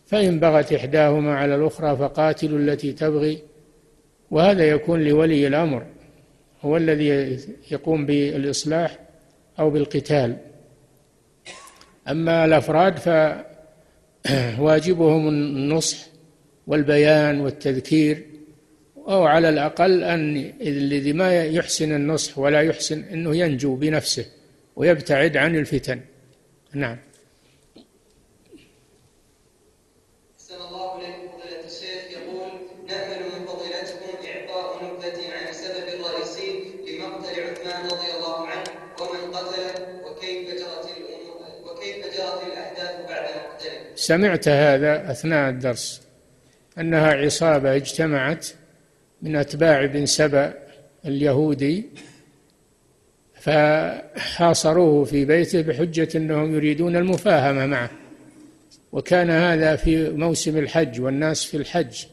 فإن 0.07 0.39
بغت 0.39 0.73
إحداهما 0.73 1.35
على 1.35 1.55
الأخرى 1.55 1.97
فقاتلوا 1.97 2.59
التي 2.59 2.93
تبغي. 2.93 3.41
وهذا 4.31 4.69
يكون 4.69 5.03
لولي 5.03 5.47
الأمر 5.47 5.85
هو 6.61 6.77
الذي 6.77 7.39
يقوم 7.71 8.05
بالإصلاح 8.05 8.99
أو 9.59 9.69
بالقتال. 9.69 10.37
أما 12.07 12.45
الأفراد 12.45 12.97
فواجبهم 14.57 15.27
النصح 15.27 15.97
والبيان 16.67 17.41
والتذكير 17.41 18.25
أو 18.97 19.25
على 19.25 19.49
الأقل 19.49 20.03
أن 20.03 20.53
الذي 20.61 21.13
ما 21.13 21.43
يحسن 21.43 21.95
النصح 21.95 22.37
ولا 22.37 22.61
يحسن 22.61 23.03
أنه 23.03 23.35
ينجو 23.35 23.75
بنفسه 23.75 24.25
ويبتعد 24.75 25.37
عن 25.37 25.55
الفتن. 25.55 25.99
نعم. 26.73 26.97
سمعت 43.95 44.47
هذا 44.47 45.11
أثناء 45.11 45.49
الدرس 45.49 46.01
أنها 46.79 47.13
عصابة 47.13 47.75
اجتمعت 47.75 48.47
من 49.21 49.35
أتباع 49.35 49.85
بن 49.85 50.05
سبأ 50.05 50.53
اليهودي 51.05 51.85
فحاصروه 53.33 55.05
في 55.05 55.25
بيته 55.25 55.61
بحجة 55.61 56.07
أنهم 56.15 56.55
يريدون 56.55 56.95
المفاهمة 56.95 57.65
معه. 57.65 57.89
وكان 58.91 59.29
هذا 59.29 59.75
في 59.75 60.09
موسم 60.09 60.57
الحج 60.57 61.01
والناس 61.01 61.45
في 61.45 61.57
الحج 61.57 62.05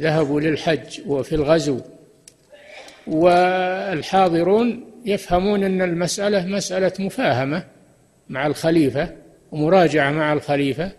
ذهبوا 0.00 0.40
للحج 0.40 1.00
وفي 1.06 1.34
الغزو. 1.34 1.80
والحاضرون 3.06 4.84
يفهمون 5.04 5.64
أن 5.64 5.82
المسألة 5.82 6.46
مسألة 6.46 6.92
مفاهمة 6.98 7.64
مع 8.28 8.46
الخليفة 8.46 9.08
ومراجعة 9.52 10.10
مع 10.10 10.32
الخليفة 10.32 10.92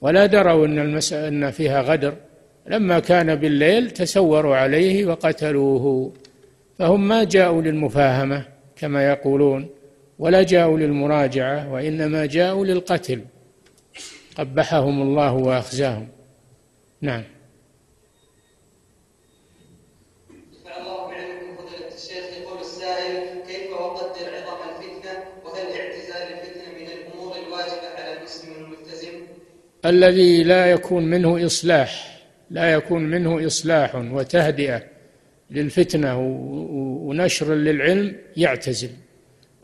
ولا 0.00 0.26
دروا 0.26 0.66
أن 0.66 0.78
المسألة 0.78 1.28
أن 1.28 1.50
فيها 1.50 1.82
غدر. 1.82 2.14
لما 2.66 2.98
كان 2.98 3.34
بالليل 3.34 3.90
تسوروا 3.90 4.56
عليه 4.56 5.06
وقتلوه. 5.06 6.12
فهم 6.78 7.08
ما 7.08 7.24
جاءوا 7.24 7.62
للمفاهمة 7.62 8.44
كما 8.76 9.08
يقولون 9.08 9.68
ولا 10.18 10.42
جاءوا 10.42 10.78
للمراجعة 10.78 11.72
وإنما 11.72 12.26
جاءوا 12.26 12.66
للقتل. 12.66 13.20
قبحهم 14.36 15.02
الله 15.02 15.32
وأخزاهم. 15.32 16.08
نعم. 17.00 17.22
الذي 29.84 30.42
لا 30.42 30.66
يكون 30.66 31.04
منه 31.04 31.46
إصلاح 31.46 32.16
لا 32.50 32.72
يكون 32.72 33.02
منه 33.02 33.46
إصلاح 33.46 33.94
وتهدئة 33.94 34.82
للفتنة 35.50 36.18
ونشر 37.06 37.54
للعلم 37.54 38.16
يعتزل. 38.36 38.90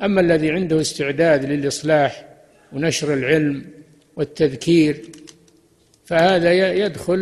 أما 0.03 0.21
الذي 0.21 0.51
عنده 0.51 0.81
استعداد 0.81 1.45
للإصلاح 1.45 2.29
ونشر 2.73 3.15
العلم 3.15 3.65
والتذكير 4.17 5.03
فهذا 6.05 6.73
يدخل 6.73 7.19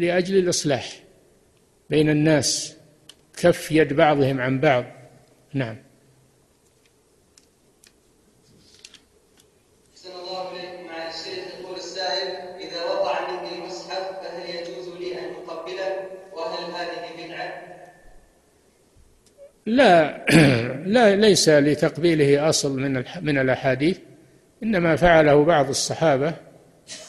لأجل 0.00 0.38
الإصلاح 0.38 1.02
بين 1.90 2.10
الناس 2.10 2.76
كف 3.36 3.72
يد 3.72 3.92
بعضهم 3.92 4.40
عن 4.40 4.60
بعض. 4.60 4.84
نعم. 5.54 5.76
لا 19.66 20.24
لا 20.94 21.16
ليس 21.16 21.48
لتقبيله 21.48 22.48
أصل 22.48 22.80
من 22.80 23.04
من 23.22 23.38
الأحاديث 23.38 23.98
إنما 24.62 24.96
فعله 24.96 25.44
بعض 25.44 25.68
الصحابة 25.68 26.34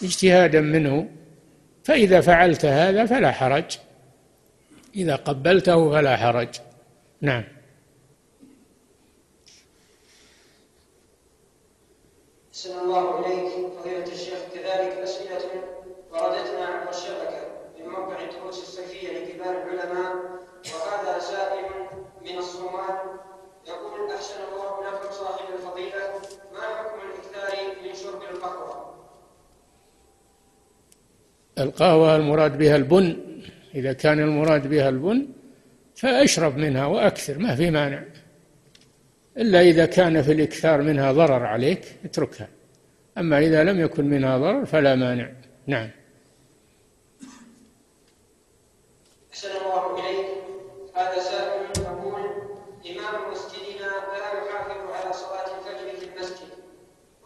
اجتهادا 0.03 0.62
منه 0.62 1.10
فإذا 1.84 2.22
فعلت 2.22 2.66
هذا 2.66 3.06
فلا 3.06 3.32
حرج 3.32 3.78
إذا 4.95 5.16
قبلته 5.16 5.91
فلا 5.91 6.18
حرج. 6.18 6.49
نعم. 7.22 7.43
أحسن 12.51 12.80
الله 12.80 13.20
إليك 13.20 13.51
فضيلة 13.80 14.14
الشيخ. 14.14 14.39
كذلك 14.53 14.91
أسئلة 15.03 15.64
وردتنا 16.12 16.66
عبر 16.66 16.89
الشبكة 16.89 17.41
من 17.80 17.89
موقع 17.89 18.24
الدروس 18.24 18.60
الصيفية 18.60 19.08
لكبار 19.10 19.64
العلماء 19.64 20.16
وهذا 20.74 21.20
سائل 21.20 21.66
من 22.26 22.38
الصومال. 22.38 22.98
يقول 23.68 24.12
أحسن 24.12 24.36
الله 24.36 24.88
لكم 24.88 25.12
صاحب 25.12 25.46
الفضيلة 25.54 26.22
ما 26.54 26.62
حكم 26.62 27.00
الإكثار 27.08 27.58
من 27.84 27.96
شرب 27.96 28.22
القهوة؟ 28.22 28.96
القهوة 31.60 32.16
المراد 32.16 32.58
بها 32.58 32.76
البن. 32.76 33.18
إذا 33.76 33.94
كان 33.94 34.20
المراد 34.20 34.68
بها 34.68 34.90
البن 34.90 35.28
فأشرب 35.96 36.58
منها 36.58 36.86
وأكثر 36.86 37.38
ما 37.38 37.56
في 37.56 37.72
مانع. 37.72 38.04
إلا 39.38 39.62
إذا 39.62 39.86
كان 39.86 40.22
في 40.22 40.32
الإكثار 40.32 40.82
منها 40.82 41.12
ضرر 41.12 41.46
عليك 41.46 41.96
اتركها. 42.06 42.48
أما 43.18 43.40
إذا 43.40 43.64
لم 43.64 43.80
يكن 43.80 44.06
منها 44.06 44.38
ضرر 44.38 44.66
فلا 44.66 44.96
مانع. 44.96 45.32
نعم. 45.68 45.90
أحسن 49.32 49.50
الله 49.50 50.00
إليك. 50.00 50.26
هذا 50.96 51.20
سائل 51.20 51.75
إمام 53.10 53.32
مسجدنا 53.32 53.91
لا 54.14 54.28
يحافظ 54.38 54.91
على 54.91 55.14
صلاة 55.14 55.47
الفجر 55.58 55.99
في 55.99 56.06
المسجد 56.06 56.49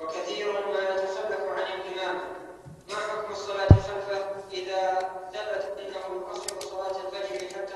وكثيرا 0.01 0.51
ما 0.51 0.82
يتخلف 0.89 1.41
عن 1.57 2.15
ما 2.89 2.95
حكم 2.95 3.32
الصلاة 3.32 3.67
خلفه 3.67 4.25
إذا 4.53 4.99
ثبت 5.34 5.80
أنه 5.80 6.21
يقصر 6.21 6.59
صلاة 6.59 7.07
الفجر 7.07 7.47
حتى 7.55 7.73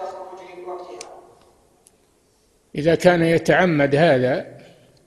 إذا 2.76 2.95
كان 2.95 3.22
يتعمد 3.22 3.95
هذا 3.95 4.45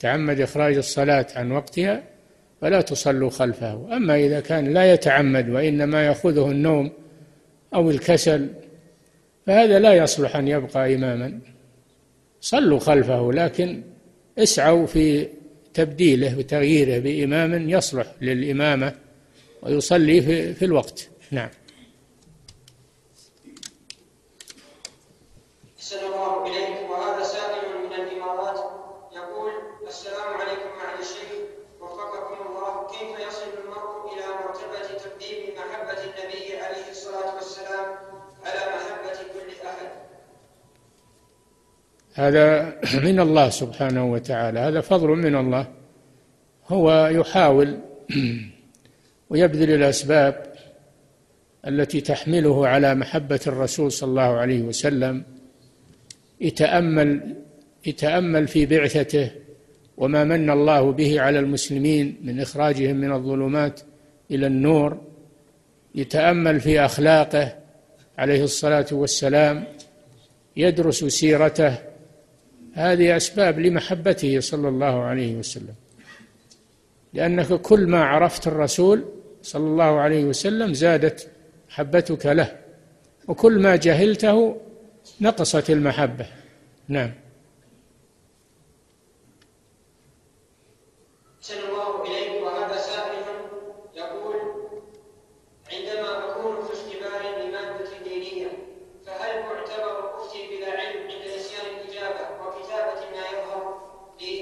تعمد 0.01 0.41
إخراج 0.41 0.77
الصلاة 0.77 1.27
عن 1.37 1.53
وقتها 1.53 2.03
فلا 2.61 2.81
تصلوا 2.81 3.31
خلفه. 3.31 3.97
أما 3.97 4.17
إذا 4.17 4.41
كان 4.41 4.73
لا 4.75 4.93
يتعمد 4.93 5.49
وإنما 5.49 6.07
يأخذه 6.07 6.51
النوم 6.51 6.93
أو 7.75 7.91
الكسل 7.91 8.49
فهذا 9.47 9.79
لا 9.79 9.95
يصلح 9.95 10.37
أن 10.37 10.49
يبقى 10.49 10.95
إماما. 10.95 11.56
صلوا 12.47 12.79
خلفه 12.79 13.33
لكن 13.33 13.83
اسعوا 14.39 14.87
في 14.87 15.29
تبديله 15.75 16.39
وتغييره 16.39 16.99
بإمام 16.99 17.71
يصلح 17.71 18.07
للإمامة 18.21 18.95
ويصلي 19.63 20.23
في, 20.23 20.55
في 20.55 20.65
الوقت. 20.65 21.09
نعم. 21.31 21.49
هذا 42.17 42.77
من 43.03 43.21
الله 43.21 43.49
سبحانه 43.49 44.13
وتعالى 44.13 44.61
هذا 44.61 44.81
فضل 44.81 45.09
من 45.09 45.37
الله. 45.37 45.67
هو 46.69 47.07
يحاول 47.07 47.79
ويبذل 49.31 49.71
الأسباب 49.71 50.53
التي 51.67 52.01
تحمله 52.01 52.69
على 52.69 52.95
محبة 52.95 53.41
الرسول 53.47 53.93
صلى 53.93 54.09
الله 54.09 54.23
عليه 54.23 54.63
وسلم. 54.63 55.23
يتأمل 56.41 57.37
يتأمل 57.87 58.49
في 58.49 58.67
بعثته 58.67 59.31
وما 59.97 60.25
من 60.25 60.51
الله 60.51 60.93
به 60.93 61.21
على 61.21 61.39
المسلمين 61.39 62.17
من 62.23 62.41
إخراجهم 62.41 62.97
من 62.97 63.13
الظلمات 63.13 63.81
إلى 64.31 64.47
النور. 64.47 65.01
يتأمل 65.95 66.61
في 66.61 66.81
أخلاقه 66.81 67.57
عليه 68.19 68.45
الصلاة 68.45 68.87
والسلام. 68.93 69.65
يدرس 70.57 71.05
سيرته 71.05 71.96
هذه 72.77 73.17
أسباب 73.17 73.59
لمحبته 73.59 74.41
صلى 74.41 74.69
الله 74.69 75.03
عليه 75.03 75.37
وسلم. 75.37 75.75
لأنك 77.13 77.61
كل 77.61 77.87
ما 77.87 78.05
عرفت 78.05 78.47
الرسول 78.47 79.05
صلى 79.43 79.67
الله 79.67 80.01
عليه 80.01 80.25
وسلم 80.25 80.75
زادت 80.75 81.29
محبتك 81.69 82.27
له 82.27 82.59
وكل 83.29 83.59
ما 83.59 83.77
جهلته 83.77 84.61
نقصت 85.21 85.71
المحبة. 85.71 86.27
نعم 86.89 87.13
أحسن 91.41 91.59
الله 91.69 92.03
إليك 92.07 92.43
وهذا 92.43 92.77
سائل 92.77 93.23
يقول 93.97 94.37
عندما 95.73 96.31
أكون 96.31 96.55
في 96.67 96.73
اختبار 96.73 97.23
لمادة 97.39 97.91
دينية 98.05 98.51
فهل 99.07 99.39
أعتبر 99.39 100.17
أفتي 100.17 100.39
بلا 100.51 100.71
علم 100.71 101.03
عند 101.03 101.25
نسيان 101.37 101.67
الإجابة 101.75 102.25
وكتابة 102.43 103.01
ما 103.15 103.25
يظهر 103.33 103.65
لي؟ 104.21 104.37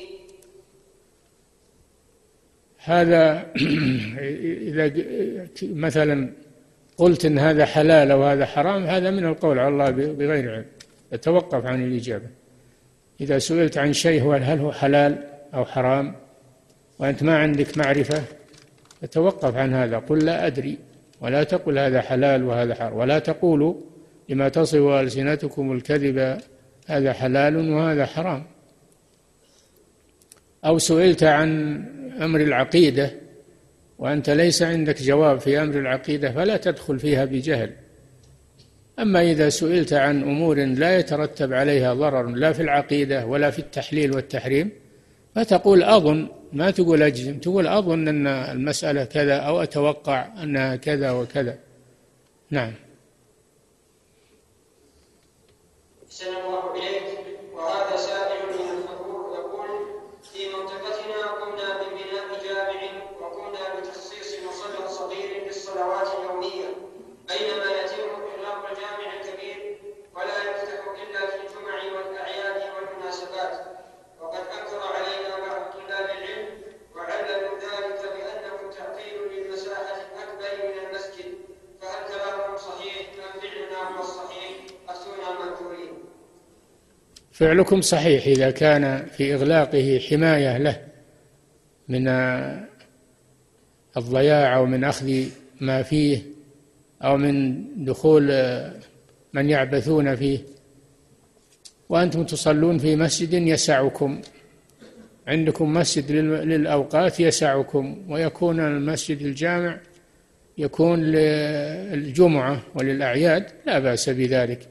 هذا 2.85 3.47
إذا 4.69 4.93
مثلا 5.63 6.31
قلت 6.97 7.25
إن 7.25 7.39
هذا 7.39 7.65
حلال 7.65 8.11
أو 8.11 8.25
هذا 8.25 8.47
حرام 8.47 8.85
هذا 8.85 9.11
من 9.11 9.25
القول 9.25 9.59
على 9.59 9.69
الله 9.69 9.91
بغير 9.91 10.55
علم. 10.55 10.65
يتوقف 11.13 11.67
عن 11.67 11.85
الإجابة. 11.85 12.27
إذا 13.21 13.39
سئلت 13.39 13.79
عن 13.79 13.93
شيء 13.93 14.37
هل 14.37 14.59
هو 14.59 14.73
حلال 14.73 15.25
أو 15.55 15.65
حرام 15.65 16.15
وأنت 16.99 17.23
ما 17.23 17.39
عندك 17.39 17.79
معرفة 17.79 18.23
فتوقف 19.03 19.57
عن 19.57 19.75
هذا. 19.75 19.99
قل 19.99 20.25
لا 20.25 20.47
أدري 20.47 20.79
ولا 21.21 21.45
تقل 21.45 21.79
هذا 21.79 22.01
حلال 22.01 22.45
وهذا 22.45 22.75
حرام. 22.75 22.97
ولا 22.97 23.19
تقولوا 23.19 23.75
لما 24.29 24.49
تصف 24.49 24.79
ألسنتكم 24.79 25.73
الكذب 25.73 26.39
هذا 26.87 27.13
حلال 27.13 27.71
وهذا 27.71 28.07
حرام. 28.07 28.45
أو 30.65 30.79
سئلت 30.79 31.23
عن 31.23 31.85
أمر 32.21 32.41
العقيدة 32.41 33.11
وأنت 33.99 34.31
ليس 34.31 34.63
عندك 34.63 35.03
جواب 35.03 35.41
في 35.41 35.63
أمر 35.63 35.79
العقيدة 35.79 36.33
فلا 36.33 36.57
تدخل 36.57 36.99
فيها 36.99 37.25
بجهل. 37.25 37.73
أما 38.99 39.23
إذا 39.23 39.49
سئلت 39.49 39.93
عن 39.93 40.23
أمور 40.23 40.65
لا 40.65 40.99
يترتب 40.99 41.53
عليها 41.53 41.95
ضرر 41.95 42.27
لا 42.27 42.53
في 42.53 42.63
العقيدة 42.63 43.27
ولا 43.27 43.51
في 43.51 43.59
التحليل 43.59 44.15
والتحريم 44.15 44.71
فتقول 45.35 45.83
أظن 45.83 46.29
ما 46.53 46.71
تقول 46.71 47.03
أجزم 47.03 47.39
تقول 47.39 47.67
أظن 47.67 48.09
أن 48.09 48.27
المسألة 48.27 49.05
كذا 49.05 49.37
أو 49.37 49.63
أتوقع 49.63 50.43
أنها 50.43 50.77
كذا 50.77 51.11
وكذا. 51.11 51.59
نعم. 52.51 52.73
إليك 56.77 56.94
فعلكم 87.35 87.81
صحيح 87.81 88.27
إذا 88.27 88.51
كان 88.51 89.07
في 89.07 89.35
إغلاقه 89.35 90.01
حماية 90.11 90.59
له 90.59 90.81
من 91.89 92.09
الضياع 93.97 94.57
أو 94.57 94.67
من 94.67 94.85
أخذ 94.85 95.25
ما 95.61 95.83
فيه 95.83 96.23
أو 97.03 97.17
من 97.17 97.65
دخول 97.85 98.23
من 99.33 99.51
يعبثون 99.51 100.17
فيه. 100.17 100.39
وأنتم 101.89 102.25
تصلون 102.25 102.79
في 102.79 102.97
مسجد 102.97 103.33
يسعكم 103.33 104.21
عندكم 105.27 105.73
مسجد 105.73 106.13
للأوقات 106.13 107.21
يسعكم 107.21 108.05
ويكون 108.09 108.61
المسجد 108.61 109.23
الجامع 109.23 109.81
يكون 110.59 111.01
للجمعة 111.03 112.63
وللأعياد 112.75 113.47
لا 113.67 113.79
بأس 113.79 114.11
بذلك. 114.11 114.69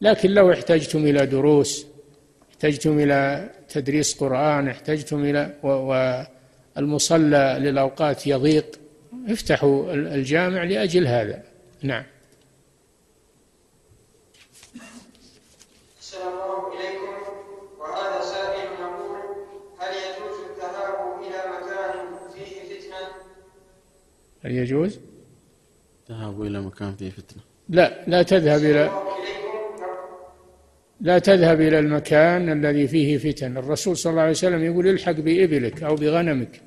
لكن 0.00 0.30
لو 0.30 0.52
احتجتم 0.52 1.06
إلى 1.06 1.26
دروس 1.26 1.87
احتجتم 2.58 2.98
إلى 2.98 3.50
تدريس 3.68 4.14
قرآن 4.20 4.68
احتجتم 4.68 5.24
إلى 5.24 5.54
والمصلى 6.76 7.56
للأوقات 7.60 8.26
يضيق. 8.26 8.78
افتحوا 9.28 9.94
الجامع 9.94 10.64
لأجل 10.64 11.06
هذا. 11.06 11.42
نعم. 11.82 12.04
السلام 16.00 16.28
الله 16.28 16.72
إليكم 16.74 17.14
وهذا 17.78 18.20
سائل 18.22 18.72
يقول 18.80 19.20
هل 19.78 19.92
يجوز 19.94 20.36
الذهاب 20.50 21.22
إلى 21.22 21.40
مكان 21.54 21.94
فيه 22.34 22.54
فتنة؟ 22.70 23.08
هل 24.44 24.52
يجوز؟ 24.52 24.98
ذهبوا 26.10 26.46
إلى 26.46 26.60
مكان 26.60 26.94
فيه 26.96 27.10
فتنة. 27.10 27.42
لا 27.68 28.04
لا 28.06 28.22
تذهب 28.22 28.60
إلى 28.60 29.07
لا 31.00 31.18
تذهب 31.18 31.60
إلى 31.60 31.78
المكان 31.78 32.52
الذي 32.52 32.88
فيه 32.88 33.18
فتن. 33.18 33.56
الرسول 33.56 33.96
صلى 33.96 34.10
الله 34.10 34.22
عليه 34.22 34.30
وسلم 34.30 34.64
يقول 34.64 34.88
الحق 34.88 35.12
بإبلك 35.12 35.82
أو 35.82 35.94
بغنمك 35.94 36.60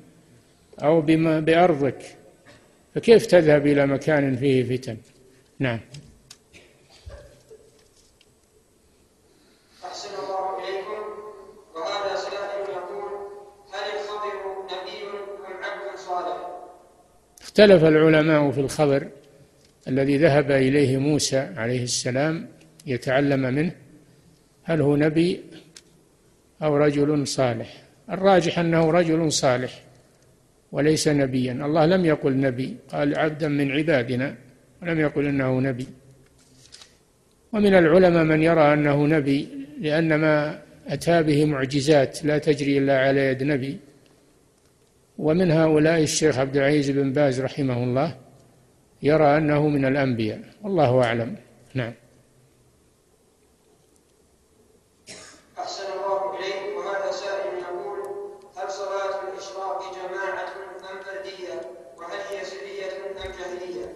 أو 0.82 1.00
بما 1.00 1.40
بأرضك. 1.40 2.02
فكيف 2.94 3.26
تذهب 3.26 3.66
إلى 3.66 3.86
مكان 3.86 4.36
فيه 4.36 4.76
فتن؟ 4.76 4.96
نعم؟ 5.58 5.80
اختلف 17.42 17.84
العلماء 17.84 18.50
في 18.50 18.60
الخبر 18.60 19.08
الذي 19.88 20.16
ذهب 20.18 20.50
إليه 20.50 20.96
موسى 20.96 21.38
عليه 21.38 21.82
السلام 21.82 22.48
يتعلم 22.86 23.40
منه. 23.40 23.81
هل 24.62 24.80
هو 24.80 24.96
نبي 24.96 25.40
أو 26.62 26.76
رجل 26.76 27.26
صالح؟ 27.26 27.82
الراجح 28.10 28.58
أنه 28.58 28.90
رجل 28.90 29.32
صالح 29.32 29.82
وليس 30.72 31.08
نبيا. 31.08 31.52
الله 31.52 31.86
لم 31.86 32.04
يقل 32.04 32.40
نبي 32.40 32.76
قال 32.88 33.18
عبدا 33.18 33.48
من 33.48 33.72
عبادنا 33.72 34.34
ولم 34.82 35.00
يقل 35.00 35.26
إنه 35.26 35.60
نبي. 35.60 35.86
ومن 37.52 37.74
العلماء 37.74 38.24
من 38.24 38.42
يرى 38.42 38.72
أنه 38.72 39.06
نبي 39.06 39.48
لأن 39.80 40.14
ما 40.14 40.62
أتى 40.86 41.22
به 41.22 41.44
معجزات 41.44 42.24
لا 42.24 42.38
تجري 42.38 42.78
إلا 42.78 42.98
على 42.98 43.20
يد 43.26 43.42
نبي. 43.42 43.78
ومن 45.18 45.50
هؤلاء 45.50 46.02
الشيخ 46.02 46.38
عبد 46.38 46.56
العزيز 46.56 46.90
بن 46.90 47.12
باز 47.12 47.40
رحمه 47.40 47.84
الله 47.84 48.16
يرى 49.02 49.36
أنه 49.36 49.68
من 49.68 49.84
الأنبياء 49.84 50.40
والله 50.62 51.04
أعلم. 51.04 51.36
نعم 51.74 51.92
أحسن 55.58 55.84
الله 55.92 56.38
إليك 56.38 56.76
وهذا 56.76 57.10
سائل 57.10 57.58
يقول 57.58 57.98
هل 58.56 58.70
صلاة 58.70 59.14
الإشراق 59.28 59.78
جماعة 59.94 60.48
أم 60.90 60.96
فردية؟ 61.06 61.60
وهل 61.98 62.20
هي 62.30 62.44
سرية 62.44 62.92
أم 63.06 63.30
جهرية؟ 63.38 63.86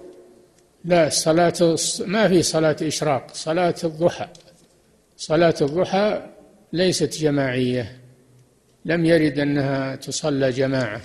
لا 0.86 1.08
صلاة 1.08 1.76
ما 2.06 2.28
في 2.28 2.42
صلاة 2.42 2.76
إشراق 2.82 3.34
صلاة 3.34 3.74
الضحى. 3.84 4.28
صلاة 5.16 5.54
الضحى 5.60 6.22
ليست 6.72 7.18
جماعية. 7.18 7.98
لم 8.84 9.04
يرد 9.04 9.38
أنها 9.38 9.96
تصلى 9.96 10.50
جماعة. 10.50 11.02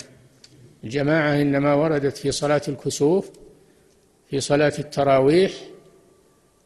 الجماعة 0.84 1.42
إنما 1.42 1.74
وردت 1.74 2.18
في 2.18 2.32
صلاة 2.32 2.62
الكسوف 2.68 3.32
في 4.30 4.40
صلاة 4.40 4.74
التراويح 4.80 5.52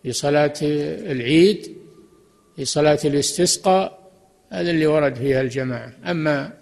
في 0.04 0.12
صلاة 0.12 0.54
العيد 0.62 1.78
في 2.56 2.66
صلاة 2.66 3.00
الاستسقاء 3.06 4.12
هذا 4.50 4.72
اللي 4.72 4.88
ورد 4.88 5.16
فيها 5.16 5.42
الجماعة. 5.42 5.94
أما 6.06 6.54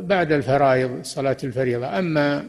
بعد 0.00 0.32
الفرائض 0.32 1.04
صلاة 1.04 1.36
الفريضة. 1.44 1.98
أما 1.98 2.48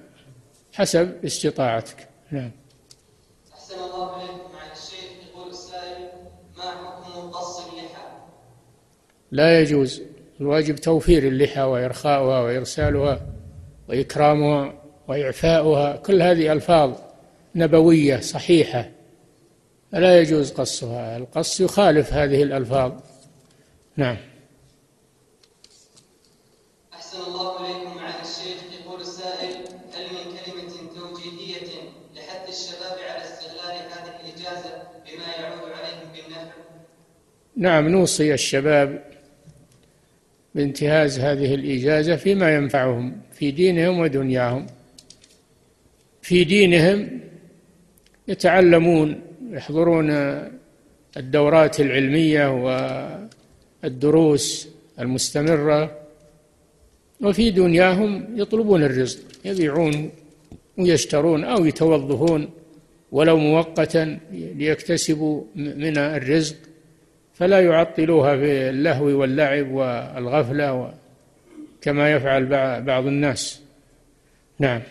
حسب 0.73 1.25
استطاعتك. 1.25 2.07
نعم. 2.31 2.51
أحسن 3.53 3.75
الله 3.75 4.17
إليكم 4.17 4.55
عن 4.55 4.71
الشيخ. 4.71 5.11
يقول 5.29 5.49
السائل 5.49 6.09
ما 6.57 6.63
حكم 6.63 7.31
قص 7.31 7.59
اللحى؟ 7.59 8.07
لا 9.31 9.59
يجوز. 9.59 10.01
الواجب 10.41 10.75
توفير 10.75 11.27
اللحى 11.27 11.61
وإرخاؤها 11.61 12.39
وإرسالها 12.39 13.21
وإكرامها 13.89 14.73
وإعفاؤها. 15.07 15.95
كل 15.95 16.21
هذه 16.21 16.51
ألفاظ 16.51 16.93
نبوية 17.55 18.19
صحيحة. 18.19 18.91
فلا 19.91 20.19
يجوز 20.19 20.51
قصها. 20.51 21.17
القص 21.17 21.59
يخالف 21.59 22.13
هذه 22.13 22.43
الألفاظ. 22.43 22.91
نعم 23.97 24.17
أحسن 26.93 27.21
الله 27.21 27.59
إليكم 27.59 27.99
عن 27.99 28.13
الشيخ 28.21 28.57
يقول 28.81 29.01
السائل 29.01 29.55
هل 29.93 30.03
من 30.13 30.37
كلمة 30.45 30.93
توجيهية 30.95 31.67
لحث 32.15 32.49
الشباب 32.49 32.97
على 33.09 33.23
استغلال 33.23 33.75
هذه 33.91 34.19
الإجازة 34.19 34.83
بما 35.05 35.27
يعود 35.39 35.71
عليهم 35.71 36.11
بالنفع؟ 36.13 36.51
نعم 37.61 37.87
نوصي 37.89 38.33
الشباب 38.33 39.03
بانتهاز 40.55 41.19
هذه 41.19 41.55
الإجازة 41.55 42.15
فيما 42.15 42.55
ينفعهم 42.55 43.17
في 43.31 43.51
دينهم 43.51 43.99
ودنياهم. 43.99 44.67
في 46.21 46.43
دينهم 46.43 47.19
يتعلمون 48.27 49.21
يحضرون 49.51 50.11
الدورات 51.17 51.79
العلمية 51.79 52.51
والدروس 53.83 54.67
المستمرة 54.99 55.97
وفي 57.21 57.51
دنياهم 57.51 58.25
يطلبون 58.35 58.83
الرزق 58.83 59.19
يبيعون 59.45 60.09
ويشترون 60.77 61.43
أو 61.43 61.65
يتوظفون 61.65 62.49
ولو 63.11 63.37
مؤقتا 63.37 64.19
ليكتسبوا 64.31 65.43
من 65.55 65.97
الرزق. 65.97 66.70
فلا 67.33 67.59
يعطلوها 67.65 68.37
في 68.37 68.69
اللهو 68.69 69.05
واللعب 69.05 69.71
والغفلة 69.71 70.93
كما 71.81 72.11
يفعل 72.11 72.45
بعض 72.81 73.05
الناس 73.07 73.61
نعم 74.59 74.81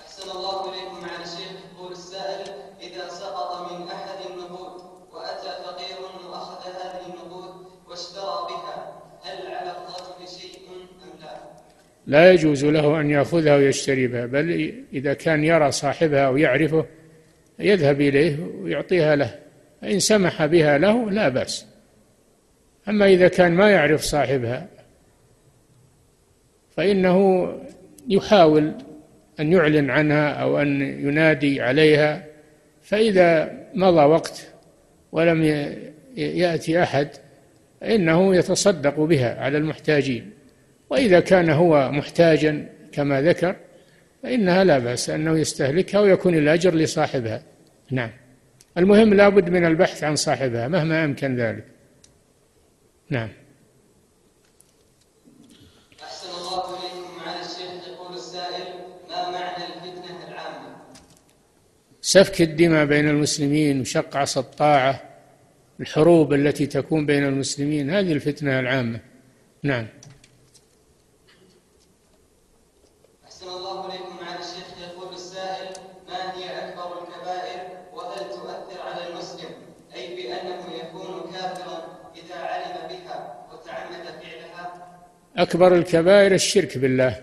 أحسن 0.00 0.30
الله 0.30 0.70
إليكم 0.70 0.96
عن 0.96 1.22
الشيخ 1.22 1.52
يقول 1.76 1.92
السائل 1.92 2.48
إذا 2.80 3.08
سقط 3.08 3.72
من 3.72 3.88
أحد 3.88 4.30
النقود 4.30 4.82
وأتى 5.12 5.64
فقير 5.64 5.96
وأخذ 6.30 6.70
هذه 6.70 7.06
النقود 7.06 7.66
واشترى 7.88 8.46
بها 8.48 8.92
هل 9.22 9.54
على 9.54 9.70
الرجل 9.70 10.38
شيء 10.40 10.58
أم 10.68 11.20
لا؟ 11.20 11.36
لا 12.06 12.32
يجوز 12.32 12.64
له 12.64 13.00
أن 13.00 13.10
يأخذها 13.10 13.56
ويشتري 13.56 14.06
بها 14.06 14.26
بل 14.26 14.74
إذا 14.92 15.14
كان 15.14 15.44
يرى 15.44 15.72
صاحبها 15.72 16.28
ويعرفه 16.28 16.86
يذهب 17.62 18.00
إليه 18.00 18.36
ويعطيها 18.60 19.16
له. 19.16 19.34
فإن 19.82 19.98
سمح 19.98 20.46
بها 20.46 20.78
له 20.78 21.10
لا 21.10 21.28
بأس. 21.28 21.66
أما 22.88 23.06
إذا 23.06 23.28
كان 23.28 23.52
ما 23.52 23.70
يعرف 23.70 24.00
صاحبها 24.00 24.68
فإنه 26.76 27.48
يحاول 28.08 28.72
أن 29.40 29.52
يعلن 29.52 29.90
عنها 29.90 30.28
أو 30.28 30.58
أن 30.58 30.80
ينادي 30.80 31.60
عليها. 31.60 32.24
فإذا 32.82 33.52
مضى 33.74 34.04
وقت 34.04 34.46
ولم 35.12 35.42
يأتي 36.16 36.82
أحد 36.82 37.08
فإنه 37.80 38.36
يتصدق 38.36 39.00
بها 39.00 39.40
على 39.40 39.58
المحتاجين. 39.58 40.30
وإذا 40.90 41.20
كان 41.20 41.50
هو 41.50 41.90
محتاجا 41.92 42.68
كما 42.92 43.22
ذكر 43.22 43.56
فإنها 44.22 44.64
لا 44.64 44.78
بأس 44.78 45.10
أنه 45.10 45.38
يستهلكها 45.38 46.00
ويكون 46.00 46.34
الأجر 46.34 46.74
لصاحبها. 46.74 47.42
نعم. 47.92 48.10
المهم 48.78 49.14
لابد 49.14 49.48
من 49.48 49.64
البحث 49.64 50.04
عن 50.04 50.16
صاحبها 50.16 50.68
مهما 50.68 51.04
أمكن 51.04 51.36
ذلك. 51.36 51.64
نعم. 53.10 53.28
أحسن 56.02 56.28
الله 56.28 56.64
إليكم 56.70 57.20
عن 57.26 57.40
الشيخ 57.40 57.88
يقول 57.88 58.14
السائل 58.16 58.74
ما 59.08 59.30
معنى 59.30 59.64
الفتنة 59.64 60.28
العامة؟ 60.28 60.76
سفك 62.00 62.42
الدماء 62.42 62.86
بين 62.86 63.08
المسلمين 63.08 63.80
وشق 63.80 64.16
عصا 64.16 64.40
الطاعة 64.40 65.02
الحروب 65.80 66.32
التي 66.32 66.66
تكون 66.66 67.06
بين 67.06 67.24
المسلمين 67.24 67.90
هذه 67.90 68.12
الفتنة 68.12 68.60
العامة. 68.60 69.00
نعم. 69.62 69.86
أكبر 85.36 85.74
الكبائر 85.74 86.34
الشرك 86.34 86.78
بالله. 86.78 87.22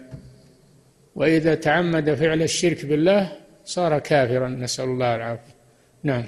وإذا 1.16 1.56
تعمد 1.56 2.14
فعل 2.14 2.42
الشرك 2.42 2.86
بالله 2.86 3.40
صار 3.66 4.00
كافرا. 4.00 4.48
نسأل 4.48 4.86
الله 4.86 5.16
العافية. 5.16 5.56
نعم. 6.04 6.26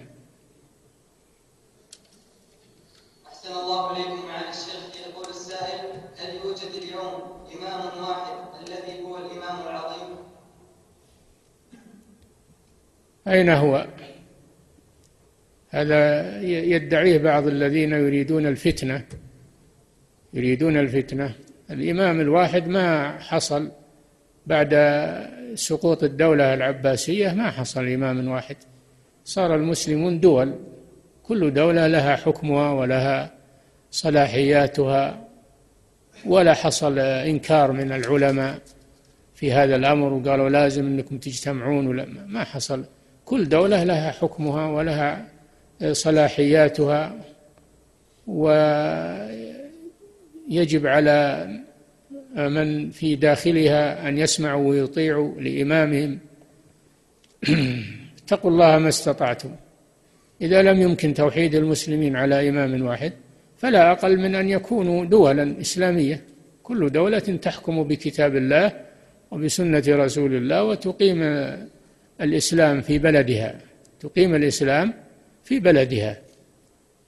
أحسن 3.28 3.54
الله 3.54 3.88
عن 4.32 4.50
الشيخ. 4.50 5.08
يقول 5.08 5.26
السائل 5.30 5.86
هل 6.18 6.36
يوجد 6.36 6.84
اليوم 6.84 7.14
إمام 7.58 8.04
واحد 8.04 8.68
الذي 8.68 9.02
هو 9.02 9.18
الإمام 9.18 9.68
العظيم؟ 9.68 10.18
أين 13.28 13.50
هو؟ 13.50 13.88
هذا 15.70 16.42
يدعيه 16.42 17.18
بعض 17.18 17.48
الذين 17.48 17.92
يريدون 17.92 18.46
الفتنة. 18.48 19.06
يريدون 20.34 20.78
الفتنة. 20.78 21.36
الإمام 21.72 22.22
الواحد 22.22 22.68
ما 22.68 23.18
حصل 23.20 23.72
بعد 24.48 24.74
سقوط 25.56 26.04
الدولة 26.04 26.54
العباسية 26.54 27.32
ما 27.32 27.52
حصل 27.52 27.88
إمام 27.88 28.28
واحد. 28.28 28.56
صار 29.26 29.56
المسلمون 29.56 30.20
دول 30.20 30.56
كل 31.24 31.54
دولة 31.54 31.88
لها 31.88 32.16
حكمها 32.16 32.72
ولها 32.72 33.32
صلاحياتها 33.92 35.28
ولا 36.26 36.54
حصل 36.54 37.00
إنكار 37.00 37.72
من 37.72 37.92
العلماء 37.92 38.60
في 39.36 39.54
هذا 39.54 39.76
الأمر 39.76 40.14
وقالوا 40.14 40.50
لازم 40.50 40.86
أنكم 40.86 41.18
تجتمعون 41.18 41.88
ولا 41.88 42.06
ما 42.28 42.44
حصل. 42.44 42.86
كل 43.26 43.50
دولة 43.50 43.84
لها 43.84 44.12
حكمها 44.12 44.68
ولها 44.68 45.28
صلاحياتها 45.92 47.16
و 48.28 48.52
يجب 50.52 50.88
على 50.88 51.48
من 52.36 52.90
في 52.90 53.16
داخلها 53.16 54.10
أن 54.10 54.18
يسمعوا 54.18 54.70
ويطيعوا 54.70 55.42
لإمامهم. 55.42 56.20
اتقوا 58.24 58.52
الله 58.52 58.78
ما 58.78 58.90
استطعتم. 58.90 59.56
إذا 60.42 60.62
لم 60.62 60.82
يمكن 60.82 61.14
توحيد 61.14 61.56
المسلمين 61.56 62.16
على 62.16 62.50
إمام 62.50 62.86
واحد 62.86 63.14
فلا 63.58 63.92
أقل 63.92 64.18
من 64.18 64.36
أن 64.36 64.50
يكونوا 64.50 65.06
دولا 65.06 65.62
إسلامية. 65.62 66.24
كل 66.64 66.90
دولة 66.90 67.20
تحكم 67.20 67.84
بكتاب 67.84 68.36
الله 68.36 68.72
وبسنة 69.32 69.84
رسول 69.88 70.36
الله 70.36 70.64
وتقيم 70.64 71.22
الإسلام 72.22 72.82
في 72.82 73.00
بلدها. 73.00 73.60
تقيم 74.00 74.36
الإسلام 74.36 74.94
في 75.44 75.60
بلدها. 75.60 76.18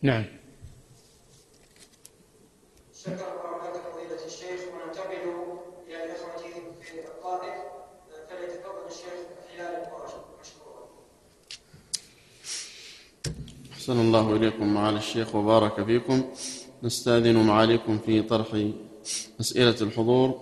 نعم. 0.01 0.23
أحسن 13.83 13.99
الله 13.99 14.35
إليكم 14.35 14.73
معالي 14.73 14.97
الشيخ 14.97 15.35
وبارك 15.35 15.85
فيكم. 15.85 16.23
نستأذن 16.83 17.35
معاليكم 17.35 17.99
في 18.05 18.21
طرح 18.21 18.47
أسئلة 19.39 19.75
الحضور. 19.81 20.41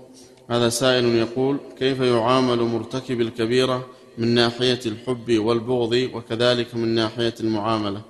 هذا 0.49 0.69
سائل 0.69 1.05
يقول 1.05 1.57
كيف 1.79 1.99
يعامل 1.99 2.57
مرتكب 2.57 3.21
الكبيرة 3.21 3.89
من 4.17 4.27
ناحية 4.27 4.79
الحب 4.85 5.37
والبغض 5.37 6.09
وكذلك 6.13 6.75
من 6.75 6.87
ناحية 6.87 7.33
المعاملة؟ 7.39 8.01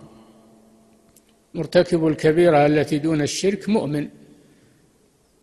مرتكب 1.53 2.07
الكبيرة 2.07 2.65
التي 2.65 2.97
دون 2.97 3.21
الشرك 3.21 3.69
مؤمن 3.69 4.07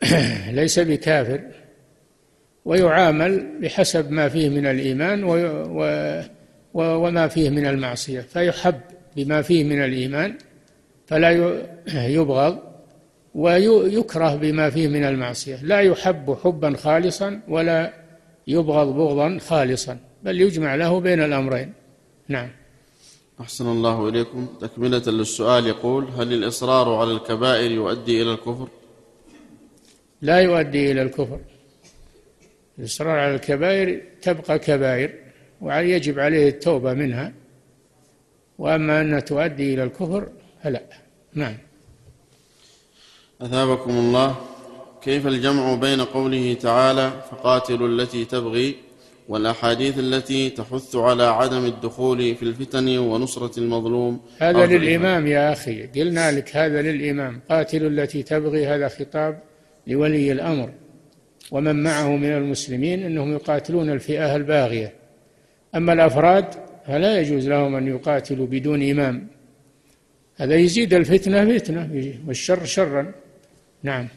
ليس 0.61 0.79
بكافر 0.79 1.41
ويعامل 2.65 3.61
بحسب 3.61 4.11
ما 4.11 4.29
فيه 4.29 4.49
من 4.49 4.67
الإيمان 4.67 5.25
وما 6.75 7.29
فيه 7.29 7.51
من 7.51 7.67
المعصية 7.67 8.21
فيحب. 8.21 8.81
بما 9.19 9.43
فيه 9.43 9.65
من 9.65 9.85
الإيمان 9.85 10.31
فلا 11.07 11.31
يبغض 12.19 12.59
ويكره 13.35 14.35
بما 14.35 14.71
فيه 14.71 14.89
من 14.89 15.05
المعصية. 15.05 15.59
لا 15.63 15.81
يحب 15.81 16.37
حبا 16.43 16.77
خالصا 16.77 17.41
ولا 17.49 17.93
يبغض 18.47 18.89
بغضا 18.99 19.39
خالصا 19.39 19.99
بل 20.23 20.41
يجمع 20.41 20.75
له 20.75 21.01
بين 21.01 21.21
الأمرين. 21.23 21.73
نعم. 22.29 22.51
أحسن 23.41 23.67
الله 23.67 24.09
إليكم. 24.09 24.47
تكملة 24.61 25.03
للسؤال 25.07 25.67
يقول 25.67 26.05
هل 26.19 26.33
الإصرار 26.33 26.95
على 26.95 27.13
الكبائر 27.13 27.71
يؤدي 27.71 28.23
إلى 28.23 28.33
الكفر؟ 28.33 28.69
لا 30.23 30.39
يؤدي 30.41 30.93
إلى 30.93 31.03
الكفر. 31.03 31.41
الإصرار 32.79 33.19
على 33.19 33.35
الكبائر 33.35 34.03
تبقى 34.23 34.59
كبائر 34.59 35.11
ويجب 35.61 36.19
عليه 36.19 36.49
التوبة 36.49 36.95
منها. 36.95 37.33
وأما 38.59 39.01
أنها 39.01 39.21
تؤدي 39.21 39.75
إلى 39.75 39.83
الكفر 39.85 40.29
فلا. 40.65 40.83
نعم. 41.35 41.57
أثابكم 43.41 43.91
الله. 43.91 44.37
كيف 45.03 45.27
الجمع 45.27 45.75
بين 45.75 46.01
قوله 46.01 46.55
تعالى 46.55 47.13
فقاتلوا 47.31 47.89
التي 47.89 48.25
تبغي 48.25 48.77
والأحاديث 49.29 49.99
التي 49.99 50.51
تحث 50.51 50.97
على 50.97 51.23
عدم 51.23 51.65
الدخول 51.65 52.35
في 52.35 52.43
الفتن 52.43 52.99
ونصرة 52.99 53.59
المظلوم 53.59 54.21
هذا 54.39 54.67
للإمام 54.67 55.27
يا 55.27 55.53
أخي. 55.53 55.87
قلنا 55.87 56.33
لك 56.33 56.57
هذا 56.57 56.83
للإمام. 56.83 57.41
قاتلوا 57.51 57.91
التي 57.91 58.23
تبغي 58.23 58.67
هذا 58.67 58.89
خطاب 58.89 59.41
لولي 59.87 60.33
الأمر. 60.33 60.71
ومن 61.51 61.83
معه 61.83 62.17
من 62.17 62.33
المسلمين 62.33 63.03
أنهم 63.03 63.33
يقاتلون 63.33 63.91
الفئة 63.91 64.37
الباغية. 64.37 64.95
أما 65.75 65.93
الأفراد 65.93 66.68
فلا 66.89 67.21
يجوز 67.21 67.49
لهم 67.49 67.75
أن 67.75 67.87
يقاتلوا 67.87 68.47
بدون 68.47 68.91
إمام. 68.91 69.27
هذا 70.37 70.57
يزيد 70.57 70.95
الفتنة 70.95 71.59
فتنة 71.59 71.91
والشر 72.27 72.65
شرا. 72.65 73.13
نعم. 73.83 74.09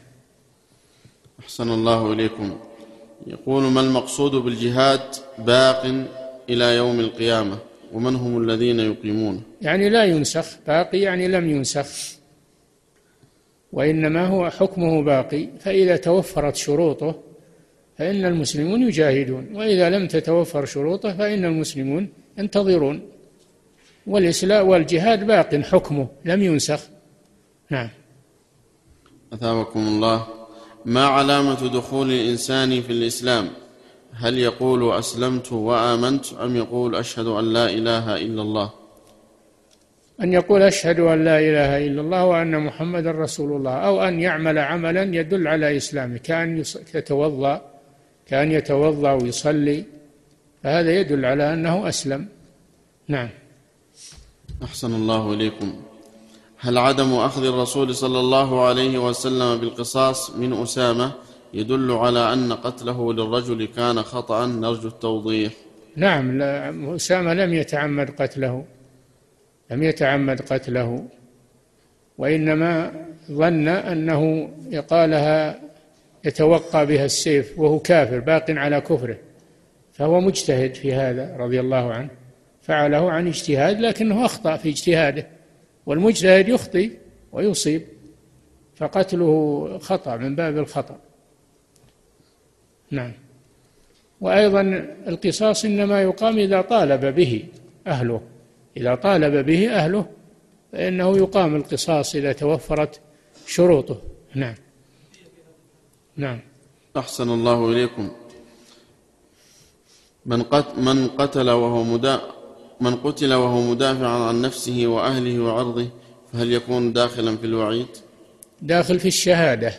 أحسن 1.40 1.68
الله 1.68 2.12
إليكم. 2.12 2.58
يقول 3.26 3.62
ما 3.62 3.80
المقصود 3.80 4.30
بالجهاد 4.30 5.00
باق 5.38 5.82
إلى 6.50 6.76
يوم 6.76 7.00
القيامة؟ 7.00 7.58
ومن 7.92 8.16
هم 8.16 8.42
الذين 8.42 8.80
يقيمون؟ 8.80 9.42
يعني 9.62 9.88
لا 9.88 10.04
ينسخ. 10.04 10.46
باقي 10.66 11.00
يعني 11.00 11.28
لم 11.28 11.50
ينسخ. 11.50 12.18
وإنما 13.72 14.26
هو 14.26 14.50
حكمه 14.50 15.02
باقي. 15.02 15.48
فإذا 15.60 15.96
توفرت 15.96 16.56
شروطه 16.56 17.14
فإن 17.98 18.24
المسلمون 18.24 18.82
يجاهدون. 18.82 19.48
وإذا 19.54 19.90
لم 19.90 20.06
تتوفر 20.06 20.64
شروطه 20.64 21.16
فإن 21.16 21.44
المسلمون 21.44 22.21
ينتظرون. 22.38 23.08
والإسلام 24.06 24.68
والجهاد 24.68 25.26
باق 25.26 25.54
حكمه 25.54 26.08
لم 26.24 26.42
ينسخ. 26.42 26.80
نعم. 27.70 27.88
أثابكم 29.32 29.80
الله. 29.80 30.26
ما 30.84 31.04
علامة 31.06 31.68
دخول 31.68 32.12
الإنسان 32.12 32.82
في 32.82 32.92
الإسلام؟ 32.92 33.48
هل 34.12 34.38
يقول 34.38 34.92
أسلمت 34.92 35.52
وآمنت 35.52 36.32
أم 36.32 36.56
يقول 36.56 36.96
أشهد 36.96 37.26
أن 37.26 37.52
لا 37.52 37.70
إله 37.70 38.16
إلا 38.16 38.42
الله؟ 38.42 38.72
أن 40.22 40.32
يقول 40.32 40.62
أشهد 40.62 41.00
أن 41.00 41.24
لا 41.24 41.38
إله 41.38 41.86
إلا 41.86 42.00
الله 42.00 42.24
وأن 42.24 42.60
محمد 42.60 43.06
رسول 43.06 43.56
الله 43.56 43.74
أو 43.74 44.02
أن 44.02 44.20
يعمل 44.20 44.58
عملا 44.58 45.02
يدل 45.02 45.48
على 45.48 45.76
إسلامه 45.76 46.16
كأن 46.16 46.62
يتوضأ 46.94 47.62
كأن 48.26 48.52
يتوضأ 48.52 49.12
ويصلي. 49.12 49.84
فهذا 50.62 51.00
يدل 51.00 51.24
على 51.24 51.54
أنه 51.54 51.88
أسلم. 51.88 52.28
نعم. 53.08 53.28
أحسن 54.62 54.94
الله 54.94 55.32
إليكم. 55.32 55.82
هل 56.58 56.78
عدم 56.78 57.14
أخذ 57.14 57.44
الرسول 57.46 57.94
صلى 57.94 58.20
الله 58.20 58.64
عليه 58.64 58.98
وسلم 58.98 59.60
بالقصاص 59.60 60.30
من 60.30 60.52
أسامة 60.52 61.12
يدل 61.54 61.92
على 61.92 62.32
أن 62.32 62.52
قتله 62.52 63.12
للرجل 63.12 63.64
كان 63.64 64.02
خطأ؟ 64.02 64.46
نرجو 64.46 64.88
التوضيح. 64.88 65.52
نعم 65.96 66.38
لا 66.38 66.74
أسامة 66.96 67.34
لم 67.34 67.54
يتعمد 67.54 68.10
قتله 68.10 68.64
لم 69.70 69.82
يتعمد 69.82 70.40
قتله 70.40 71.04
وإنما 72.18 72.92
ظن 73.30 73.68
أنه 73.68 74.50
قالها 74.90 75.60
يتوقى 76.24 76.86
بها 76.86 77.04
السيف 77.04 77.58
وهو 77.58 77.78
كافر 77.78 78.20
باق 78.20 78.44
على 78.50 78.80
كفره. 78.80 79.16
فهو 79.92 80.20
مجتهد 80.20 80.74
في 80.74 80.94
هذا 80.94 81.36
رضي 81.36 81.60
الله 81.60 81.92
عنه 81.92 82.10
فعله 82.62 83.10
عن 83.10 83.26
اجتهاد 83.26 83.80
لكنه 83.80 84.24
أخطأ 84.24 84.56
في 84.56 84.68
اجتهاده 84.68 85.26
والمجتهد 85.86 86.48
يخطئ 86.48 86.90
ويصيب 87.32 87.82
فقتله 88.74 89.78
خطأ 89.78 90.16
من 90.16 90.36
باب 90.36 90.58
الخطأ. 90.58 90.98
نعم. 92.90 93.12
وأيضا 94.20 94.60
القصاص 95.06 95.64
إنما 95.64 96.02
يقام 96.02 96.38
إذا 96.38 96.60
طالب 96.60 97.14
به 97.14 97.44
أهله 97.86 98.22
إذا 98.76 98.94
طالب 98.94 99.46
به 99.46 99.70
أهله 99.70 100.06
فإنه 100.72 101.16
يقام 101.16 101.56
القصاص 101.56 102.14
إذا 102.14 102.32
توفرت 102.32 103.00
شروطه. 103.46 104.00
نعم. 104.34 104.54
نعم. 106.16 106.40
أحسن 106.96 107.28
الله 107.28 107.70
إليكم. 107.70 108.10
من 110.26 110.42
قتل, 110.42 110.80
من 110.80 111.08
قتل 111.08 111.50
وهو 111.50 111.84
مدا 111.84 112.20
من 112.80 112.96
قتل 112.96 113.32
وهو 113.34 113.60
مدافع 113.60 114.08
عن 114.08 114.42
نفسه 114.42 114.86
وأهله 114.86 115.40
وعرضه 115.40 115.86
فهل 116.32 116.52
يكون 116.52 116.92
داخلا 116.92 117.36
في 117.36 117.46
الوعيد؟ 117.46 117.86
داخل 118.62 119.00
في 119.00 119.08
الشهادة. 119.08 119.72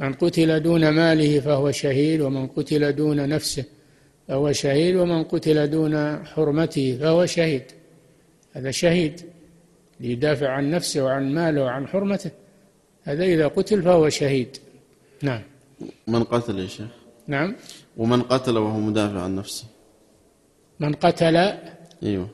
من 0.00 0.12
قتل 0.12 0.62
دون 0.62 0.88
ماله 0.88 1.40
فهو 1.40 1.70
شهيد 1.70 2.20
ومن 2.20 2.46
قتل 2.46 2.92
دون 2.92 3.28
نفسه 3.28 3.64
فهو 4.28 4.52
شهيد 4.52 4.96
ومن 4.96 5.24
قتل 5.24 5.70
دون 5.70 6.24
حرمته 6.26 6.98
فهو 7.00 7.26
شهيد. 7.26 7.62
هذا 8.52 8.70
شهيد 8.70 9.20
ليدافع 10.00 10.48
عن 10.48 10.70
نفسه 10.70 11.04
وعن 11.04 11.34
ماله 11.34 11.62
وعن 11.62 11.86
حرمته. 11.86 12.30
هذا 13.02 13.24
إذا 13.24 13.48
قتل 13.48 13.82
فهو 13.82 14.08
شهيد. 14.08 14.56
نعم. 15.22 15.42
من 16.06 16.24
قتل 16.24 16.58
يا 16.58 16.66
شيخ؟ 16.66 16.86
نعم. 17.28 17.56
ومن 17.96 18.22
قتل 18.22 18.58
وهو 18.58 18.78
مدافع 18.80 19.20
عن 19.20 19.36
نفسه. 19.36 19.64
من 20.80 20.92
قتل 20.92 21.36
أيوه. 22.02 22.28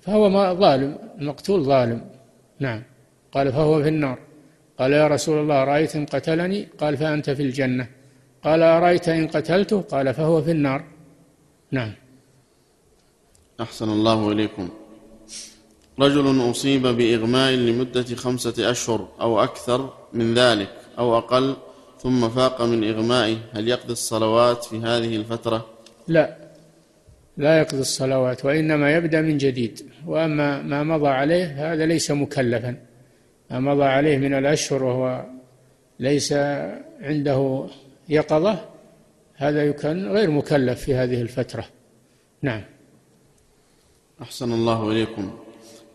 فهو 0.00 0.54
ظالم 0.54 0.98
المقتول 1.20 1.64
ظالم. 1.64 2.10
نعم. 2.58 2.82
قال 3.32 3.52
فهو 3.52 3.82
في 3.82 3.88
النار. 3.88 4.18
قال 4.78 4.92
يا 4.92 5.06
رسول 5.08 5.38
الله 5.38 5.64
رأيت 5.64 5.96
إن 5.96 6.06
قتلني؟ 6.06 6.68
قال 6.78 6.96
فأنت 6.96 7.30
في 7.30 7.42
الجنة. 7.42 7.86
قال 8.44 8.62
أرأيت 8.62 9.08
إن 9.08 9.28
قتلته؟ 9.28 9.80
قال 9.80 10.14
فهو 10.14 10.42
في 10.42 10.50
النار. 10.50 10.84
نعم. 11.70 11.92
أحسن 13.60 13.88
الله 13.88 14.32
إليكم. 14.32 14.68
رجل 15.98 16.50
أصيب 16.50 16.86
بإغماء 16.86 17.52
لمدة 17.52 18.16
خمسة 18.16 18.70
أشهر 18.70 19.08
أو 19.20 19.42
أكثر 19.42 19.92
من 20.12 20.34
ذلك 20.34 20.72
أو 20.98 21.18
أقل 21.18 21.56
ثم 22.02 22.28
فاق 22.28 22.62
من 22.62 22.84
إغمائه. 22.84 23.36
هل 23.52 23.68
يقضي 23.68 23.92
الصلوات 23.92 24.64
في 24.64 24.76
هذه 24.78 25.16
الفترة؟ 25.16 25.66
لا. 26.08 26.36
لا 27.36 27.58
يقضي 27.58 27.80
الصلوات 27.80 28.44
وإنما 28.44 28.94
يبدأ 28.96 29.20
من 29.20 29.38
جديد. 29.38 29.80
وأما 30.06 30.62
ما 30.62 30.82
مضى 30.82 31.08
عليه 31.08 31.72
هذا 31.72 31.86
ليس 31.86 32.10
مكلفا. 32.10 32.76
ما 33.50 33.60
مضى 33.60 33.84
عليه 33.84 34.18
من 34.18 34.34
الأشهر 34.34 34.84
وهو 34.84 35.24
ليس 36.00 36.32
عنده 37.00 37.66
يقظة 38.08 38.68
هذا 39.34 39.64
يكون 39.64 40.12
غير 40.12 40.30
مكلف 40.30 40.80
في 40.80 40.94
هذه 40.94 41.22
الفترة. 41.22 41.64
نعم. 42.42 42.62
أحسن 44.22 44.52
الله 44.52 44.90
إليكم. 44.90 45.38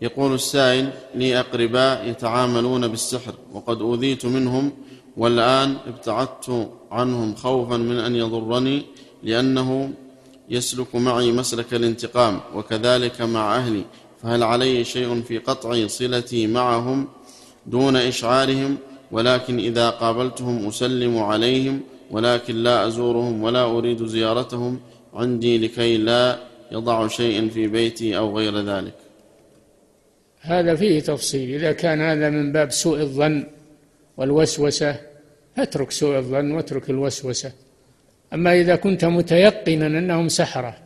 يقول 0.02 0.34
السائل 0.34 0.90
لي 1.16 1.40
أقرباء 1.40 2.10
يتعاملون 2.10 2.88
بالسحر 2.88 3.34
وقد 3.54 3.82
أوذيت 3.82 4.26
منهم 4.26 4.72
والآن 5.18 5.78
ابتعدت 5.88 6.70
عنهم 6.92 7.36
خوفا 7.36 7.78
من 7.78 8.00
أن 8.00 8.16
يضرني 8.16 8.86
لأنه 9.24 9.94
يسلك 10.50 10.96
معي 10.96 11.32
مسلك 11.32 11.74
الانتقام 11.74 12.40
وكذلك 12.56 13.22
مع 13.22 13.56
أهلي 13.56 13.84
فهل 14.24 14.44
علي 14.44 14.84
شيء 14.84 15.22
في 15.22 15.38
قطع 15.38 15.88
صلتي 15.88 16.48
معهم 16.48 17.08
دون 17.66 17.96
إشعارهم؟ 17.96 18.78
ولكن 19.12 19.60
إذا 19.60 19.90
قابلتهم 19.90 20.68
أسلم 20.68 21.18
عليهم 21.18 21.82
ولكن 22.12 22.56
لا 22.56 22.88
أزورهم 22.88 23.44
ولا 23.44 23.66
أريد 23.66 24.06
زيارتهم 24.06 24.80
عندي 25.14 25.58
لكي 25.58 25.98
لا 25.98 26.40
يضع 26.72 27.08
شيء 27.08 27.50
في 27.50 27.68
بيتي 27.68 28.18
أو 28.18 28.38
غير 28.38 28.60
ذلك. 28.60 29.07
هذا 30.42 30.76
فيه 30.76 31.00
تفصيل. 31.00 31.56
إذا 31.56 31.72
كان 31.72 32.02
هذا 32.02 32.30
من 32.30 32.52
باب 32.52 32.72
سوء 32.72 33.00
الظن 33.00 33.44
والوسوسة 34.18 34.96
اترك 35.58 35.92
سوء 35.92 36.18
الظن 36.18 36.52
واترك 36.52 36.90
الوسوسة. 36.90 37.52
أما 38.34 38.54
إذا 38.54 38.76
كنت 38.76 39.06
متيقنا 39.06 39.88
أنهم 39.88 40.28
سحرة 40.28 40.78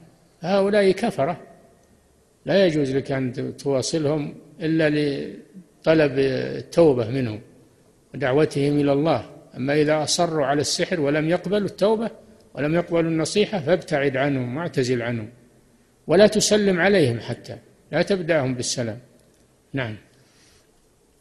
هؤلاء 0.41 0.91
كفرة. 0.91 1.41
لا 2.45 2.65
يجوز 2.65 2.91
لك 2.91 3.11
أن 3.11 3.57
تواصلهم 3.57 4.35
إلا 4.61 4.89
لطلب 4.89 6.19
التوبة 6.19 7.09
منهم 7.09 7.41
ودعوتهم 8.13 8.79
إلى 8.79 8.93
الله. 8.93 9.25
أما 9.57 9.81
إذا 9.81 10.03
أصروا 10.03 10.45
على 10.45 10.61
السحر 10.61 11.01
ولم 11.01 11.29
يقبلوا 11.29 11.67
التوبة 11.67 12.09
ولم 12.53 12.75
يقبلوا 12.75 13.11
النصيحة 13.11 13.59
فابتعد 13.59 14.17
عنهم 14.17 14.57
واعتزل 14.57 15.01
عنهم 15.01 15.29
ولا 16.07 16.27
تسلم 16.27 16.79
عليهم 16.79 17.19
حتى 17.19 17.57
لا 17.91 18.01
تبدأهم 18.01 18.55
بالسلام. 18.55 18.99
نعم. 19.73 19.98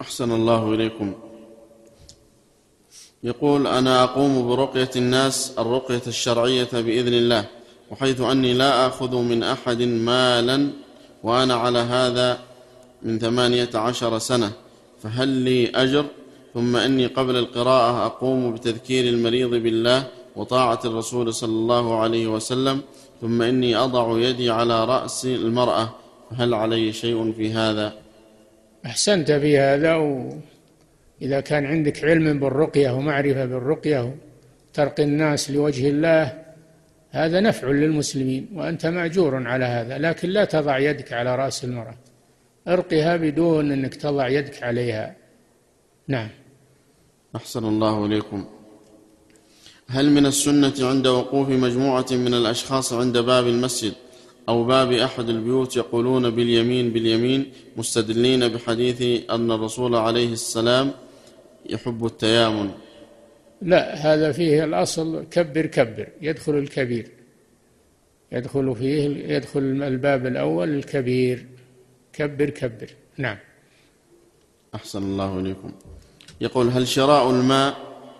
أحسن 0.00 0.32
الله 0.32 0.74
إليكم. 0.74 1.14
يقول 3.22 3.66
أنا 3.66 4.04
أقوم 4.04 4.48
برقية 4.48 4.90
الناس 4.96 5.54
الرقية 5.58 6.02
الشرعية 6.06 6.68
بإذن 6.72 7.14
الله 7.14 7.46
وحيث 7.90 8.20
أني 8.20 8.54
لا 8.54 8.86
آخذ 8.86 9.16
من 9.16 9.42
أحد 9.42 9.82
مالا 9.82 10.70
وأنا 11.22 11.54
على 11.54 11.78
هذا 11.78 12.40
من 13.02 13.18
ثمانية 13.18 13.70
عشر 13.74 14.18
سنة. 14.18 14.52
فهل 15.02 15.28
لي 15.28 15.68
أجر؟ 15.68 16.06
ثم 16.54 16.76
إني 16.76 17.06
قبل 17.06 17.36
القراءة 17.36 18.06
أقوم 18.06 18.54
بتذكير 18.54 19.04
المريض 19.04 19.50
بالله 19.50 20.08
وطاعة 20.36 20.80
الرسول 20.84 21.34
صلى 21.34 21.50
الله 21.50 22.00
عليه 22.00 22.26
وسلم 22.26 22.80
ثم 23.20 23.42
إني 23.42 23.76
أضع 23.76 24.18
يدي 24.18 24.50
على 24.50 24.84
رأس 24.84 25.24
المرأة 25.24 25.94
هل 26.36 26.54
علي 26.54 26.92
شيء 26.92 27.32
في 27.32 27.52
هذا؟ 27.52 27.99
أحسنت 28.86 29.32
في 29.32 29.58
هذا 29.58 29.94
إذا 31.22 31.40
كان 31.40 31.66
عندك 31.66 32.04
علم 32.04 32.38
بالرقية 32.38 32.90
ومعرفة 32.90 33.44
بالرقية 33.44 34.16
ترقي 34.74 35.02
الناس 35.02 35.50
لوجه 35.50 35.88
الله 35.88 36.44
هذا 37.10 37.40
نفع 37.40 37.68
للمسلمين 37.68 38.48
وأنت 38.54 38.86
مأجور 38.86 39.46
على 39.46 39.64
هذا 39.64 39.98
لكن 39.98 40.28
لا 40.28 40.44
تضع 40.44 40.78
يدك 40.78 41.12
على 41.12 41.36
رأس 41.36 41.64
المرأة. 41.64 41.94
أرقها 42.68 43.16
بدون 43.16 43.72
أنك 43.72 43.94
تضع 43.94 44.28
يدك 44.28 44.62
عليها. 44.62 45.16
نعم. 46.08 46.28
أحسن 47.36 47.64
الله 47.64 48.06
إليكم. 48.06 48.44
هل 49.88 50.10
من 50.10 50.26
السنة 50.26 50.74
عند 50.80 51.06
وقوف 51.06 51.48
مجموعة 51.48 52.06
من 52.10 52.34
الأشخاص 52.34 52.92
عند 52.92 53.18
باب 53.18 53.46
المسجد؟ 53.46 53.92
أو 54.50 54.64
باب 54.64 54.92
أحد 54.92 55.28
البيوت 55.28 55.76
يقولون 55.76 56.30
باليمين 56.30 56.92
باليمين 56.92 57.52
مستدلين 57.76 58.48
بحديث 58.48 59.30
أن 59.30 59.50
الرسول 59.50 59.94
عليه 59.94 60.32
السلام 60.32 60.92
يحب 61.66 62.06
التيامن. 62.06 62.70
لا 63.62 63.94
هذا 63.94 64.32
فيه 64.32 64.64
الأصل 64.64 65.24
كبر 65.30 65.66
كبر 65.66 66.08
يدخل 66.22 66.54
الكبير. 66.58 67.08
يدخل 68.32 68.76
فيه 68.76 69.02
يدخل 69.34 69.60
الباب 69.60 70.26
الأول 70.26 70.68
الكبير. 70.68 71.46
كبر 72.12 72.50
كبر. 72.50 72.90
نعم. 73.18 73.38
أحسن 74.74 75.02
الله 75.02 75.38
إليكم. 75.38 75.72
يقول 76.40 76.68
هل 76.68 76.88
شراء 76.88 77.30
الماء 77.30 77.76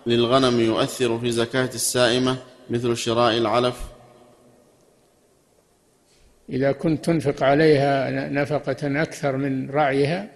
للغنم 0.07 0.59
يؤثر 0.59 1.19
في 1.19 1.31
زكاة 1.31 1.69
السائمة 1.75 2.37
مثل 2.69 2.97
شراء 2.97 3.37
العلف؟ 3.37 3.90
إذا 6.51 6.71
كنت 6.71 7.05
تنفق 7.05 7.43
عليها 7.43 8.09
نفقة 8.29 9.01
أكثر 9.01 9.37
من 9.37 9.69
رعيها 9.69 10.27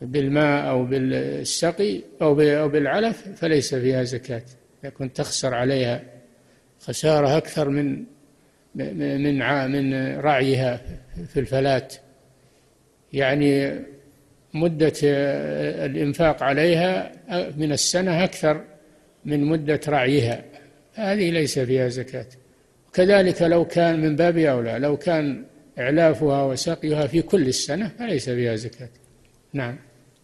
بالماء 0.00 0.68
أو 0.68 0.84
بالسقي 0.84 2.00
أو 2.22 2.34
بالعلف 2.68 3.28
فليس 3.36 3.74
فيها 3.74 4.02
زكاة. 4.02 4.42
إذا 4.84 4.90
كنت 4.90 5.16
تخسر 5.16 5.54
عليها 5.54 6.02
خسارة 6.80 7.36
أكثر 7.36 7.68
من 7.68 8.04
من 8.74 9.38
من 9.70 10.16
رعيها 10.20 10.80
في 11.28 11.40
الفلاة 11.40 11.88
يعني 13.12 13.80
مدة 14.54 14.92
الإنفاق 15.86 16.42
عليها 16.42 17.12
من 17.56 17.72
السنة 17.72 18.24
أكثر 18.24 18.64
من 19.24 19.44
مدة 19.44 19.80
رعيها. 19.88 20.44
هذه 20.94 21.30
ليس 21.30 21.58
فيها 21.58 21.88
زكاة. 21.88 22.26
كذلك 22.98 23.42
لو 23.42 23.64
كان 23.64 24.00
من 24.00 24.16
باب 24.16 24.38
أولى 24.38 24.78
لو 24.78 24.96
كان 24.96 25.44
إعلافها 25.78 26.42
وسقيها 26.42 27.06
في 27.06 27.22
كل 27.22 27.48
السنة 27.48 27.92
فليس 27.98 28.30
فيها 28.30 28.56
زكاة. 28.56 28.88
نعم. 29.52 29.76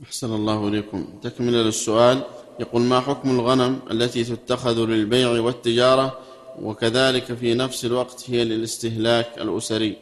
أحسن 0.02 0.34
الله 0.34 0.68
إليكم. 0.68 1.08
تكمل 1.22 1.52
للسؤال. 1.52 2.22
يقول 2.60 2.82
ما 2.82 3.00
حكم 3.00 3.30
الغنم 3.30 3.80
التي 3.90 4.24
تتخذ 4.24 4.86
للبيع 4.86 5.28
والتجارة 5.28 6.18
وكذلك 6.62 7.24
في 7.24 7.54
نفس 7.54 7.84
الوقت 7.84 8.24
هي 8.30 8.44
للاستهلاك 8.44 9.26
الأسري؟ 9.38 9.96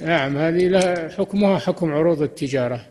نعم 0.00 0.36
هذه 0.36 0.68
لها 0.68 1.08
حكمها 1.08 1.58
حكم 1.58 1.92
عروض 1.92 2.22
التجارة. 2.22 2.86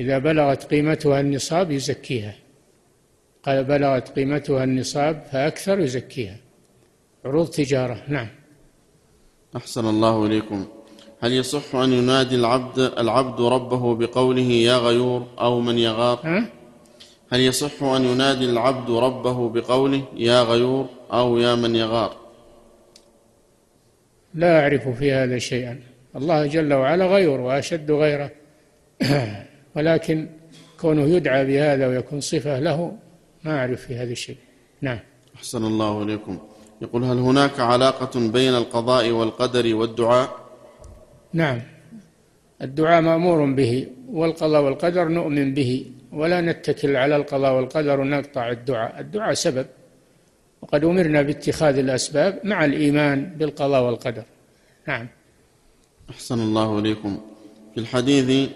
إذا 0.00 0.18
بلغت 0.18 0.64
قيمتها 0.64 1.20
النصاب 1.20 1.70
يزكيها. 1.70 2.34
قال 3.42 3.64
بلغت 3.64 4.08
قيمتها 4.08 4.64
النصاب 4.64 5.22
فأكثر 5.32 5.80
يزكيها. 5.80 6.36
عروض 7.24 7.50
تجارة. 7.50 8.02
نعم. 8.08 8.28
أحسن 9.56 9.88
الله 9.88 10.26
إليكم. 10.26 10.66
هل 11.20 11.32
يصح 11.32 11.74
أن 11.74 11.92
ينادي 11.92 12.34
العبد 12.34 12.78
العبد 12.78 13.40
ربه 13.40 13.94
بقوله 13.94 14.40
يا 14.42 14.76
غيور 14.76 15.26
أو 15.38 15.60
من 15.60 15.78
يغار؟ 15.78 16.20
ها؟ 16.24 16.48
هل 17.32 17.40
يصح 17.40 17.82
أن 17.82 18.04
ينادي 18.04 18.44
العبد 18.44 18.90
ربه 18.90 19.48
بقوله 19.48 20.04
يا 20.16 20.42
غيور 20.42 20.86
أو 21.12 21.38
يا 21.38 21.54
من 21.54 21.76
يغار؟ 21.76 22.16
لا 24.34 24.60
أعرف 24.60 24.88
في 24.88 25.12
هذا 25.12 25.38
شيئا. 25.38 25.80
الله 26.16 26.46
جل 26.46 26.72
وعلا 26.72 27.06
غيور 27.06 27.40
وأشد 27.40 27.90
غيره. 27.90 28.30
ولكن 29.76 30.28
كونه 30.80 31.02
يدعى 31.02 31.44
بهذا 31.46 31.86
ويكون 31.86 32.20
صفة 32.20 32.60
له 32.60 32.96
ما 33.44 33.58
أعرف 33.58 33.86
في 33.86 33.96
هذا 33.96 34.12
الشيء. 34.12 34.36
نعم. 34.80 34.98
أحسن 35.36 35.64
الله 35.64 36.02
إليكم. 36.02 36.38
يقول 36.82 37.04
هل 37.04 37.18
هناك 37.18 37.60
علاقة 37.60 38.14
بين 38.36 38.54
القضاء 38.54 39.10
والقدر 39.10 39.74
والدعاء؟ 39.74 40.28
نعم. 41.32 41.60
الدعاء 42.62 43.00
مأمور 43.00 43.38
به 43.58 43.86
والقضاء 44.08 44.62
والقدر 44.62 45.08
نؤمن 45.08 45.54
به 45.54 45.86
ولا 46.12 46.40
نتكل 46.40 46.96
على 46.96 47.16
القضاء 47.16 47.52
والقدر 47.56 48.00
ونقطع 48.00 48.50
الدعاء. 48.50 49.00
الدعاء 49.00 49.34
سبب. 49.34 49.66
وقد 50.62 50.84
أمرنا 50.84 51.22
باتخاذ 51.22 51.78
الأسباب 51.78 52.40
مع 52.44 52.64
الإيمان 52.64 53.18
بالقضاء 53.38 53.82
والقدر. 53.82 54.24
نعم. 54.88 55.08
أحسن 56.10 56.38
الله 56.40 56.78
إليكم. 56.78 57.20
في 57.74 57.80
الحديث 57.80 58.50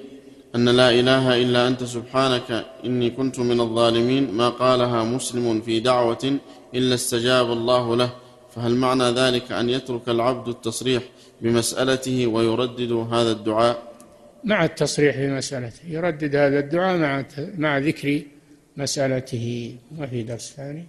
أن 0.55 0.69
لا 0.69 0.91
إله 0.91 1.43
إلا 1.43 1.69
أنت 1.69 1.85
سبحانك 1.85 2.67
إني 2.85 3.11
كنت 3.11 3.39
من 3.39 3.61
الظالمين 3.61 4.33
ما 4.33 4.49
قالها 4.49 5.05
مسلم 5.05 5.61
في 5.61 5.81
دعوة 5.81 6.39
إلا 6.79 6.95
استجاب 6.95 7.53
الله 7.53 7.97
له 7.97 8.11
فهل 8.55 8.75
معنى 8.75 9.05
ذلك 9.05 9.53
أن 9.53 9.71
يترك 9.71 10.09
العبد 10.09 10.49
التصريح 10.49 11.03
بمسألته 11.41 12.27
ويردد 12.27 12.93
هذا 12.93 13.33
الدعاء؟ 13.33 13.93
مع 14.45 14.65
التصريح 14.65 15.17
بمسألته 15.17 15.87
يردد 15.87 16.37
هذا 16.37 16.59
الدعاء 16.59 16.99
مع 16.99 17.25
مع 17.59 17.79
ذكر 17.79 18.23
مسألته. 18.77 19.77
ما 19.99 20.07
في 20.07 20.23
درس 20.23 20.53
ثاني؟ 20.53 20.87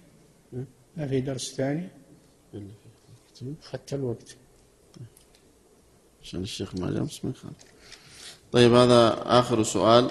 ما 0.96 1.06
في 1.08 1.20
درس 1.20 1.54
ثاني؟ 1.54 1.88
أخذت 3.62 3.94
الوقت. 3.94 4.36
عشان 6.22 6.42
الشيخ 6.42 6.74
ما 6.74 6.90
جاء 6.90 7.02
بسم 7.02 7.28
الله 7.28 7.52
طيب 8.52 8.72
هذا 8.74 9.22
آخر 9.26 9.62
سؤال. 9.62 10.10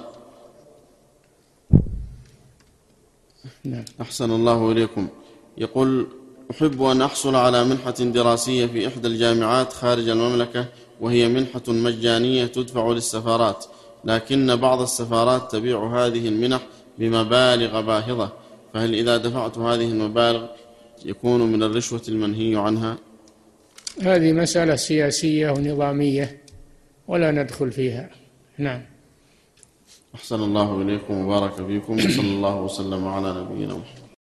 نعم. 3.63 3.85
أحسن 4.01 4.31
الله 4.31 4.71
إليكم. 4.71 5.09
يقول 5.57 6.07
أحب 6.51 6.83
أن 6.83 7.01
أحصل 7.01 7.35
على 7.35 7.63
منحة 7.63 7.91
دراسية 7.91 8.65
في 8.65 8.87
إحدى 8.87 9.07
الجامعات 9.07 9.73
خارج 9.73 10.09
المملكة 10.09 10.65
وهي 11.01 11.27
منحة 11.27 11.61
مجانية 11.67 12.45
تدفع 12.45 12.87
للسفارات 12.87 13.65
لكن 14.03 14.55
بعض 14.55 14.81
السفارات 14.81 15.51
تبيع 15.51 16.05
هذه 16.05 16.27
المنح 16.27 16.61
بمبالغ 16.97 17.81
باهظة. 17.81 18.31
فهل 18.73 18.93
إذا 18.93 19.17
دفعت 19.17 19.57
هذه 19.57 19.85
المبالغ 19.85 20.45
يكون 21.05 21.41
من 21.41 21.63
الرشوة 21.63 22.01
المنهي 22.07 22.55
عنها؟ 22.55 22.97
هذه 24.01 24.33
مسألة 24.33 24.75
سياسية 24.75 25.49
ونظامية 25.49 26.41
ولا 27.07 27.31
ندخل 27.31 27.71
فيها. 27.71 28.09
نعم. 28.57 28.81
أحسن 30.15 30.43
الله 30.43 30.81
إليكم 30.81 31.25
وبارك 31.25 31.53
فيكم 31.53 31.93
وصلى 31.93 32.21
الله 32.21 32.61
وسلم 32.61 33.07
على 33.07 33.41
نبينا 33.41 33.73
محمد. 33.73 34.06